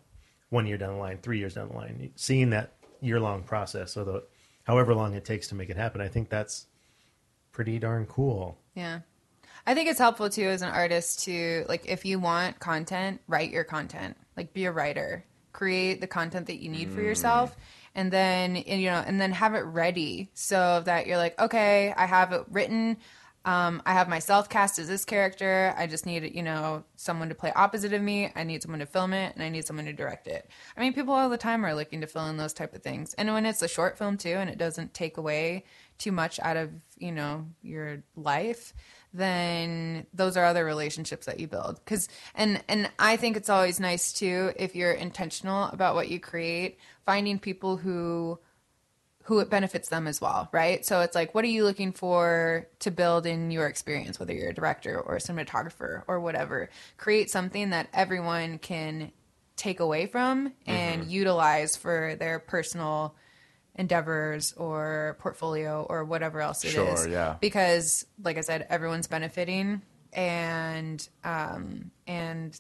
one 0.54 0.68
year 0.68 0.78
down 0.78 0.94
the 0.94 1.00
line, 1.00 1.18
three 1.18 1.40
years 1.40 1.56
down 1.56 1.70
the 1.70 1.76
line, 1.76 2.12
seeing 2.16 2.52
that 2.52 2.74
year 3.02 3.20
long 3.20 3.42
process, 3.42 3.98
or 3.98 4.04
the 4.04 4.24
however 4.64 4.94
long 4.94 5.16
it 5.16 5.26
takes 5.26 5.48
to 5.48 5.56
make 5.56 5.70
it 5.70 5.76
happen. 5.76 6.00
I 6.00 6.08
think 6.08 6.30
that's 6.30 6.68
pretty 7.52 7.80
darn 7.80 8.06
cool. 8.06 8.58
Yeah. 8.76 9.00
I 9.66 9.74
think 9.74 9.90
it's 9.90 10.00
helpful 10.00 10.30
too 10.30 10.48
as 10.48 10.62
an 10.62 10.70
artist 10.70 11.24
to 11.24 11.66
like 11.68 11.88
if 11.88 12.06
you 12.06 12.20
want 12.20 12.60
content, 12.60 13.20
write 13.28 13.50
your 13.50 13.64
content. 13.64 14.16
Like 14.38 14.54
be 14.54 14.66
a 14.66 14.72
writer. 14.72 15.26
Create 15.54 16.02
the 16.02 16.08
content 16.08 16.48
that 16.48 16.62
you 16.62 16.70
need 16.70 16.90
for 16.90 17.02
yourself 17.02 17.52
mm. 17.52 17.60
and 17.96 18.12
then 18.12 18.58
and, 18.58 18.82
you 18.82 18.90
know 18.90 19.04
and 19.06 19.22
then 19.22 19.32
have 19.32 19.54
it 19.54 19.60
ready 19.60 20.30
so 20.34 20.82
that 20.86 21.08
you're 21.08 21.18
like, 21.18 21.40
okay, 21.40 21.94
I 21.96 22.06
have 22.06 22.32
it 22.32 22.44
written. 22.50 22.98
Um, 23.46 23.82
I 23.86 23.94
have 23.94 24.08
myself 24.08 24.50
cast 24.50 24.80
as 24.80 24.88
this 24.88 25.04
character. 25.04 25.74
I 25.78 25.86
just 25.86 26.06
need, 26.06 26.34
you 26.34 26.44
know, 26.44 26.84
someone 26.96 27.30
to 27.30 27.36
play 27.36 27.52
opposite 27.54 27.92
of 27.92 28.02
me. 28.02 28.32
I 28.36 28.44
need 28.44 28.62
someone 28.62 28.80
to 28.80 28.86
film 28.86 29.14
it, 29.14 29.34
and 29.36 29.44
I 29.44 29.50
need 29.50 29.66
someone 29.66 29.86
to 29.86 29.94
direct 29.94 30.28
it. 30.28 30.50
I 30.78 30.80
mean, 30.80 30.94
people 30.94 31.14
all 31.14 31.30
the 31.30 31.38
time 31.38 31.66
are 31.66 31.76
looking 31.76 32.02
to 32.02 32.08
fill 32.08 32.28
in 32.28 32.38
those 32.38 32.54
type 32.54 32.74
of 32.74 32.82
things. 32.82 33.14
And 33.16 33.34
when 33.34 33.46
it's 33.46 33.62
a 33.62 33.68
short 33.68 33.98
film 33.98 34.18
too, 34.18 34.36
and 34.36 34.50
it 34.50 34.58
doesn't 34.58 34.94
take 34.94 35.18
away 35.18 35.66
too 35.98 36.12
much 36.12 36.40
out 36.40 36.58
of 36.58 36.72
you 36.98 37.12
know 37.12 37.46
your 37.62 38.04
life, 38.16 38.74
then 39.14 40.06
those 40.14 40.38
are 40.38 40.46
other 40.46 40.66
relationships 40.66 41.26
that 41.26 41.40
you 41.40 41.48
build. 41.48 41.80
Because 41.84 42.08
and 42.36 42.64
and 42.70 42.90
I 42.98 43.18
think 43.18 43.36
it's 43.36 43.50
always 43.50 43.80
nice 43.80 44.14
too 44.14 44.54
if 44.56 44.76
you're 44.76 44.94
intentional 44.94 45.66
about 45.66 45.96
what 45.96 46.10
you 46.10 46.20
create, 46.20 46.80
finding 47.06 47.40
people 47.40 47.76
who 47.78 48.40
who 49.24 49.40
it 49.40 49.50
benefits 49.50 49.90
them 49.90 50.06
as 50.08 50.20
well, 50.20 50.50
right? 50.52 50.86
So 50.86 51.02
it's 51.02 51.16
like, 51.16 51.34
what 51.34 51.46
are 51.46 51.50
you 51.50 51.64
looking 51.64 51.94
for 51.94 52.68
to 52.80 52.92
build 52.92 53.26
in 53.26 53.52
your 53.52 53.68
experience, 53.68 54.20
whether 54.20 54.34
you're 54.34 54.50
a 54.50 54.54
director 54.54 55.00
or 55.00 55.16
a 55.16 55.20
cinematographer 55.20 56.04
or 56.08 56.20
whatever? 56.20 56.70
Create 56.98 57.32
something 57.32 57.70
that 57.70 57.88
everyone 57.94 58.58
can 58.58 59.12
take 59.56 59.80
away 59.80 60.08
from 60.08 60.52
and 60.66 61.06
utilize 61.10 61.78
for 61.78 62.16
their 62.20 62.40
personal 62.40 63.16
endeavors 63.76 64.54
or 64.54 65.16
portfolio 65.20 65.86
or 65.90 66.04
whatever 66.04 66.42
else 66.42 66.64
it 66.66 66.70
is. 66.70 66.74
Sure, 66.74 67.08
yeah. 67.08 67.36
Because, 67.40 68.06
like 68.22 68.38
I 68.38 68.42
said, 68.42 68.68
everyone's 68.70 69.08
benefiting, 69.08 69.82
and 70.12 71.08
um, 71.24 71.92
and 72.08 72.60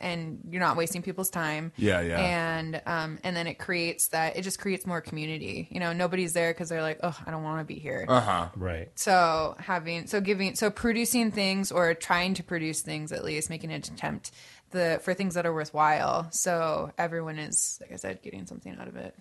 and 0.00 0.40
you're 0.50 0.60
not 0.60 0.76
wasting 0.76 1.02
people's 1.02 1.30
time. 1.30 1.72
Yeah, 1.76 2.00
yeah. 2.00 2.18
And 2.18 2.82
um, 2.86 3.18
and 3.24 3.36
then 3.36 3.46
it 3.46 3.58
creates 3.58 4.08
that 4.08 4.36
it 4.36 4.42
just 4.42 4.58
creates 4.58 4.86
more 4.86 5.00
community. 5.00 5.68
You 5.70 5.80
know, 5.80 5.92
nobody's 5.92 6.32
there 6.32 6.52
because 6.52 6.68
they're 6.68 6.82
like, 6.82 7.00
oh, 7.02 7.16
I 7.26 7.30
don't 7.30 7.42
want 7.42 7.60
to 7.60 7.64
be 7.64 7.80
here. 7.80 8.04
Uh 8.08 8.20
huh. 8.20 8.48
Right. 8.56 8.88
So 8.94 9.56
having 9.58 10.06
so 10.06 10.20
giving 10.20 10.54
so 10.54 10.70
producing 10.70 11.30
things 11.30 11.72
or 11.72 11.94
trying 11.94 12.34
to 12.34 12.42
produce 12.42 12.80
things 12.80 13.12
at 13.12 13.24
least 13.24 13.50
making 13.50 13.70
an 13.70 13.76
attempt 13.76 14.30
the 14.70 15.00
for 15.02 15.14
things 15.14 15.34
that 15.34 15.46
are 15.46 15.54
worthwhile. 15.54 16.28
So 16.30 16.92
everyone 16.98 17.38
is 17.38 17.78
like 17.80 17.92
I 17.92 17.96
said 17.96 18.22
getting 18.22 18.46
something 18.46 18.76
out 18.78 18.88
of 18.88 18.96
it. 18.96 19.14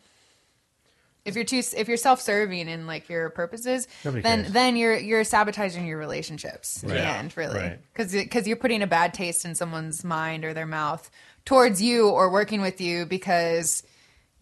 If 1.26 1.36
you're 1.36 1.43
too 1.43 1.61
if 1.76 1.88
you're 1.88 1.97
self-serving 1.97 2.67
in 2.69 2.86
like 2.86 3.09
your 3.09 3.30
purposes, 3.32 3.88
Nobody 4.05 4.21
then 4.21 4.41
cares. 4.43 4.53
then 4.53 4.76
you're 4.76 4.95
you're 4.97 5.23
sabotaging 5.23 5.86
your 5.88 5.97
relationships 5.97 6.84
in 6.84 6.89
the 6.89 6.95
Right. 6.95 7.03
end, 7.03 7.36
really, 7.36 7.59
Right. 7.59 7.80
because 7.93 8.11
because 8.13 8.47
you're 8.47 8.57
putting 8.57 8.84
a 8.84 8.88
bad 8.88 9.13
taste 9.13 9.43
in 9.43 9.55
someone's 9.55 10.03
mind 10.03 10.45
or 10.45 10.53
their 10.53 10.67
mouth 10.67 11.09
towards 11.43 11.82
you 11.82 12.09
or 12.09 12.32
working 12.32 12.61
with 12.61 12.80
you 12.80 13.05
because 13.07 13.82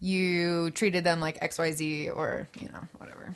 you 0.00 0.70
treated 0.72 1.04
them 1.04 1.20
like 1.20 1.38
X 1.40 1.58
Y 1.58 1.72
Z 1.72 2.10
or 2.10 2.48
you 2.60 2.68
know 2.68 2.80
whatever. 2.98 3.34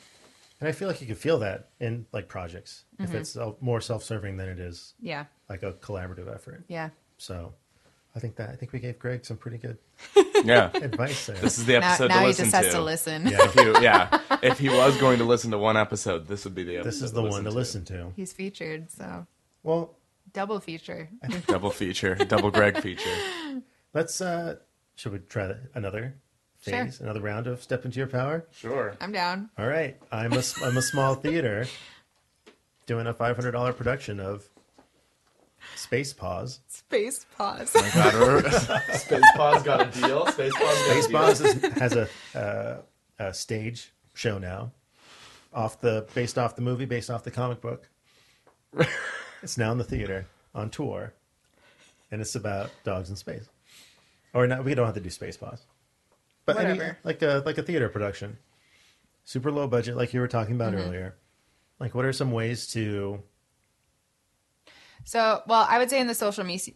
And 0.61 0.67
I 0.67 0.71
feel 0.73 0.87
like 0.89 0.99
you 1.01 1.07
can 1.07 1.15
feel 1.15 1.39
that 1.39 1.69
in 1.79 2.05
like 2.11 2.27
projects 2.27 2.83
Mm-hmm. 2.99 3.15
if 3.15 3.21
it's 3.21 3.37
more 3.61 3.79
self-serving 3.81 4.35
than 4.37 4.49
it 4.49 4.59
is 4.59 4.93
Yeah, 5.01 5.25
like 5.49 5.63
a 5.63 5.71
collaborative 5.73 6.31
effort. 6.33 6.65
yeah. 6.67 6.89
So, 7.17 7.53
I 8.15 8.19
think 8.19 8.35
that 8.37 8.49
I 8.49 8.55
think 8.55 8.71
we 8.73 8.79
gave 8.79 8.97
Greg 8.99 9.23
some 9.25 9.37
pretty 9.37 9.57
good 9.57 9.77
Yeah. 10.43 10.71
advice 10.75 11.27
there. 11.27 11.35
This 11.37 11.57
is 11.59 11.65
the 11.65 11.79
Now, 11.79 11.89
episode 11.89 12.07
now 12.09 12.15
to 12.15 12.19
he 12.21 12.27
listen 12.27 12.45
just 12.45 12.55
has 12.55 12.65
to. 12.67 12.71
to 12.73 12.81
listen. 12.81 13.27
Yeah. 13.27 13.37
If 13.43 13.55
you, 13.55 13.81
yeah, 13.81 14.19
if 14.41 14.59
he 14.59 14.69
was 14.69 14.97
going 14.97 15.19
to 15.19 15.25
listen 15.25 15.51
to 15.51 15.57
one 15.57 15.77
episode, 15.77 16.27
this 16.27 16.43
would 16.45 16.55
be 16.55 16.63
the 16.63 16.77
episode. 16.77 16.87
this 16.89 17.01
is 17.01 17.13
the 17.13 17.21
one 17.21 17.43
to 17.43 17.51
listen 17.51 17.85
to. 17.85 18.11
He's 18.15 18.33
featured, 18.33 18.89
so 18.91 19.27
Well, 19.63 19.95
double 20.33 20.59
feature. 20.59 21.09
I 21.23 21.27
think 21.27 21.45
Double 21.47 21.69
feature, 21.69 22.15
double 22.15 22.51
Greg 22.51 22.79
feature. 22.81 23.61
let's 23.93 24.19
uh 24.21 24.55
should 24.95 25.11
we 25.13 25.19
try 25.19 25.53
another 25.75 26.15
Sure. 26.61 26.89
another 26.99 27.21
round 27.21 27.47
of 27.47 27.61
step 27.63 27.85
into 27.85 27.99
your 27.99 28.07
power? 28.07 28.45
Sure. 28.51 28.95
I'm 28.99 29.11
down. 29.13 29.49
All 29.57 29.67
right. 29.67 29.97
I'm 30.11 30.33
a 30.33 30.43
I'm 30.63 30.75
a 30.77 30.81
small 30.81 31.15
theater 31.15 31.67
doing 32.85 33.07
a 33.07 33.13
$500 33.13 33.77
production 33.77 34.19
of 34.19 34.49
Space 35.75 36.13
Paws. 36.13 36.59
Space 36.67 37.25
paws. 37.37 37.71
Oh 37.75 37.91
God, 37.93 38.13
we're- 38.15 38.51
Space 38.97 39.23
Paws 39.35 39.63
got 39.63 39.81
a 39.95 39.99
deal. 39.99 40.25
Space 40.27 40.53
Paws 40.53 40.61
got 40.87 40.91
Space 40.91 41.05
a 41.05 41.09
deal. 41.09 41.19
Pause 41.19 41.41
is, 41.41 41.63
has 41.79 41.95
a, 41.95 42.09
uh, 42.37 42.81
a 43.19 43.33
stage 43.33 43.91
show 44.13 44.37
now, 44.37 44.71
off 45.53 45.79
the 45.81 46.07
based 46.13 46.37
off 46.37 46.55
the 46.55 46.61
movie, 46.61 46.85
based 46.85 47.09
off 47.09 47.23
the 47.23 47.31
comic 47.31 47.61
book. 47.61 47.87
it's 49.43 49.57
now 49.57 49.71
in 49.71 49.77
the 49.77 49.83
theater 49.83 50.25
on 50.53 50.69
tour, 50.69 51.13
and 52.11 52.21
it's 52.21 52.35
about 52.35 52.71
dogs 52.83 53.09
in 53.09 53.15
space. 53.15 53.47
Or 54.33 54.45
not, 54.47 54.63
we 54.63 54.75
don't 54.75 54.85
have 54.85 54.95
to 54.95 55.01
do 55.01 55.09
Space 55.09 55.37
Paws, 55.37 55.61
but 56.45 56.57
any- 56.57 56.77
Whatever. 56.77 56.97
like 57.03 57.21
a 57.21 57.41
like 57.45 57.57
a 57.57 57.63
theater 57.63 57.89
production, 57.89 58.37
super 59.23 59.51
low 59.51 59.67
budget, 59.67 59.95
like 59.95 60.13
you 60.13 60.19
were 60.19 60.27
talking 60.27 60.55
about 60.55 60.73
Mm-hmm. 60.73 60.87
earlier. 60.87 61.15
Like, 61.79 61.95
what 61.95 62.03
are 62.03 62.11
some 62.11 62.31
ways 62.31 62.67
to 62.73 63.23
So, 65.03 65.41
well, 65.47 65.65
I 65.69 65.79
would 65.79 65.89
say 65.89 65.99
in 65.99 66.07
the 66.07 66.13
social 66.13 66.43
media 66.43 66.73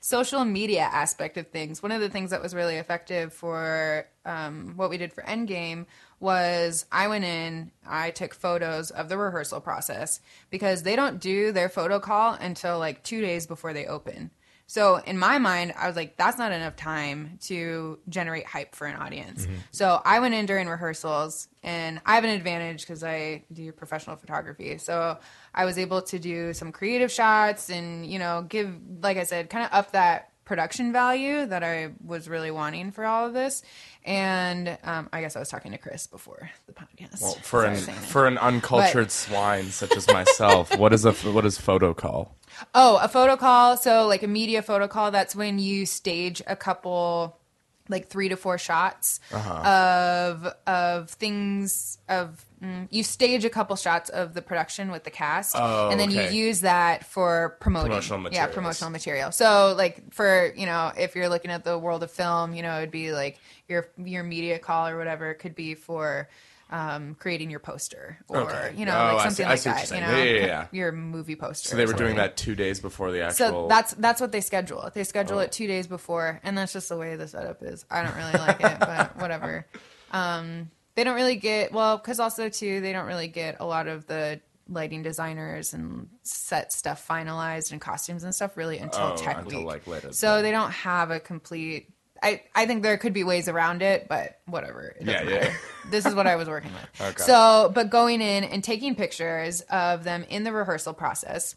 social 0.00 0.44
media 0.44 0.82
aspect 0.82 1.36
of 1.36 1.46
things, 1.48 1.82
one 1.82 1.92
of 1.92 2.00
the 2.00 2.08
things 2.10 2.30
that 2.30 2.42
was 2.42 2.54
really 2.54 2.76
effective 2.76 3.32
for 3.32 4.06
um, 4.24 4.74
what 4.76 4.90
we 4.90 4.98
did 4.98 5.12
for 5.12 5.22
Endgame 5.22 5.86
was 6.20 6.86
I 6.90 7.08
went 7.08 7.24
in, 7.24 7.70
I 7.86 8.10
took 8.10 8.34
photos 8.34 8.90
of 8.90 9.08
the 9.08 9.18
rehearsal 9.18 9.60
process 9.60 10.20
because 10.50 10.82
they 10.82 10.96
don't 10.96 11.20
do 11.20 11.52
their 11.52 11.68
photo 11.68 12.00
call 12.00 12.34
until 12.34 12.78
like 12.78 13.02
two 13.02 13.20
days 13.20 13.46
before 13.46 13.72
they 13.72 13.86
open. 13.86 14.30
So 14.68 14.96
in 14.96 15.16
my 15.16 15.38
mind, 15.38 15.74
I 15.78 15.86
was 15.86 15.94
like, 15.94 16.16
that's 16.16 16.38
not 16.38 16.50
enough 16.52 16.74
time 16.74 17.38
to 17.42 17.98
generate 18.08 18.46
hype 18.46 18.74
for 18.74 18.86
an 18.86 18.96
audience. 18.96 19.46
So 19.70 20.00
I 20.04 20.18
went 20.18 20.34
in 20.34 20.46
during 20.46 20.68
rehearsals, 20.68 21.48
and 21.62 22.00
I 22.04 22.16
have 22.16 22.24
an 22.24 22.30
advantage 22.30 22.80
because 22.82 23.04
I 23.04 23.44
do 23.52 23.70
professional 23.72 24.16
photography. 24.16 24.78
So 24.78 25.18
I 25.54 25.64
was 25.64 25.78
able 25.78 26.02
to 26.02 26.18
do 26.18 26.52
some 26.52 26.72
creative 26.72 27.12
shots 27.12 27.70
and 27.70 28.04
you 28.06 28.18
know 28.18 28.44
give, 28.48 28.76
like 29.00 29.16
I 29.18 29.24
said, 29.24 29.50
kind 29.50 29.64
of 29.64 29.72
up 29.72 29.92
that 29.92 30.32
production 30.44 30.92
value 30.92 31.44
that 31.44 31.62
I 31.62 31.90
was 32.04 32.28
really 32.28 32.50
wanting 32.50 32.92
for 32.92 33.04
all 33.04 33.26
of 33.26 33.34
this. 33.34 33.62
And 34.04 34.78
um, 34.84 35.08
I 35.12 35.20
guess 35.20 35.34
I 35.34 35.40
was 35.40 35.48
talking 35.48 35.72
to 35.72 35.78
Chris 35.78 36.06
before 36.06 36.48
the 36.66 36.72
podcast. 36.72 37.20
Well, 37.20 37.34
for 37.42 37.64
an 37.64 37.72
was 37.72 37.84
saying 37.84 37.98
it. 37.98 38.04
for 38.04 38.26
an 38.26 38.38
uncultured 38.38 39.10
swine 39.10 39.64
such 39.66 39.96
as 39.96 40.06
myself, 40.06 40.76
what 40.78 40.92
is 40.92 41.04
a 41.04 41.12
what 41.12 41.44
is 41.44 41.58
photo 41.58 41.92
call? 41.92 42.35
Oh, 42.74 42.98
a 43.02 43.08
photo 43.08 43.36
call. 43.36 43.76
So, 43.76 44.06
like 44.06 44.22
a 44.22 44.26
media 44.28 44.62
photo 44.62 44.88
call, 44.88 45.10
that's 45.10 45.34
when 45.36 45.58
you 45.58 45.86
stage 45.86 46.42
a 46.46 46.56
couple, 46.56 47.36
like 47.88 48.08
three 48.08 48.28
to 48.28 48.36
four 48.36 48.58
shots 48.58 49.20
of 49.64 50.46
of 50.66 51.10
things 51.10 51.98
of. 52.08 52.44
Mm, 52.62 52.88
you 52.90 53.02
stage 53.02 53.44
a 53.44 53.50
couple 53.50 53.76
shots 53.76 54.08
of 54.08 54.32
the 54.32 54.40
production 54.40 54.90
with 54.90 55.04
the 55.04 55.10
cast, 55.10 55.54
Oh, 55.58 55.90
and 55.90 56.00
then 56.00 56.08
okay. 56.08 56.32
you 56.32 56.46
use 56.46 56.62
that 56.62 57.04
for 57.04 57.58
promoting. 57.60 57.90
Promotional 57.90 58.32
Yeah, 58.32 58.46
promotional 58.46 58.90
material. 58.90 59.30
So, 59.30 59.74
like 59.76 60.14
for 60.14 60.54
you 60.56 60.64
know, 60.64 60.90
if 60.96 61.14
you're 61.14 61.28
looking 61.28 61.50
at 61.50 61.64
the 61.64 61.78
world 61.78 62.02
of 62.02 62.10
film, 62.10 62.54
you 62.54 62.62
know, 62.62 62.78
it'd 62.78 62.90
be 62.90 63.12
like 63.12 63.38
your 63.68 63.88
your 63.98 64.22
media 64.22 64.58
call 64.58 64.88
or 64.88 64.96
whatever 64.96 65.30
it 65.30 65.34
could 65.36 65.54
be 65.54 65.74
for. 65.74 66.28
Um, 66.68 67.14
creating 67.20 67.48
your 67.50 67.60
poster, 67.60 68.18
or 68.28 68.38
Okay. 68.38 68.72
you 68.76 68.86
know, 68.86 68.92
Oh, 69.12 69.14
like 69.16 69.30
something 69.30 69.46
like 69.46 69.62
that. 69.62 69.88
You 69.88 70.00
know, 70.00 70.16
Yeah, 70.16 70.24
yeah, 70.24 70.46
yeah. 70.46 70.66
your 70.72 70.90
movie 70.90 71.36
poster. 71.36 71.68
So 71.68 71.76
they 71.76 71.86
were 71.86 71.92
doing 71.92 72.16
that 72.16 72.36
two 72.36 72.56
days 72.56 72.80
before 72.80 73.12
the 73.12 73.22
actual. 73.22 73.36
So 73.50 73.66
that's 73.68 73.94
that's 73.94 74.20
what 74.20 74.32
they 74.32 74.40
schedule. 74.40 74.90
They 74.92 75.04
schedule 75.04 75.38
Oh. 75.38 75.42
it 75.42 75.52
two 75.52 75.68
days 75.68 75.86
before, 75.86 76.40
and 76.42 76.58
that's 76.58 76.72
just 76.72 76.88
the 76.88 76.96
way 76.96 77.14
the 77.14 77.28
setup 77.28 77.62
is. 77.62 77.84
I 77.88 78.02
don't 78.02 78.16
really 78.16 78.32
like 78.32 78.60
it, 78.60 78.80
but 78.80 79.16
whatever. 79.20 79.64
Um, 80.10 80.70
they 80.96 81.04
don't 81.04 81.14
really 81.14 81.36
get 81.36 81.72
well 81.72 81.98
because 81.98 82.18
also 82.18 82.48
too 82.48 82.80
they 82.80 82.92
don't 82.92 83.06
really 83.06 83.28
get 83.28 83.58
a 83.60 83.64
lot 83.64 83.86
of 83.86 84.06
the 84.08 84.40
lighting 84.68 85.04
designers 85.04 85.72
and 85.72 86.08
set 86.24 86.72
stuff 86.72 87.06
finalized 87.06 87.70
and 87.70 87.80
costumes 87.80 88.24
and 88.24 88.34
stuff 88.34 88.56
really 88.56 88.78
until 88.78 89.12
Oh, 89.12 89.16
tech 89.16 89.38
until, 89.38 89.60
week. 89.60 89.66
like, 89.68 89.86
later. 89.86 90.12
So 90.12 90.42
they 90.42 90.50
don't 90.50 90.72
have 90.72 91.12
a 91.12 91.20
complete. 91.20 91.90
I, 92.22 92.42
I 92.54 92.66
think 92.66 92.82
there 92.82 92.96
could 92.96 93.12
be 93.12 93.24
ways 93.24 93.48
around 93.48 93.82
it, 93.82 94.06
but 94.08 94.40
whatever. 94.46 94.94
It 95.00 95.06
Yeah, 95.06 95.22
yeah. 95.22 95.52
This 95.90 96.06
is 96.06 96.14
what 96.14 96.26
I 96.26 96.36
was 96.36 96.48
working 96.48 96.72
with. 96.72 96.82
Okay. 97.00 97.22
So, 97.22 97.70
but 97.74 97.90
going 97.90 98.20
in 98.20 98.44
and 98.44 98.64
taking 98.64 98.94
pictures 98.94 99.60
of 99.62 100.04
them 100.04 100.24
in 100.28 100.44
the 100.44 100.52
rehearsal 100.52 100.94
process 100.94 101.54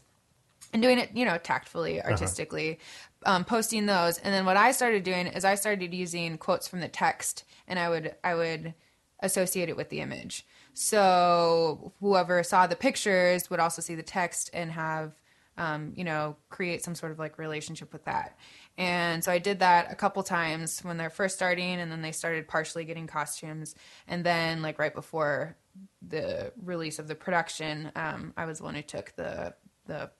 and 0.72 0.82
doing 0.82 0.98
it, 0.98 1.10
you 1.14 1.24
know, 1.24 1.38
tactfully, 1.38 2.02
artistically, 2.02 2.78
um, 3.26 3.44
posting 3.44 3.86
those. 3.86 4.18
And 4.18 4.32
then 4.32 4.44
what 4.44 4.56
I 4.56 4.72
started 4.72 5.02
doing 5.02 5.26
is 5.26 5.44
I 5.44 5.54
started 5.54 5.92
using 5.92 6.38
quotes 6.38 6.68
from 6.68 6.80
the 6.80 6.88
text, 6.88 7.44
and 7.66 7.78
I 7.78 7.88
would 7.88 8.14
I 8.22 8.34
would 8.34 8.74
associate 9.20 9.68
it 9.68 9.76
with 9.76 9.88
the 9.88 10.00
image. 10.00 10.46
So 10.72 11.92
whoever 12.00 12.42
saw 12.42 12.66
the 12.66 12.76
pictures 12.76 13.50
would 13.50 13.60
also 13.60 13.82
see 13.82 13.94
the 13.94 14.02
text 14.02 14.50
and 14.52 14.70
have, 14.70 15.12
um, 15.58 15.92
you 15.96 16.04
know, 16.04 16.36
create 16.48 16.82
some 16.82 16.94
sort 16.94 17.12
of 17.12 17.18
like 17.18 17.38
relationship 17.38 17.92
with 17.92 18.04
that. 18.04 18.38
And 18.80 19.22
so 19.22 19.30
I 19.30 19.38
did 19.38 19.58
that 19.60 19.92
a 19.92 19.94
couple 19.94 20.22
times 20.22 20.80
when 20.80 20.96
they're 20.96 21.10
first 21.10 21.36
starting, 21.36 21.78
and 21.80 21.92
then 21.92 22.02
they 22.02 22.12
started 22.12 22.48
partially 22.48 22.84
getting 22.84 23.06
costumes, 23.06 23.74
and 24.08 24.24
then 24.24 24.62
like 24.62 24.78
right 24.78 24.94
before 24.94 25.56
the 26.00 26.52
release 26.64 26.98
of 26.98 27.06
the 27.06 27.14
production, 27.14 27.92
um, 27.94 28.32
I 28.36 28.46
was 28.46 28.58
the 28.58 28.64
one 28.64 28.74
who 28.74 28.82
took 28.82 29.14
the 29.16 29.54
the 29.86 30.10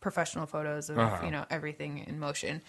professional 0.00 0.46
photos 0.46 0.88
of 0.90 0.98
Uh-huh. 0.98 1.24
you 1.26 1.30
know 1.30 1.44
everything 1.50 1.98
in 2.06 2.18
motion. 2.18 2.62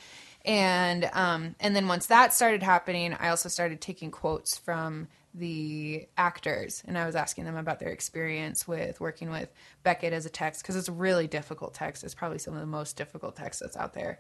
And 0.46 1.10
um 1.14 1.56
and 1.60 1.76
then 1.76 1.88
once 1.88 2.08
that 2.08 2.34
started 2.34 2.62
happening 2.64 3.14
i 3.14 3.30
also 3.30 3.48
started 3.48 3.80
taking 3.80 4.12
quotes 4.12 4.58
from 4.58 5.08
the 5.34 6.08
actors. 6.18 6.84
And 6.86 6.98
i 6.98 7.06
was 7.06 7.16
asking 7.16 7.46
them 7.46 7.56
about 7.56 7.80
their 7.80 7.90
experience 7.90 8.68
with 8.68 9.00
working 9.00 9.30
with 9.32 9.50
beckett 9.84 10.12
as 10.14 10.26
a 10.26 10.30
text 10.30 10.62
because 10.62 10.76
it's 10.76 10.90
a 10.90 10.92
really 10.92 11.28
difficult 11.28 11.74
text. 11.74 12.04
It's 12.04 12.14
probably 12.16 12.38
some 12.40 12.54
of 12.54 12.60
the 12.60 12.66
most 12.66 12.98
difficult 12.98 13.38
text 13.38 13.62
that's 13.62 13.78
out 13.78 13.94
there 13.94 14.20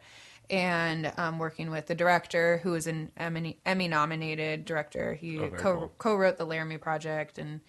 and 0.49 1.11
um, 1.17 1.39
working 1.39 1.69
with 1.71 1.87
the 1.87 1.95
director 1.95 2.59
who 2.63 2.73
is 2.75 2.87
an 2.87 3.11
emmy, 3.17 3.57
emmy 3.65 3.87
nominated 3.87 4.65
director 4.65 5.13
he 5.13 5.39
Oh, 5.39 5.49
co- 5.49 5.57
cool. 5.77 5.91
co-wrote 5.97 6.37
the 6.37 6.45
laramie 6.45 6.77
project 6.77 7.37
and 7.37 7.61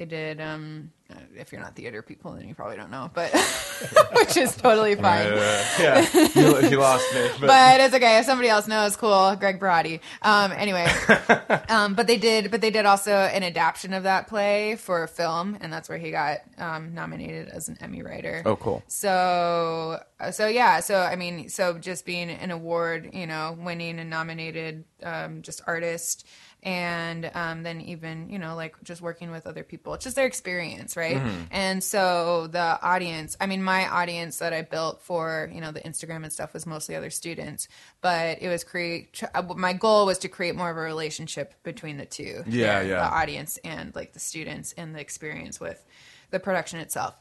they 0.00 0.06
did. 0.06 0.40
Um, 0.40 0.92
if 1.36 1.52
you're 1.52 1.60
not 1.60 1.76
theater 1.76 2.00
people, 2.00 2.32
then 2.32 2.48
you 2.48 2.54
probably 2.54 2.76
don't 2.76 2.90
know, 2.90 3.10
but 3.12 3.30
which 4.14 4.34
is 4.38 4.56
totally 4.56 4.94
fine. 4.94 5.26
Uh, 5.26 5.64
yeah, 5.78 6.00
he, 6.00 6.68
he 6.68 6.76
lost 6.76 7.12
me. 7.12 7.28
But, 7.38 7.46
but 7.46 7.80
it's 7.80 7.94
okay 7.94 8.18
if 8.18 8.24
somebody 8.24 8.48
else 8.48 8.66
knows. 8.66 8.96
Cool, 8.96 9.36
Greg 9.36 9.60
Pierotti. 9.60 10.00
Um, 10.22 10.52
anyway, 10.52 10.86
um, 11.68 11.94
but 11.94 12.06
they 12.06 12.16
did, 12.16 12.50
but 12.50 12.62
they 12.62 12.70
did 12.70 12.86
also 12.86 13.12
an 13.12 13.42
adaptation 13.42 13.92
of 13.92 14.04
that 14.04 14.26
play 14.26 14.76
for 14.76 15.02
a 15.02 15.08
film, 15.08 15.58
and 15.60 15.70
that's 15.70 15.90
where 15.90 15.98
he 15.98 16.10
got 16.10 16.38
um, 16.56 16.94
nominated 16.94 17.48
as 17.48 17.68
an 17.68 17.76
Emmy 17.82 18.02
writer. 18.02 18.42
oh, 18.46 18.56
cool. 18.56 18.82
So, 18.88 20.00
uh, 20.18 20.30
so 20.30 20.46
yeah, 20.46 20.80
so 20.80 20.98
I 20.98 21.16
mean, 21.16 21.50
so 21.50 21.76
just 21.76 22.06
being 22.06 22.30
an 22.30 22.50
award, 22.50 23.10
you 23.12 23.26
know, 23.26 23.54
winning 23.60 23.98
and 23.98 24.08
nominated, 24.08 24.84
um, 25.02 25.42
just 25.42 25.60
artist, 25.66 26.26
and 26.62 27.30
um, 27.34 27.62
then 27.62 27.80
even 27.80 28.28
you 28.28 28.38
know, 28.38 28.54
like 28.54 28.74
just 28.82 29.00
working 29.00 29.30
with 29.30 29.46
other 29.46 29.62
people, 29.64 29.94
it's 29.94 30.04
just 30.04 30.16
their 30.16 30.26
experience, 30.26 30.96
right? 30.96 31.20
And 31.50 31.82
so 31.82 32.46
the 32.48 32.78
audience, 32.82 33.36
I 33.40 33.46
mean, 33.46 33.62
my 33.62 33.88
audience 33.88 34.38
that 34.38 34.52
I 34.52 34.62
built 34.62 35.02
for 35.02 35.50
you 35.54 35.60
know 35.60 35.72
the 35.72 35.80
Instagram 35.80 36.22
and 36.24 36.32
stuff 36.32 36.52
was 36.54 36.66
mostly 36.66 36.94
other 36.96 37.10
students, 37.10 37.68
but 38.00 38.42
it 38.42 38.48
was 38.48 38.64
create. 38.64 39.22
uh, 39.34 39.42
My 39.56 39.72
goal 39.72 40.06
was 40.06 40.18
to 40.18 40.28
create 40.28 40.54
more 40.54 40.70
of 40.70 40.76
a 40.76 40.80
relationship 40.80 41.54
between 41.62 41.96
the 41.96 42.06
two, 42.06 42.42
Yeah, 42.46 42.82
the- 42.82 42.88
yeah. 42.88 42.94
the 43.08 43.14
audience 43.14 43.58
and 43.64 43.94
like 43.94 44.12
the 44.12 44.20
students 44.20 44.72
and 44.76 44.94
the 44.94 45.00
experience 45.00 45.60
with 45.60 45.84
the 46.30 46.38
production 46.40 46.78
itself. 46.80 47.14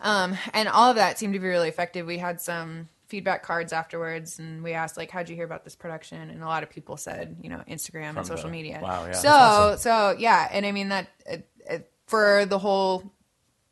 Um, 0.00 0.36
and 0.52 0.68
all 0.68 0.90
of 0.90 0.96
that 0.96 1.18
seemed 1.18 1.32
to 1.34 1.38
be 1.40 1.46
really 1.46 1.68
effective. 1.68 2.06
We 2.06 2.18
had 2.18 2.40
some 2.40 2.88
feedback 3.12 3.42
cards 3.42 3.74
afterwards, 3.74 4.38
and 4.38 4.62
we 4.64 4.72
asked 4.72 4.96
like, 4.96 5.10
"How'd 5.10 5.28
you 5.28 5.36
hear 5.36 5.44
about 5.44 5.64
this 5.64 5.76
production?" 5.76 6.30
And 6.30 6.42
a 6.42 6.46
lot 6.46 6.62
of 6.62 6.70
people 6.70 6.96
said, 6.96 7.36
you 7.42 7.50
know, 7.50 7.62
Instagram 7.68 8.16
and 8.16 8.26
social 8.26 8.46
the- 8.46 8.52
media. 8.58 8.80
wow, 8.82 9.04
yeah, 9.04 9.12
So, 9.12 9.28
awesome. 9.28 9.78
so 9.78 10.16
yeah, 10.18 10.48
and 10.50 10.64
I 10.64 10.72
mean 10.72 10.88
that 10.88 11.08
uh, 11.30 11.36
uh, 11.70 11.78
for 12.06 12.46
the 12.46 12.58
whole 12.58 13.12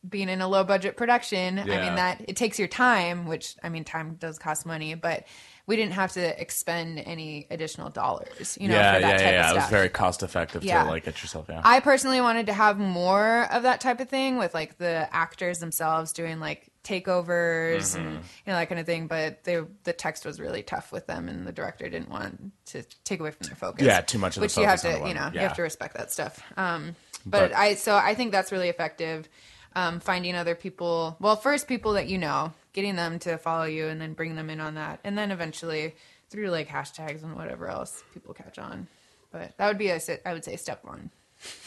being 0.08 0.28
in 0.28 0.40
a 0.42 0.48
low 0.48 0.62
budget 0.64 0.96
production, 0.96 1.58
I 1.58 1.64
mean 1.64 1.94
that 1.96 2.22
it 2.28 2.36
takes 2.36 2.58
your 2.58 2.68
time, 2.68 3.26
which 3.26 3.56
I 3.62 3.68
mean 3.70 3.84
time 3.84 4.14
does 4.14 4.38
cost 4.38 4.64
money, 4.66 4.94
but 4.94 5.24
we 5.66 5.76
didn't 5.76 5.92
have 5.92 6.12
to 6.12 6.40
expend 6.40 6.98
any 7.00 7.46
additional 7.50 7.90
dollars, 7.90 8.56
you 8.60 8.68
know, 8.68 8.74
yeah, 8.76 8.94
for 8.94 9.00
that 9.02 9.08
yeah, 9.08 9.16
type 9.18 9.20
yeah, 9.20 9.28
of 9.28 9.34
yeah. 9.34 9.42
stuff. 9.44 9.56
It 9.56 9.60
was 9.60 9.70
very 9.70 9.88
cost 9.90 10.22
effective 10.22 10.64
Yeah. 10.64 10.84
to 10.84 10.90
like 10.90 11.04
get 11.04 11.20
yourself 11.22 11.48
out. 11.50 11.62
I 11.64 11.80
personally 11.80 12.20
wanted 12.20 12.46
to 12.46 12.52
have 12.54 12.78
more 12.78 13.46
of 13.52 13.62
that 13.64 13.80
type 13.80 14.00
of 14.00 14.08
thing 14.08 14.36
with 14.38 14.52
like 14.54 14.78
the 14.78 15.06
actors 15.12 15.58
themselves 15.58 16.12
doing 16.12 16.40
like 16.40 16.69
takeovers 16.84 17.94
and 17.96 18.06
Mm-hmm. 18.06 18.14
you 18.16 18.52
know 18.52 18.54
that 18.54 18.68
kind 18.68 18.80
of 18.80 18.86
thing. 18.86 19.06
But 19.06 19.44
they 19.44 19.60
the 19.84 19.92
text 19.92 20.24
was 20.24 20.40
really 20.40 20.62
tough 20.62 20.92
with 20.92 21.06
them, 21.06 21.28
and 21.28 21.46
the 21.46 21.52
director 21.52 21.88
didn't 21.88 22.10
want 22.10 22.52
to 22.66 22.82
take 23.04 23.20
away 23.20 23.30
from 23.30 23.46
their 23.46 23.56
focus. 23.56 23.84
Yeah, 23.86 24.00
too 24.00 24.18
much 24.18 24.36
of 24.36 24.40
the 24.40 24.44
which 24.46 24.56
you 24.56 24.64
have 24.64 24.80
to 24.82 24.92
you 24.92 25.00
one. 25.00 25.14
know 25.14 25.30
you 25.32 25.40
have 25.40 25.56
to 25.56 25.62
respect 25.62 25.94
that 25.96 26.10
stuff. 26.10 26.42
Um, 26.56 26.94
but, 27.26 27.50
But- 27.50 27.52
I 27.54 27.74
so 27.74 27.94
I 27.96 28.14
think 28.14 28.32
that's 28.32 28.52
really 28.52 28.68
effective. 28.68 29.28
Um, 29.76 30.00
finding 30.00 30.34
other 30.34 30.56
people, 30.56 31.16
well, 31.20 31.36
first 31.36 31.68
people 31.68 31.92
that 31.92 32.08
you 32.08 32.18
know, 32.18 32.52
getting 32.72 32.96
them 32.96 33.20
to 33.20 33.38
follow 33.38 33.66
you, 33.66 33.86
and 33.86 34.00
then 34.00 34.14
bring 34.14 34.34
them 34.34 34.50
in 34.50 34.58
on 34.60 34.74
that, 34.74 34.98
and 35.04 35.16
then 35.16 35.30
eventually 35.30 35.94
through 36.28 36.50
like 36.50 36.68
hashtags 36.68 37.22
and 37.22 37.36
whatever 37.36 37.68
else 37.68 38.02
people 38.12 38.34
catch 38.34 38.58
on. 38.58 38.88
But 39.30 39.56
that 39.58 39.68
would 39.68 39.78
be 39.78 39.90
a, 39.90 40.00
i 40.26 40.32
would 40.32 40.44
say 40.44 40.56
step 40.56 40.84
one. 40.84 41.10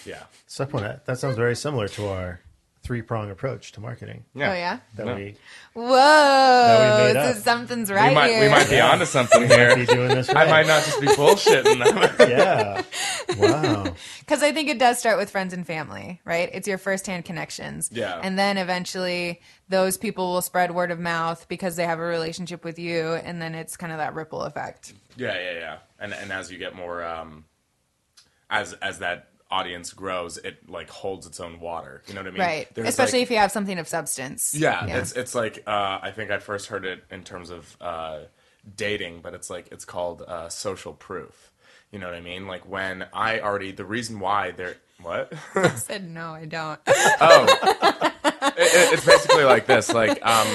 yeah. 0.05 0.23
Step 0.47 0.73
one, 0.73 0.83
that 0.83 1.05
that 1.05 1.17
sounds 1.17 1.37
very 1.37 1.55
similar 1.55 1.87
to 1.89 2.07
our 2.09 2.41
three 2.83 3.01
prong 3.01 3.31
approach 3.31 3.71
to 3.71 3.79
marketing 3.81 4.25
yeah. 4.35 4.51
Oh 4.51 4.53
yeah. 4.53 4.79
that 4.95 5.05
Yeah. 5.07 5.15
we 5.15 5.35
Whoa! 5.73 6.97
we 6.99 7.13
made 7.13 7.15
this 7.15 7.37
up. 7.37 7.43
something's 7.43 7.89
right 7.91 8.09
We 8.09 8.15
might, 8.15 8.29
here. 8.29 8.41
we 8.41 8.49
might 8.49 8.69
be 8.69 8.79
onto 8.79 9.05
something 9.05 9.41
be 9.47 9.47
here. 9.47 9.85
doing 9.85 10.09
this 10.09 10.29
I 10.29 10.45
might 10.49 10.67
not 10.67 10.83
just 10.83 10.99
be 11.01 11.07
bullshitting 11.07 11.83
them. 11.83 12.29
yeah. 12.29 12.81
Wow. 13.37 13.93
Because 14.19 14.41
I 14.41 14.53
think 14.53 14.69
it 14.69 14.79
does 14.79 14.97
start 14.99 15.17
with 15.17 15.29
friends 15.29 15.53
and 15.53 15.67
family, 15.67 16.21
right? 16.23 16.49
It's 16.53 16.65
your 16.67 16.77
firsthand 16.77 17.25
connections. 17.25 17.89
Yeah. 17.91 18.19
And 18.23 18.39
then 18.39 18.57
eventually 18.57 19.41
those 19.67 19.97
people 19.97 20.31
will 20.31 20.41
spread 20.41 20.73
word 20.73 20.91
of 20.91 20.99
mouth 20.99 21.45
because 21.49 21.75
they 21.75 21.85
have 21.85 21.99
a 21.99 22.03
relationship 22.03 22.63
with 22.63 22.79
you. 22.79 23.13
And 23.13 23.41
then 23.41 23.53
it's 23.53 23.75
kind 23.75 23.91
of 23.91 23.97
that 23.99 24.13
ripple 24.13 24.43
effect. 24.43 24.93
Yeah, 25.17 25.35
yeah, 25.37 25.59
yeah. 25.59 25.77
And 25.99 26.13
and 26.13 26.31
as 26.31 26.49
you 26.51 26.57
get 26.57 26.73
more, 26.73 27.03
um, 27.03 27.43
as 28.49 28.73
as 28.73 28.99
that 28.99 29.27
audience 29.53 29.93
grows, 29.93 30.37
it 30.37 30.67
like 30.69 30.89
holds 30.89 31.27
its 31.27 31.39
own 31.39 31.59
water. 31.59 32.01
You 32.07 32.13
know 32.15 32.21
what 32.21 32.27
I 32.27 32.31
mean? 32.31 32.41
right. 32.41 32.67
There's, 32.73 32.87
Especially 32.89 33.19
like- 33.19 33.27
if 33.27 33.31
you 33.31 33.37
have 33.37 33.51
something 33.51 33.77
of 33.79 33.87
substance. 33.87 34.53
Yeah, 34.55 34.85
it's 34.99 35.11
it's 35.13 35.35
like 35.35 35.63
uh, 35.67 35.99
I 36.01 36.11
think 36.15 36.31
I 36.31 36.39
first 36.39 36.67
heard 36.67 36.85
it 36.85 37.03
in 37.11 37.23
terms 37.23 37.49
of 37.51 37.77
uh, 37.79 38.19
dating, 38.75 39.21
but 39.21 39.33
it's 39.33 39.49
like 39.49 39.65
it's 39.71 39.85
called 39.85 40.21
uh, 40.23 40.49
social 40.49 40.93
proof. 40.93 41.51
You 41.91 41.99
know 41.99 42.07
what 42.07 42.15
I 42.15 42.21
mean? 42.21 42.47
Like 42.47 42.67
when 42.67 43.05
I 43.13 43.39
already 43.39 43.71
the 43.71 43.85
reason 43.85 44.19
why 44.19 44.51
they're 44.51 44.77
what 45.01 45.31
I 45.55 45.69
said, 45.75 46.09
no, 46.09 46.31
I 46.33 46.45
don't. 46.45 46.79
oh 46.87 47.45
it, 48.57 48.57
it- 48.57 48.93
it's 48.93 49.05
basically 49.05 49.43
like 49.43 49.65
this 49.67 49.93
like 49.93 50.25
um 50.25 50.47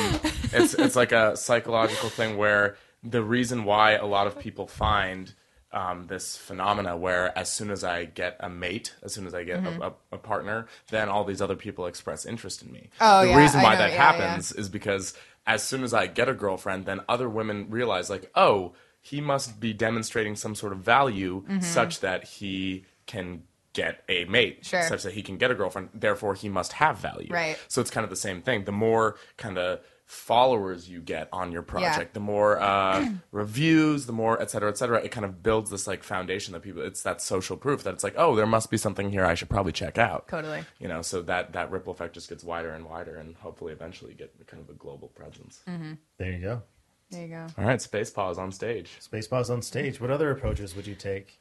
it's 0.53 0.75
it's 0.75 0.97
like 0.97 1.13
a 1.13 1.37
psychological 1.37 2.09
thing 2.09 2.37
where 2.37 2.77
the 3.05 3.23
reason 3.23 3.65
why 3.65 3.93
a 3.93 4.07
lot 4.07 4.27
of 4.27 4.39
people 4.41 4.67
find 4.67 5.33
um, 5.73 6.07
this 6.07 6.37
phenomena 6.37 6.97
where 6.97 7.37
as 7.39 7.51
soon 7.53 7.71
as 7.71 7.85
I 7.85 8.07
get 8.07 8.37
a 8.41 8.49
mate, 8.49 8.95
as 9.03 9.13
soon 9.13 9.27
as 9.27 9.35
I 9.35 9.45
get 9.45 9.65
a, 9.67 9.89
a, 9.89 9.93
a 10.13 10.19
partner, 10.19 10.67
then 10.91 11.09
all 11.09 11.25
these 11.25 11.43
other 11.43 11.57
people 11.57 11.87
express 11.87 12.25
interest 12.25 12.63
in 12.63 12.73
me. 12.73 12.89
Oh, 13.01 13.23
the 13.23 13.29
yeah, 13.31 13.37
reason 13.37 13.63
why 13.63 13.77
that 13.77 13.91
yeah, 13.93 13.97
happens 13.97 14.53
is 14.53 14.69
because 14.69 15.15
as 15.47 15.63
soon 15.63 15.85
as 15.85 15.93
I 15.93 16.07
get 16.07 16.29
a 16.29 16.35
girlfriend, 16.35 16.87
then 16.87 17.01
other 17.09 17.29
women 17.29 17.67
realize 17.69 18.09
like, 18.11 18.31
oh, 18.35 18.73
he 19.01 19.21
must 19.21 19.61
be 19.61 19.73
demonstrating 19.73 20.37
some 20.37 20.55
sort 20.55 20.73
of 20.73 20.79
value 20.81 21.43
Mm-hmm. 21.49 21.61
such 21.61 22.01
that 22.01 22.25
he 22.25 22.85
can 23.07 23.43
get 23.75 24.03
a 24.09 24.25
mate, 24.25 24.65
Sure. 24.67 24.83
such 24.83 25.03
that 25.05 25.13
he 25.13 25.23
can 25.23 25.37
get 25.39 25.51
a 25.51 25.55
girlfriend. 25.55 25.91
Therefore, 25.95 26.35
he 26.35 26.49
must 26.49 26.73
have 26.75 26.99
value. 26.99 27.29
Right. 27.31 27.57
So 27.69 27.81
it's 27.81 27.91
kind 27.91 28.05
of 28.05 28.11
the 28.11 28.17
same 28.17 28.43
thing. 28.43 28.65
The 28.65 28.73
more 28.73 29.17
kind 29.37 29.57
of 29.59 29.81
followers 30.09 30.89
you 30.89 31.01
get 31.01 31.29
on 31.35 31.53
your 31.53 31.61
project, 31.61 31.99
Yeah. 31.99 32.15
the 32.15 32.21
more 32.21 32.59
uh, 32.59 33.07
reviews, 33.31 34.07
the 34.07 34.13
more 34.13 34.41
et 34.41 34.51
cetera, 34.51 34.71
et 34.71 34.79
cetera. 34.79 34.99
It 35.05 35.11
kind 35.11 35.27
of 35.27 35.43
builds 35.43 35.71
this 35.71 35.87
like 35.87 36.03
foundation 36.03 36.55
that 36.55 36.61
people. 36.63 36.81
It's 36.83 37.03
that 37.03 37.21
social 37.21 37.59
proof 37.59 37.85
that 37.85 37.93
it's 37.93 38.03
like, 38.03 38.15
oh, 38.17 38.35
there 38.35 38.47
must 38.47 38.71
be 38.71 38.79
something 38.79 39.11
here 39.11 39.25
I 39.27 39.35
should 39.35 39.51
probably 39.51 39.73
check 39.73 39.99
out. 39.99 40.27
Totally. 40.27 40.65
You 40.81 40.89
know, 40.89 41.03
so 41.03 41.21
that 41.23 41.53
that 41.53 41.71
ripple 41.71 41.93
effect 41.93 42.15
just 42.15 42.31
gets 42.31 42.43
wider 42.43 42.71
and 42.71 42.87
wider, 42.87 43.17
and 43.17 43.37
hopefully 43.37 43.73
eventually 43.75 44.15
get 44.15 44.33
kind 44.47 44.63
of 44.63 44.71
a 44.71 44.75
global 44.79 45.09
presence. 45.09 45.61
There 45.67 46.33
you 46.33 46.41
go. 46.41 46.63
There 47.11 47.23
you 47.23 47.29
go. 47.29 47.47
All 47.59 47.65
right, 47.65 47.81
Space 47.81 48.11
Paws 48.11 48.39
on 48.39 48.51
stage. 48.51 48.91
Space 49.01 49.27
paws 49.29 49.51
on 49.51 49.61
stage. 49.63 50.01
What 50.01 50.11
other 50.11 50.31
approaches 50.31 50.75
would 50.75 50.87
you 50.87 50.95
take? 50.95 51.39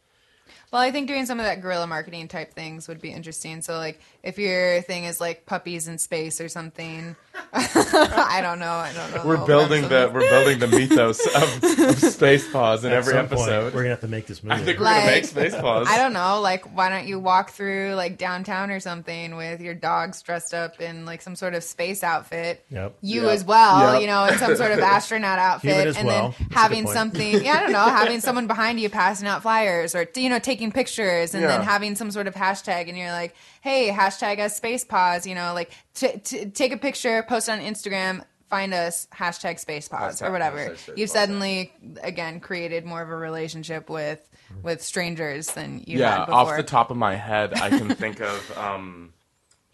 Well, 0.72 0.82
I 0.82 0.92
think 0.92 1.10
doing 1.10 1.26
some 1.26 1.40
of 1.42 1.46
that 1.46 1.62
guerrilla 1.62 1.88
marketing 1.88 2.30
type 2.30 2.54
things 2.54 2.88
would 2.88 3.02
be 3.02 3.12
interesting. 3.12 3.62
So, 3.62 3.76
like, 3.78 4.00
if 4.24 4.38
your 4.40 4.82
thing 4.84 5.04
is 5.04 5.20
like 5.20 5.46
puppies 5.46 5.90
in 5.90 5.98
space 5.98 6.40
or 6.40 6.48
something, 6.48 7.18
I 7.54 8.40
don't 8.42 8.60
know. 8.60 8.72
I 8.72 8.92
don't 8.94 9.16
know. 9.16 9.22
We're 9.26 9.46
building 9.46 9.84
the 9.88 10.12
we're 10.14 10.30
building 10.30 10.60
the 10.60 10.68
mythos 10.68 11.26
of, 11.28 11.64
of 11.90 11.98
Space 12.00 12.50
Paws 12.52 12.84
in 12.84 12.92
At 12.92 12.98
every 12.98 13.14
some 13.14 13.28
point, 13.28 13.42
episode. 13.42 13.74
we're 13.74 13.82
gonna 13.82 13.90
have 13.92 14.02
to 14.02 14.08
make 14.08 14.28
this 14.28 14.44
movie. 14.44 14.56
I 14.62 14.64
think 14.66 14.80
we're 14.80 14.86
gonna 14.86 15.06
make 15.06 15.26
Space 15.26 15.56
Paws. 15.56 15.88
I 15.90 15.98
don't 15.98 16.14
know. 16.14 16.42
Like, 16.42 16.76
why 16.76 16.90
don't 16.90 17.08
you 17.08 17.20
walk 17.20 17.52
through 17.52 17.94
like 17.96 18.18
downtown 18.18 18.70
or 18.72 18.80
something 18.80 19.36
with 19.36 19.62
your 19.62 19.74
dogs 19.74 20.22
dressed 20.22 20.54
up 20.54 20.80
in 20.82 21.06
like 21.06 21.22
some 21.22 21.36
sort 21.36 21.54
of 21.54 21.64
space 21.64 22.04
outfit? 22.04 22.64
Yep. 22.70 22.98
You 23.02 23.24
Yep. 23.24 23.32
as 23.32 23.46
well, 23.46 23.94
Yep. 23.94 24.02
you 24.02 24.08
know, 24.08 24.26
in 24.26 24.38
some 24.38 24.56
sort 24.56 24.72
of 24.72 24.80
astronaut 24.98 25.40
outfit, 25.40 25.88
as 25.88 25.98
and 25.98 26.08
well. 26.08 26.22
then 26.22 26.32
That's 26.32 26.40
a 26.42 26.44
good 26.44 26.54
having 26.54 26.84
point. 26.86 26.96
something. 26.96 27.44
Yeah, 27.44 27.54
I 27.54 27.60
don't 27.62 27.72
know, 27.72 27.80
having 27.86 28.20
someone 28.22 28.48
behind 28.48 28.80
you 28.80 28.90
passing 28.90 29.28
out 29.28 29.42
flyers, 29.42 29.96
or 29.96 30.08
you 30.16 30.30
know, 30.30 30.40
taking 30.40 30.72
pictures, 30.72 31.34
and 31.34 31.44
then 31.44 31.62
having 31.62 31.96
some 31.96 32.12
sort 32.12 32.28
of 32.28 32.36
hashtag, 32.36 32.88
and 32.90 32.98
you're 32.98 33.12
like, 33.12 33.34
hey, 33.68 33.92
hashtag 33.92 34.40
us 34.40 34.56
space 34.56 34.84
paws. 34.84 35.28
You 35.28 35.36
know, 35.36 35.54
like 35.54 35.72
t- 35.94 36.18
t- 36.24 36.46
take 36.46 36.72
a 36.72 36.78
picture, 36.78 37.24
post 37.28 37.50
it 37.50 37.54
on 37.54 37.60
Instagram. 37.60 38.24
Find 38.50 38.74
us 38.74 39.08
hashtag 39.14 39.60
space 39.60 39.90
paws 39.90 40.22
or 40.22 40.32
whatever. 40.32 40.76
You've 40.96 41.10
suddenly 41.10 41.74
again 42.02 42.40
created 42.40 42.86
more 42.86 43.02
of 43.02 43.10
a 43.10 43.16
relationship 43.16 43.90
with 43.90 44.28
with 44.64 44.82
strangers 44.82 45.48
than 45.52 45.84
you 45.86 46.00
yeah, 46.00 46.20
had 46.20 46.26
before. 46.28 46.40
off 46.40 46.58
the 46.58 46.64
top 46.64 46.90
of 46.90 46.96
my 46.96 47.16
head, 47.16 47.54
I 47.56 47.70
can 47.70 47.90
think 47.90 48.22
of 48.22 48.58
um, 48.58 49.12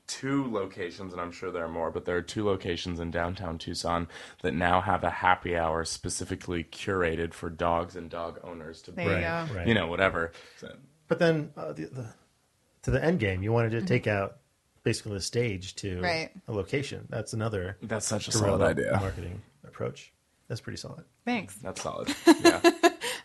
two 0.07 0.51
locations, 0.51 1.13
and 1.13 1.21
I'm 1.21 1.31
sure 1.31 1.51
there 1.51 1.65
are 1.65 1.69
more, 1.69 1.91
but 1.91 2.05
there 2.05 2.17
are 2.17 2.21
two 2.23 2.43
locations 2.45 2.99
in 2.99 3.11
downtown 3.11 3.59
Tucson 3.59 4.07
that 4.41 4.55
now 4.55 4.81
have 4.81 5.03
a 5.03 5.09
happy 5.11 5.55
hour 5.55 5.85
specifically 5.85 6.63
curated 6.63 7.33
for 7.35 7.51
dogs 7.51 7.95
and 7.95 8.09
dog 8.09 8.39
owners 8.43 8.81
to 8.83 8.91
There 8.91 9.05
you 9.05 9.11
bring. 9.11 9.57
Right. 9.57 9.67
you 9.67 9.75
know, 9.75 9.85
whatever. 9.85 10.31
So- 10.57 10.75
But 11.07 11.19
then 11.19 11.51
uh, 11.55 11.73
the, 11.73 11.85
the, 11.85 12.13
to 12.83 12.91
the 12.91 12.99
Endgame, 12.99 13.43
you 13.43 13.51
wanted 13.51 13.71
to 13.71 13.81
take 13.81 14.07
out 14.07 14.37
basically 14.83 15.13
the 15.13 15.21
stage 15.21 15.75
to 15.75 15.95
Mm-hmm. 15.95 16.03
Right. 16.03 16.29
a 16.47 16.53
location. 16.53 17.05
That's 17.09 17.33
another 17.33 17.77
that's 17.81 18.05
such 18.07 18.27
a 18.27 18.31
guerrilla 18.31 18.57
solid 18.59 18.79
idea. 18.79 18.97
marketing 18.99 19.41
approach. 19.65 20.11
That's 20.47 20.61
pretty 20.61 20.77
solid. 20.77 21.03
Thanks. 21.25 21.55
That's 21.55 21.81
solid. 21.81 22.13
Yeah. 22.43 22.59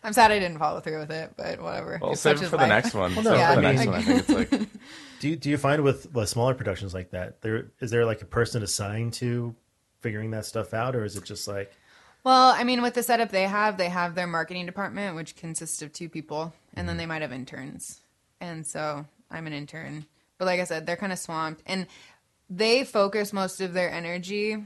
I'm 0.04 0.12
sad 0.12 0.30
I 0.30 0.38
didn't 0.38 0.58
follow 0.58 0.78
through 0.78 1.00
with 1.00 1.10
it, 1.10 1.32
but 1.36 1.60
whatever. 1.60 1.98
Well, 2.00 2.12
It's 2.12 2.20
save 2.20 2.36
such 2.38 2.42
it 2.42 2.44
is 2.44 2.50
for 2.50 2.56
the 2.56 2.62
life. 2.68 2.84
next 2.84 2.94
one. 2.94 3.12
Well, 3.16 3.24
Save 3.24 3.34
no, 3.34 3.40
it 3.50 3.54
for 3.56 3.60
the 3.60 3.66
I 3.66 3.72
next 3.72 3.80
mean- 3.80 3.90
one. 3.90 3.98
I 3.98 4.02
think 4.02 4.18
it's 4.20 4.28
like 4.52 4.68
Do 5.20 5.28
you, 5.28 5.34
do 5.36 5.50
you 5.50 5.56
find 5.58 5.82
with 5.82 6.16
uh, 6.16 6.24
smaller 6.26 6.54
productions 6.54 6.94
like 6.94 7.10
that, 7.10 7.40
there 7.42 7.72
is 7.80 7.90
there 7.90 8.06
like 8.06 8.22
a 8.22 8.26
person 8.26 8.62
assigned 8.62 9.14
to 9.14 9.56
figuring 10.00 10.30
that 10.30 10.46
stuff 10.46 10.72
out, 10.72 10.94
or 10.94 11.04
is 11.04 11.16
it 11.16 11.24
just 11.24 11.48
like 11.48 11.72
Well, 12.22 12.50
I 12.56 12.62
mean, 12.62 12.80
with 12.82 12.94
the 12.94 13.02
setup 13.02 13.30
they 13.30 13.42
have, 13.48 13.76
they 13.76 13.88
have 13.88 14.14
their 14.14 14.28
marketing 14.28 14.66
department, 14.66 15.16
which 15.16 15.34
consists 15.34 15.82
of 15.82 15.92
two 15.92 16.08
people, 16.08 16.54
and 16.74 16.88
then 16.88 16.96
they 16.98 17.06
might 17.06 17.22
have 17.22 17.32
interns. 17.32 18.00
And 18.40 18.64
so 18.64 19.06
I'm 19.30 19.46
an 19.46 19.52
intern, 19.52 20.06
but 20.38 20.44
like 20.46 20.60
I 20.60 20.64
said, 20.64 20.86
they're 20.86 20.96
kind 20.96 21.12
of 21.12 21.18
swamped, 21.18 21.62
and 21.66 21.86
they 22.50 22.84
focus 22.84 23.32
most 23.32 23.60
of 23.60 23.72
their 23.74 23.90
energy 23.90 24.56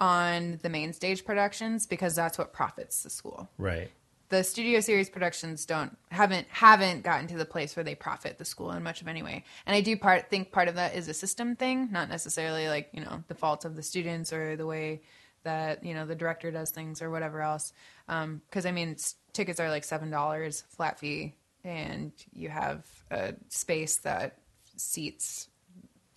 on 0.00 0.58
the 0.62 0.68
main 0.68 0.92
stage 0.92 1.24
productions 1.24 1.86
because 1.86 2.14
that's 2.14 2.38
what 2.38 2.52
profits 2.52 3.02
the 3.02 3.10
school. 3.10 3.48
Right. 3.58 3.90
The 4.30 4.44
studio 4.44 4.80
series 4.80 5.10
productions 5.10 5.66
don't 5.66 5.96
haven't 6.10 6.46
haven't 6.50 7.02
gotten 7.02 7.26
to 7.28 7.36
the 7.36 7.44
place 7.44 7.74
where 7.74 7.82
they 7.84 7.96
profit 7.96 8.38
the 8.38 8.44
school 8.44 8.70
in 8.70 8.82
much 8.82 9.02
of 9.02 9.08
any 9.08 9.22
way. 9.24 9.44
And 9.66 9.74
I 9.74 9.80
do 9.80 9.96
part 9.96 10.30
think 10.30 10.52
part 10.52 10.68
of 10.68 10.76
that 10.76 10.94
is 10.94 11.08
a 11.08 11.14
system 11.14 11.56
thing, 11.56 11.90
not 11.90 12.08
necessarily 12.08 12.68
like 12.68 12.90
you 12.92 13.00
know 13.00 13.24
the 13.26 13.34
fault 13.34 13.64
of 13.64 13.74
the 13.74 13.82
students 13.82 14.32
or 14.32 14.56
the 14.56 14.66
way 14.66 15.02
that 15.42 15.84
you 15.84 15.94
know 15.94 16.06
the 16.06 16.14
director 16.14 16.50
does 16.52 16.70
things 16.70 17.02
or 17.02 17.10
whatever 17.10 17.42
else. 17.42 17.72
Um, 18.08 18.40
because 18.48 18.66
I 18.66 18.70
mean, 18.70 18.90
s- 18.92 19.16
tickets 19.32 19.58
are 19.58 19.68
like 19.68 19.82
seven 19.82 20.10
dollars 20.10 20.62
flat 20.76 21.00
fee, 21.00 21.34
and 21.64 22.12
you 22.32 22.48
have 22.48 22.86
a 23.10 23.34
space 23.48 23.98
that 23.98 24.38
seats 24.76 25.48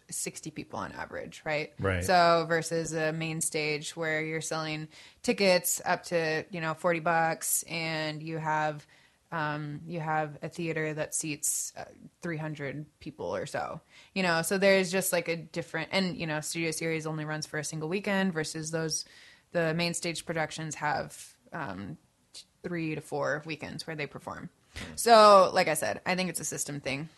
60 0.10 0.52
people 0.52 0.80
on 0.80 0.92
average, 0.94 1.42
right? 1.46 1.74
Right. 1.80 2.04
So 2.04 2.46
versus 2.48 2.94
a 2.94 3.12
main 3.12 3.42
stage 3.42 3.96
where 3.96 4.24
you're 4.24 4.42
selling 4.42 4.88
tickets 5.22 5.82
up 5.86 6.04
to, 6.06 6.46
you 6.52 6.62
know, 6.62 6.74
40 6.74 7.00
bucks 7.00 7.64
and 7.64 8.22
you 8.22 8.38
have 8.38 8.86
um, 9.32 9.82
you 9.88 10.00
have 10.00 10.38
a 10.44 10.50
theater 10.50 10.94
that 10.94 11.16
seats 11.16 11.74
uh, 11.76 11.86
300 12.22 12.86
people 13.00 13.36
or 13.36 13.48
so. 13.48 13.82
You 14.14 14.22
know, 14.22 14.44
so 14.44 14.60
there's 14.60 14.92
just 14.92 15.12
like 15.12 15.28
a 15.28 15.36
different 15.36 15.90
and 15.92 16.16
you 16.16 16.28
know, 16.28 16.40
studio 16.40 16.70
series 16.70 17.08
only 17.08 17.26
runs 17.26 17.48
for 17.48 17.58
a 17.58 17.64
single 17.64 17.90
weekend 17.90 18.32
versus 18.34 18.70
those 18.70 19.06
the 19.52 19.74
main 19.74 19.94
stage 19.96 20.26
productions 20.26 20.76
have 20.76 21.36
um, 21.52 21.98
3 22.64 22.96
to 22.96 23.02
4 23.02 23.44
weekends 23.46 23.86
where 23.88 23.96
they 23.96 24.08
perform. 24.08 24.50
So, 24.96 25.52
like 25.54 25.68
I 25.68 25.74
said, 25.74 26.02
I 26.06 26.16
think 26.16 26.30
it's 26.30 26.40
a 26.40 26.46
system 26.46 26.80
thing 26.80 27.10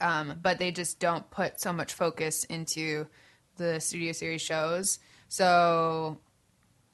um, 0.00 0.38
but 0.42 0.58
they 0.58 0.70
just 0.70 0.98
don't 0.98 1.28
put 1.30 1.60
so 1.60 1.72
much 1.72 1.94
focus 1.94 2.44
into 2.44 3.06
the 3.56 3.80
studio 3.80 4.12
series 4.12 4.42
shows. 4.42 4.98
So, 5.28 6.18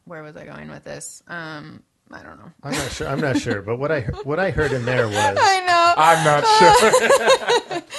where 0.05 0.23
was 0.23 0.37
I 0.37 0.45
going 0.45 0.71
with 0.71 0.85
this? 0.85 1.23
Um, 1.29 1.83
I 2.11 2.23
don't 2.23 2.39
know. 2.39 2.51
I'm 2.63 2.73
not 2.73 2.91
sure. 2.91 3.09
I'm 3.09 3.21
not 3.21 3.39
sure. 3.39 3.63
But 3.63 3.79
what 3.79 3.93
I 3.93 4.03
what 4.25 4.39
I 4.39 4.51
heard 4.51 4.73
in 4.73 4.85
there 4.85 5.07
was 5.09 5.17
I 5.17 5.67
know. 5.67 5.95
I'm 5.97 6.25
not 6.25 7.71
sure. 7.71 7.83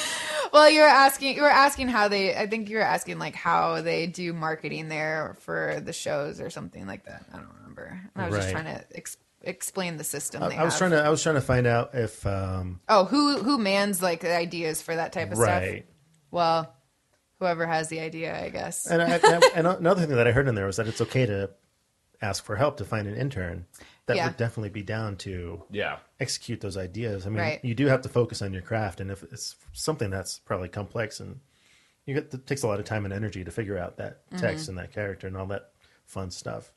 Well, 0.51 0.67
you 0.67 0.81
were 0.81 0.87
asking. 0.87 1.35
You 1.35 1.43
were 1.43 1.47
asking 1.47 1.89
how 1.89 2.07
they. 2.07 2.35
I 2.35 2.47
think 2.47 2.69
you 2.69 2.77
were 2.77 2.83
asking 2.83 3.19
like 3.19 3.35
how 3.35 3.83
they 3.83 4.07
do 4.07 4.33
marketing 4.33 4.89
there 4.89 5.35
for 5.41 5.79
the 5.79 5.93
shows 5.93 6.41
or 6.41 6.49
something 6.49 6.87
like 6.87 7.05
that. 7.05 7.23
I 7.31 7.37
don't 7.37 7.53
remember. 7.57 8.01
I 8.15 8.27
was 8.27 8.37
just 8.39 8.49
trying 8.49 8.65
to 8.65 8.83
ex- 8.95 9.17
explain 9.41 9.97
the 9.97 10.03
system. 10.03 10.43
I, 10.43 10.49
they 10.49 10.55
I 10.57 10.63
was 10.63 10.73
have. 10.73 10.79
trying 10.79 10.91
to 10.91 11.03
I 11.03 11.09
was 11.09 11.23
trying 11.23 11.35
to 11.35 11.41
find 11.41 11.65
out 11.67 11.91
if 11.93 12.25
um, 12.25 12.79
Oh, 12.89 13.05
who 13.05 13.37
who 13.37 13.57
mans 13.57 14.01
like 14.01 14.21
the 14.21 14.35
ideas 14.35 14.81
for 14.81 14.95
that 14.95 15.13
type 15.13 15.31
of 15.31 15.37
stuff? 15.37 15.47
right. 15.47 15.85
Well, 16.31 16.75
whoever 17.39 17.65
has 17.65 17.87
the 17.87 17.99
idea, 18.01 18.37
I 18.43 18.49
guess. 18.49 18.85
And, 18.85 19.01
I, 19.01 19.15
I- 19.23 19.49
and 19.55 19.67
another 19.67 20.05
thing 20.05 20.15
that 20.15 20.27
I 20.27 20.31
heard 20.31 20.47
in 20.47 20.55
there 20.55 20.65
was 20.65 20.77
that 20.77 20.87
it's 20.87 21.01
okay 21.01 21.25
to 21.25 21.49
ask 22.21 22.43
for 22.43 22.55
help 22.57 22.77
to 22.77 22.85
find 22.85 23.07
an 23.07 23.15
intern 23.15 23.65
that 24.07 24.17
Yeah. 24.17 24.27
would 24.27 24.37
definitely 24.37 24.69
be 24.71 24.83
down 24.83 25.15
to 25.17 25.63
yeah. 25.71 25.99
execute 26.19 26.59
those 26.59 26.75
ideas. 26.75 27.25
I 27.25 27.29
mean, 27.29 27.39
Right. 27.39 27.63
you 27.63 27.73
do 27.73 27.85
have 27.87 28.01
to 28.01 28.09
focus 28.09 28.41
on 28.41 28.51
your 28.53 28.61
craft, 28.61 28.99
and 28.99 29.09
if 29.09 29.23
it's 29.23 29.55
something 29.71 30.09
that's 30.09 30.37
probably 30.39 30.67
complex 30.67 31.19
and 31.21 31.39
you 32.05 32.13
get 32.15 32.33
it 32.33 32.45
takes 32.45 32.63
a 32.63 32.67
lot 32.67 32.79
of 32.79 32.85
time 32.85 33.05
and 33.05 33.13
energy 33.13 33.43
to 33.43 33.51
figure 33.51 33.77
out 33.77 33.97
that 33.97 34.29
text 34.37 34.63
Mm-hmm. 34.63 34.71
and 34.71 34.77
that 34.79 34.91
character 34.91 35.27
and 35.27 35.37
all 35.37 35.45
that 35.47 35.69
fun 36.05 36.29
stuff. 36.31 36.73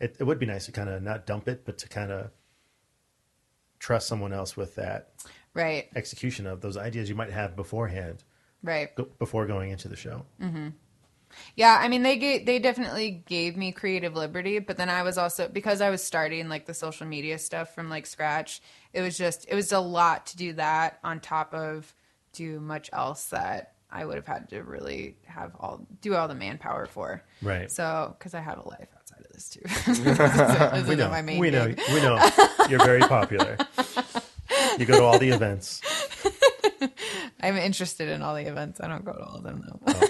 It, 0.00 0.16
it 0.18 0.24
would 0.24 0.38
be 0.38 0.46
nice 0.46 0.66
to 0.66 0.72
kind 0.72 0.88
of 0.88 1.02
not 1.02 1.26
dump 1.26 1.48
it, 1.48 1.64
but 1.64 1.78
to 1.78 1.88
kind 1.88 2.12
of 2.12 2.30
trust 3.78 4.06
someone 4.06 4.32
else 4.32 4.56
with 4.56 4.74
that 4.76 5.12
right. 5.54 5.88
execution 5.94 6.46
of 6.46 6.60
those 6.60 6.76
ideas 6.76 7.08
you 7.08 7.14
might 7.14 7.30
have 7.30 7.56
beforehand, 7.56 8.24
Right. 8.62 8.94
go, 8.94 9.04
before 9.18 9.46
going 9.46 9.70
into 9.70 9.88
the 9.88 9.96
show. 9.96 10.24
Mm-hmm. 10.40 10.68
Yeah, 11.56 11.78
I 11.80 11.88
mean 11.88 12.02
they 12.02 12.16
gave, 12.16 12.46
they 12.46 12.58
definitely 12.58 13.22
gave 13.26 13.56
me 13.56 13.70
creative 13.70 14.14
liberty, 14.16 14.58
but 14.60 14.76
then 14.76 14.88
I 14.88 15.02
was 15.02 15.18
also 15.18 15.46
because 15.46 15.80
I 15.80 15.90
was 15.90 16.02
starting 16.02 16.48
like 16.48 16.66
the 16.66 16.74
social 16.74 17.06
media 17.06 17.38
stuff 17.38 17.74
from 17.74 17.90
like 17.90 18.06
scratch. 18.06 18.62
It 18.92 19.02
was 19.02 19.18
just 19.18 19.46
it 19.48 19.54
was 19.54 19.70
a 19.72 19.78
lot 19.78 20.26
to 20.26 20.36
do 20.36 20.54
that 20.54 20.98
on 21.04 21.20
top 21.20 21.52
of 21.54 21.94
do 22.32 22.60
much 22.60 22.88
else 22.92 23.26
that 23.26 23.74
I 23.90 24.04
would 24.04 24.16
have 24.16 24.26
had 24.26 24.48
to 24.50 24.62
really 24.62 25.16
have 25.26 25.52
all 25.60 25.86
do 26.00 26.14
all 26.14 26.28
the 26.28 26.34
manpower 26.34 26.86
for. 26.86 27.22
Right. 27.42 27.70
So 27.70 28.16
because 28.18 28.34
I 28.34 28.40
have 28.40 28.58
a 28.58 28.68
life 28.68 28.88
this 29.38 29.48
too. 29.48 29.60
this 29.92 30.86
we 30.88 30.96
know, 30.96 31.08
my 31.08 31.22
main 31.22 31.38
we 31.38 31.50
know, 31.50 31.68
gig. 31.68 31.80
we 31.88 32.00
know. 32.00 32.30
You're 32.68 32.84
very 32.84 33.00
popular. 33.00 33.56
You 34.78 34.86
go 34.86 34.98
to 34.98 35.04
all 35.04 35.18
the 35.18 35.30
events. 35.30 35.80
I'm 37.40 37.56
interested 37.56 38.08
in 38.08 38.22
all 38.22 38.34
the 38.34 38.46
events. 38.46 38.80
I 38.80 38.88
don't 38.88 39.04
go 39.04 39.12
to 39.12 39.22
all 39.22 39.36
of 39.36 39.42
them 39.44 39.62
though. 39.66 40.02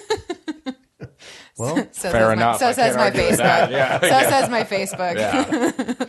Well, 1.59 1.89
so 1.91 2.11
Fair 2.11 2.33
enough. 2.33 2.55
My, 2.55 2.59
so 2.59 2.67
I 2.69 2.73
says 2.73 2.97
can't 2.97 2.97
my 2.97 3.05
argue 3.07 3.23
with 3.23 3.41
Facebook. 3.41 3.71
Yeah. 3.71 4.01
So 4.01 4.07
yeah. 4.07 4.31
says 4.31 4.51
my 4.51 4.63
Facebook. 4.63 5.17
Yeah. 5.17 6.07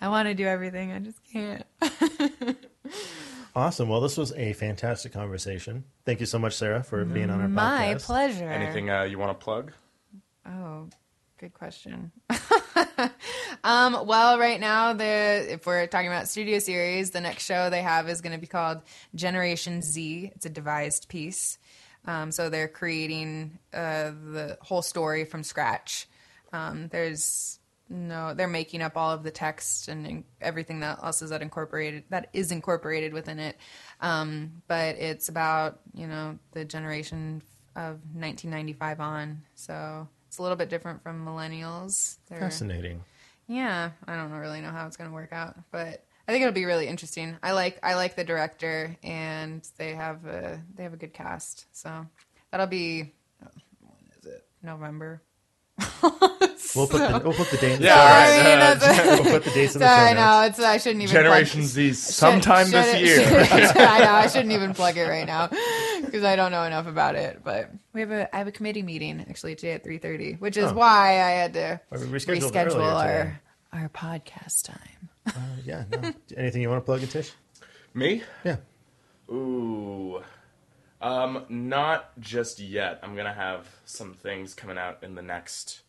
I 0.00 0.08
want 0.08 0.26
to 0.26 0.34
do 0.34 0.44
everything. 0.44 0.90
I 0.92 0.98
just 0.98 1.18
can't. 1.32 1.64
awesome. 3.54 3.88
Well, 3.88 4.00
this 4.00 4.16
was 4.16 4.32
a 4.32 4.54
fantastic 4.54 5.12
conversation. 5.12 5.84
Thank 6.04 6.18
you 6.18 6.26
so 6.26 6.40
much, 6.40 6.54
Sarah, 6.54 6.82
for 6.82 7.04
being 7.04 7.30
on 7.30 7.40
our 7.40 7.48
My 7.48 7.62
podcast. 7.62 7.92
My 7.92 7.98
pleasure. 7.98 8.48
Anything 8.50 8.90
uh, 8.90 9.02
you 9.04 9.18
want 9.18 9.38
to 9.38 9.44
plug? 9.44 9.72
Oh, 10.44 10.88
good 11.38 11.54
question. 11.54 12.12
um, 13.64 14.06
well, 14.06 14.38
right 14.38 14.60
now, 14.60 14.92
the 14.92 15.46
if 15.48 15.66
we're 15.66 15.86
talking 15.86 16.08
about 16.08 16.28
studio 16.28 16.58
series, 16.58 17.10
the 17.10 17.20
next 17.20 17.44
show 17.44 17.70
they 17.70 17.82
have 17.82 18.08
is 18.08 18.20
going 18.20 18.32
to 18.32 18.40
be 18.40 18.46
called 18.46 18.82
Generation 19.14 19.80
Z. 19.80 20.32
It's 20.34 20.46
a 20.46 20.50
devised 20.50 21.08
piece. 21.08 21.58
Um, 22.06 22.32
so 22.32 22.50
they're 22.50 22.68
creating 22.68 23.58
uh, 23.72 24.10
the 24.32 24.58
whole 24.60 24.82
story 24.82 25.24
from 25.24 25.42
scratch. 25.42 26.08
Um, 26.52 26.88
there's 26.88 27.58
no, 27.88 28.34
they're 28.34 28.48
making 28.48 28.82
up 28.82 28.96
all 28.96 29.12
of 29.12 29.22
the 29.22 29.30
text 29.30 29.88
and 29.88 30.24
everything 30.40 30.80
that 30.80 30.98
else 31.02 31.22
is 31.22 31.30
that 31.30 31.42
incorporated 31.42 32.04
that 32.10 32.28
is 32.32 32.50
incorporated 32.50 33.12
within 33.12 33.38
it. 33.38 33.56
Um, 34.00 34.62
but 34.66 34.96
it's 34.96 35.28
about 35.28 35.80
you 35.94 36.06
know 36.06 36.38
the 36.52 36.64
generation 36.64 37.42
of 37.76 38.00
1995 38.14 39.00
on, 39.00 39.42
so 39.54 40.08
it's 40.38 40.40
a 40.40 40.42
little 40.44 40.56
bit 40.56 40.68
different 40.68 41.02
from 41.02 41.26
millennials. 41.26 42.18
They're, 42.30 42.38
Fascinating. 42.38 43.02
yeah, 43.48 43.90
I 44.06 44.14
don't 44.14 44.30
really 44.30 44.60
know 44.60 44.70
how 44.70 44.86
it's 44.86 44.96
going 44.96 45.10
to 45.10 45.14
work 45.14 45.32
out, 45.32 45.56
but 45.72 46.04
I 46.28 46.30
think 46.32 46.42
it'll 46.42 46.54
be 46.54 46.64
really 46.64 46.86
interesting. 46.86 47.36
I 47.42 47.50
like 47.52 47.80
I 47.82 47.96
like 47.96 48.14
the 48.14 48.22
director, 48.22 48.96
and 49.02 49.68
they 49.78 49.94
have 49.94 50.24
a 50.26 50.62
they 50.76 50.84
have 50.84 50.92
a 50.92 50.96
good 50.96 51.12
cast, 51.12 51.66
so 51.72 52.06
that'll 52.52 52.68
be 52.68 53.12
when 53.80 53.96
is 54.16 54.26
it 54.26 54.46
November? 54.62 55.22
We'll 56.76 56.86
put 56.86 56.98
the, 56.98 57.20
we'll 57.24 57.32
put 57.32 57.50
the 57.50 57.56
date. 57.56 57.80
Yeah, 57.80 58.26
Sorry, 58.26 58.54
right, 58.54 59.08
uh, 59.16 59.22
We'll 59.22 59.32
put 59.32 59.44
the 59.44 59.50
dates 59.50 59.74
in 59.74 59.80
the 59.80 59.86
Sorry, 59.88 60.08
show 60.10 60.14
no, 60.16 60.40
notes. 60.42 60.58
it's 60.58 60.66
I 60.66 60.76
shouldn't 60.76 61.02
even 61.02 61.12
Generation 61.14 61.60
plug- 61.62 61.68
Z 61.70 61.92
sometime 61.94 62.66
should- 62.66 62.74
this 62.74 62.90
should- 62.92 63.00
year. 63.00 63.44
should- 63.46 63.76
I 63.78 63.98
know 64.00 64.10
I 64.12 64.26
shouldn't 64.26 64.52
even 64.52 64.74
plug 64.74 64.96
it 64.98 65.08
right 65.08 65.26
now 65.26 65.48
because 66.04 66.24
I 66.24 66.36
don't 66.36 66.50
know 66.52 66.64
enough 66.64 66.86
about 66.86 67.14
it. 67.14 67.40
But 67.44 67.70
we 67.92 68.00
have 68.00 68.10
a 68.10 68.34
I 68.34 68.38
have 68.38 68.46
a 68.48 68.52
committee 68.52 68.82
meeting 68.82 69.24
actually 69.28 69.54
today 69.54 69.72
at 69.72 69.84
three 69.84 69.98
thirty, 69.98 70.34
which 70.34 70.56
is 70.56 70.70
Oh. 70.70 70.74
why 70.74 71.10
I 71.20 71.30
had 71.30 71.52
to 71.54 71.80
Well, 71.90 72.00
we 72.00 72.06
reschedule 72.06 72.50
earlier 72.54 72.68
today. 72.68 72.80
our 72.82 73.40
our 73.82 73.88
podcast 73.90 74.64
time. 74.66 75.08
Uh, 75.26 75.32
yeah. 75.64 75.84
No. 75.90 76.12
Anything 76.36 76.62
you 76.62 76.68
want 76.70 76.80
to 76.82 76.84
plug 76.86 77.02
in, 77.02 77.08
Tish? 77.08 77.32
Me? 77.94 78.22
Yeah. 78.44 78.56
Ooh. 79.30 80.22
Um, 81.00 81.44
not 81.48 82.18
just 82.18 82.58
yet. 82.58 82.98
I'm 83.02 83.14
gonna 83.14 83.32
have 83.34 83.66
some 83.84 84.14
things 84.14 84.54
coming 84.54 84.78
out 84.78 85.02
in 85.02 85.14
the 85.14 85.22
next 85.22 85.82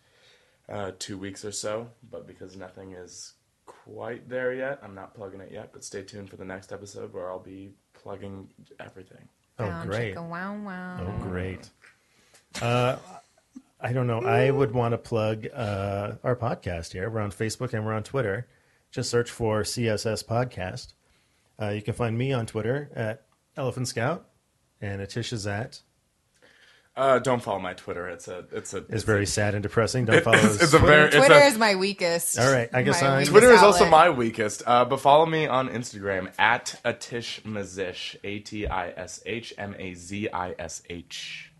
uh, 0.67 0.91
two 0.99 1.17
weeks 1.17 1.43
or 1.43 1.51
so, 1.51 1.89
but 2.11 2.27
because 2.27 2.55
nothing 2.55 2.91
is 2.93 3.33
quite 3.65 4.29
there 4.29 4.53
yet, 4.53 4.79
I'm 4.83 4.93
not 4.93 5.15
plugging 5.15 5.39
it 5.41 5.51
yet. 5.51 5.71
But 5.73 5.83
stay 5.83 6.03
tuned 6.03 6.29
for 6.29 6.35
the 6.35 6.45
next 6.45 6.71
episode 6.71 7.11
where 7.13 7.29
I'll 7.31 7.39
be 7.39 7.73
plugging 7.93 8.49
everything. 8.79 9.27
Oh, 9.59 9.83
great. 9.85 10.15
wow, 10.15 10.57
wow. 10.57 10.99
Oh, 11.01 11.23
great. 11.23 11.69
Uh, 12.61 12.97
I 13.81 13.93
don't 13.93 14.07
know. 14.07 14.21
I 14.21 14.51
would 14.51 14.73
want 14.73 14.93
to 14.93 14.97
plug 14.97 15.47
uh, 15.53 16.13
our 16.23 16.35
podcast 16.35 16.93
here. 16.93 17.09
We're 17.09 17.21
on 17.21 17.31
Facebook 17.31 17.73
and 17.73 17.85
we're 17.85 17.93
on 17.93 18.03
Twitter. 18.03 18.47
Just 18.91 19.09
search 19.09 19.29
for 19.29 19.61
CSS 19.61 20.25
Podcast. 20.25 20.93
Uh, 21.61 21.69
you 21.69 21.81
can 21.81 21.93
find 21.93 22.17
me 22.17 22.33
on 22.33 22.45
Twitter 22.45 22.89
at 22.95 23.23
Elephant 23.55 23.87
Scout, 23.87 24.27
and 24.81 25.01
Atish 25.01 25.33
is 25.33 25.45
at. 25.45 25.81
Uh, 26.99 27.17
don't 27.19 27.41
follow 27.41 27.59
my 27.59 27.73
Twitter. 27.73 28.09
It's 28.09 28.27
a 28.27 28.43
it's 28.51 28.73
a 28.73 28.83
It's 28.89 29.03
very 29.05 29.25
sad 29.25 29.53
and 29.55 29.63
depressing. 29.63 30.03
Don't 30.03 30.21
follow 30.21 30.37
it's, 30.37 30.61
it's 30.61 30.73
a 30.73 30.79
very 30.79 31.05
it's 31.07 31.15
Twitter 31.15 31.33
a, 31.33 31.45
is 31.45 31.57
my 31.57 31.75
weakest. 31.75 32.37
All 32.37 32.51
right, 32.51 32.69
I 32.73 32.81
guess 32.81 33.01
I- 33.01 33.13
weakest 33.19 33.31
Twitter 33.31 33.51
is 33.51 33.63
also 33.63 33.89
my 33.89 34.09
weakest, 34.09 34.63
uh, 34.65 34.83
but 34.83 34.99
follow 34.99 35.25
me 35.25 35.47
on 35.47 35.69
Instagram 35.69 36.33
at 36.37 36.77
Atish 36.83 37.41
Mazish, 37.43 38.17
A 38.25 38.39
T 38.39 38.67
I 38.67 38.89
S 38.89 39.21
H 39.25 39.53
M 39.57 39.75
A 39.79 39.93
Z 39.93 40.27
I 40.33 40.55
S 40.59 40.81
H. 40.89 41.53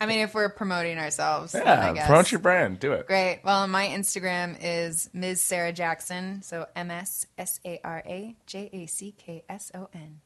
I 0.00 0.06
mean, 0.06 0.20
if 0.20 0.32
we're 0.32 0.48
promoting 0.48 0.96
ourselves, 0.96 1.52
then 1.52 1.66
I 1.66 1.88
Yeah, 1.88 1.92
guess. 1.94 2.06
promote 2.06 2.32
your 2.32 2.38
brand. 2.38 2.78
Do 2.80 2.92
it. 2.92 3.06
Great. 3.08 3.40
Well, 3.44 3.66
my 3.68 3.88
Instagram 3.88 4.56
is 4.62 5.10
Ms. 5.12 5.42
Sarah 5.42 5.72
Jackson. 5.72 6.40
So 6.42 6.66
M 6.74 6.90
S 6.90 7.26
S 7.36 7.60
A 7.66 7.78
R 7.84 8.02
A 8.06 8.36
J 8.46 8.70
A 8.72 8.86
C 8.86 9.12
K 9.18 9.44
S 9.50 9.70
O 9.74 9.88
N. 9.92 10.20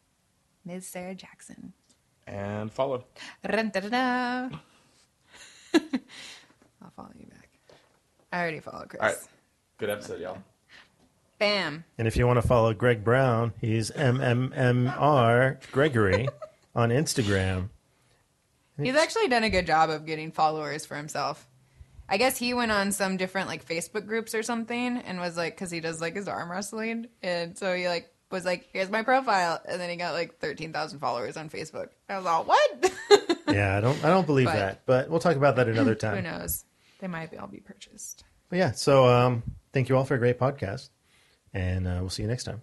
Ms. 0.65 0.87
Sarah 0.87 1.15
Jackson. 1.17 1.73
And 2.33 2.73
follow. 2.73 3.05
I'll 5.75 6.91
follow 6.97 7.13
you 7.19 7.27
back. 7.27 7.49
I 8.33 8.41
already 8.41 8.61
followed 8.61 8.89
Chris. 8.89 9.03
All 9.03 9.09
right. 9.09 9.19
Good 9.79 9.91
episode, 9.91 10.21
y'all. 10.21 10.39
Bam. 11.39 11.85
And 11.99 12.09
if 12.09 12.17
you 12.17 12.27
want 12.27 12.41
to 12.41 12.47
follow 12.47 12.73
Greg 12.73 13.05
Brown, 13.05 13.53
he's 13.61 13.91
MMMR 13.91 15.71
Gregory 15.71 16.29
on 16.75 16.91
Instagram. 16.91 17.69
He's 18.81 18.97
actually 18.97 19.29
done 19.29 19.45
a 19.45 19.51
good 19.51 19.67
job 19.67 19.91
of 19.91 20.07
getting 20.07 20.33
followers 20.33 20.87
for 20.87 20.97
himself. 20.97 21.47
I 22.09 22.17
guess 22.17 22.37
he 22.37 22.55
went 22.55 22.73
on 22.73 22.93
some 22.93 23.17
different 23.17 23.49
like 23.49 23.67
Facebook 23.67 24.07
groups 24.07 24.35
or 24.35 24.43
something 24.43 24.99
and 24.99 25.21
was 25.21 25.37
like, 25.37 25.55
because 25.55 25.71
he 25.71 25.81
does 25.81 26.01
like 26.01 26.17
his 26.17 26.29
arm 26.29 26.51
wrestling, 26.51 27.07
and 27.23 27.57
so 27.57 27.75
he 27.75 27.89
like 27.89 28.12
was 28.33 28.45
like, 28.45 28.69
"Here's 28.73 28.91
my 28.91 29.03
profile," 29.03 29.61
and 29.69 29.81
then 29.81 29.89
he 29.91 29.97
got 29.97 30.15
like 30.15 30.39
thirteen 30.39 30.73
thousand 30.73 30.99
followers 30.99 31.37
on 31.37 31.49
Facebook. 31.51 31.89
I 32.09 32.17
was 32.17 32.27
all, 32.27 32.45
"What?" 32.45 32.93
Yeah, 33.49 33.77
I 33.77 33.81
don't 33.81 34.03
I 34.05 34.09
don't 34.09 34.27
believe 34.27 34.47
But- 34.47 34.55
that, 34.55 34.87
but 34.87 35.11
we'll 35.11 35.21
talk 35.21 35.37
about 35.37 35.57
that 35.57 35.69
another 35.69 35.95
time. 35.95 36.17
Who 36.17 36.23
knows? 36.23 36.65
They 37.01 37.07
might 37.07 37.31
be 37.31 37.37
all 37.37 37.47
be 37.49 37.61
purchased. 37.61 38.25
But 38.49 38.59
yeah, 38.59 38.71
so 38.73 39.07
um, 39.07 39.43
thank 39.73 39.89
you 39.89 39.97
all 39.97 40.05
for 40.05 40.15
a 40.15 40.19
great 40.19 40.39
podcast, 40.39 40.89
and 41.53 41.87
uh, 41.87 41.99
we'll 42.01 42.11
see 42.11 42.23
you 42.23 42.29
next 42.29 42.45
time. 42.45 42.63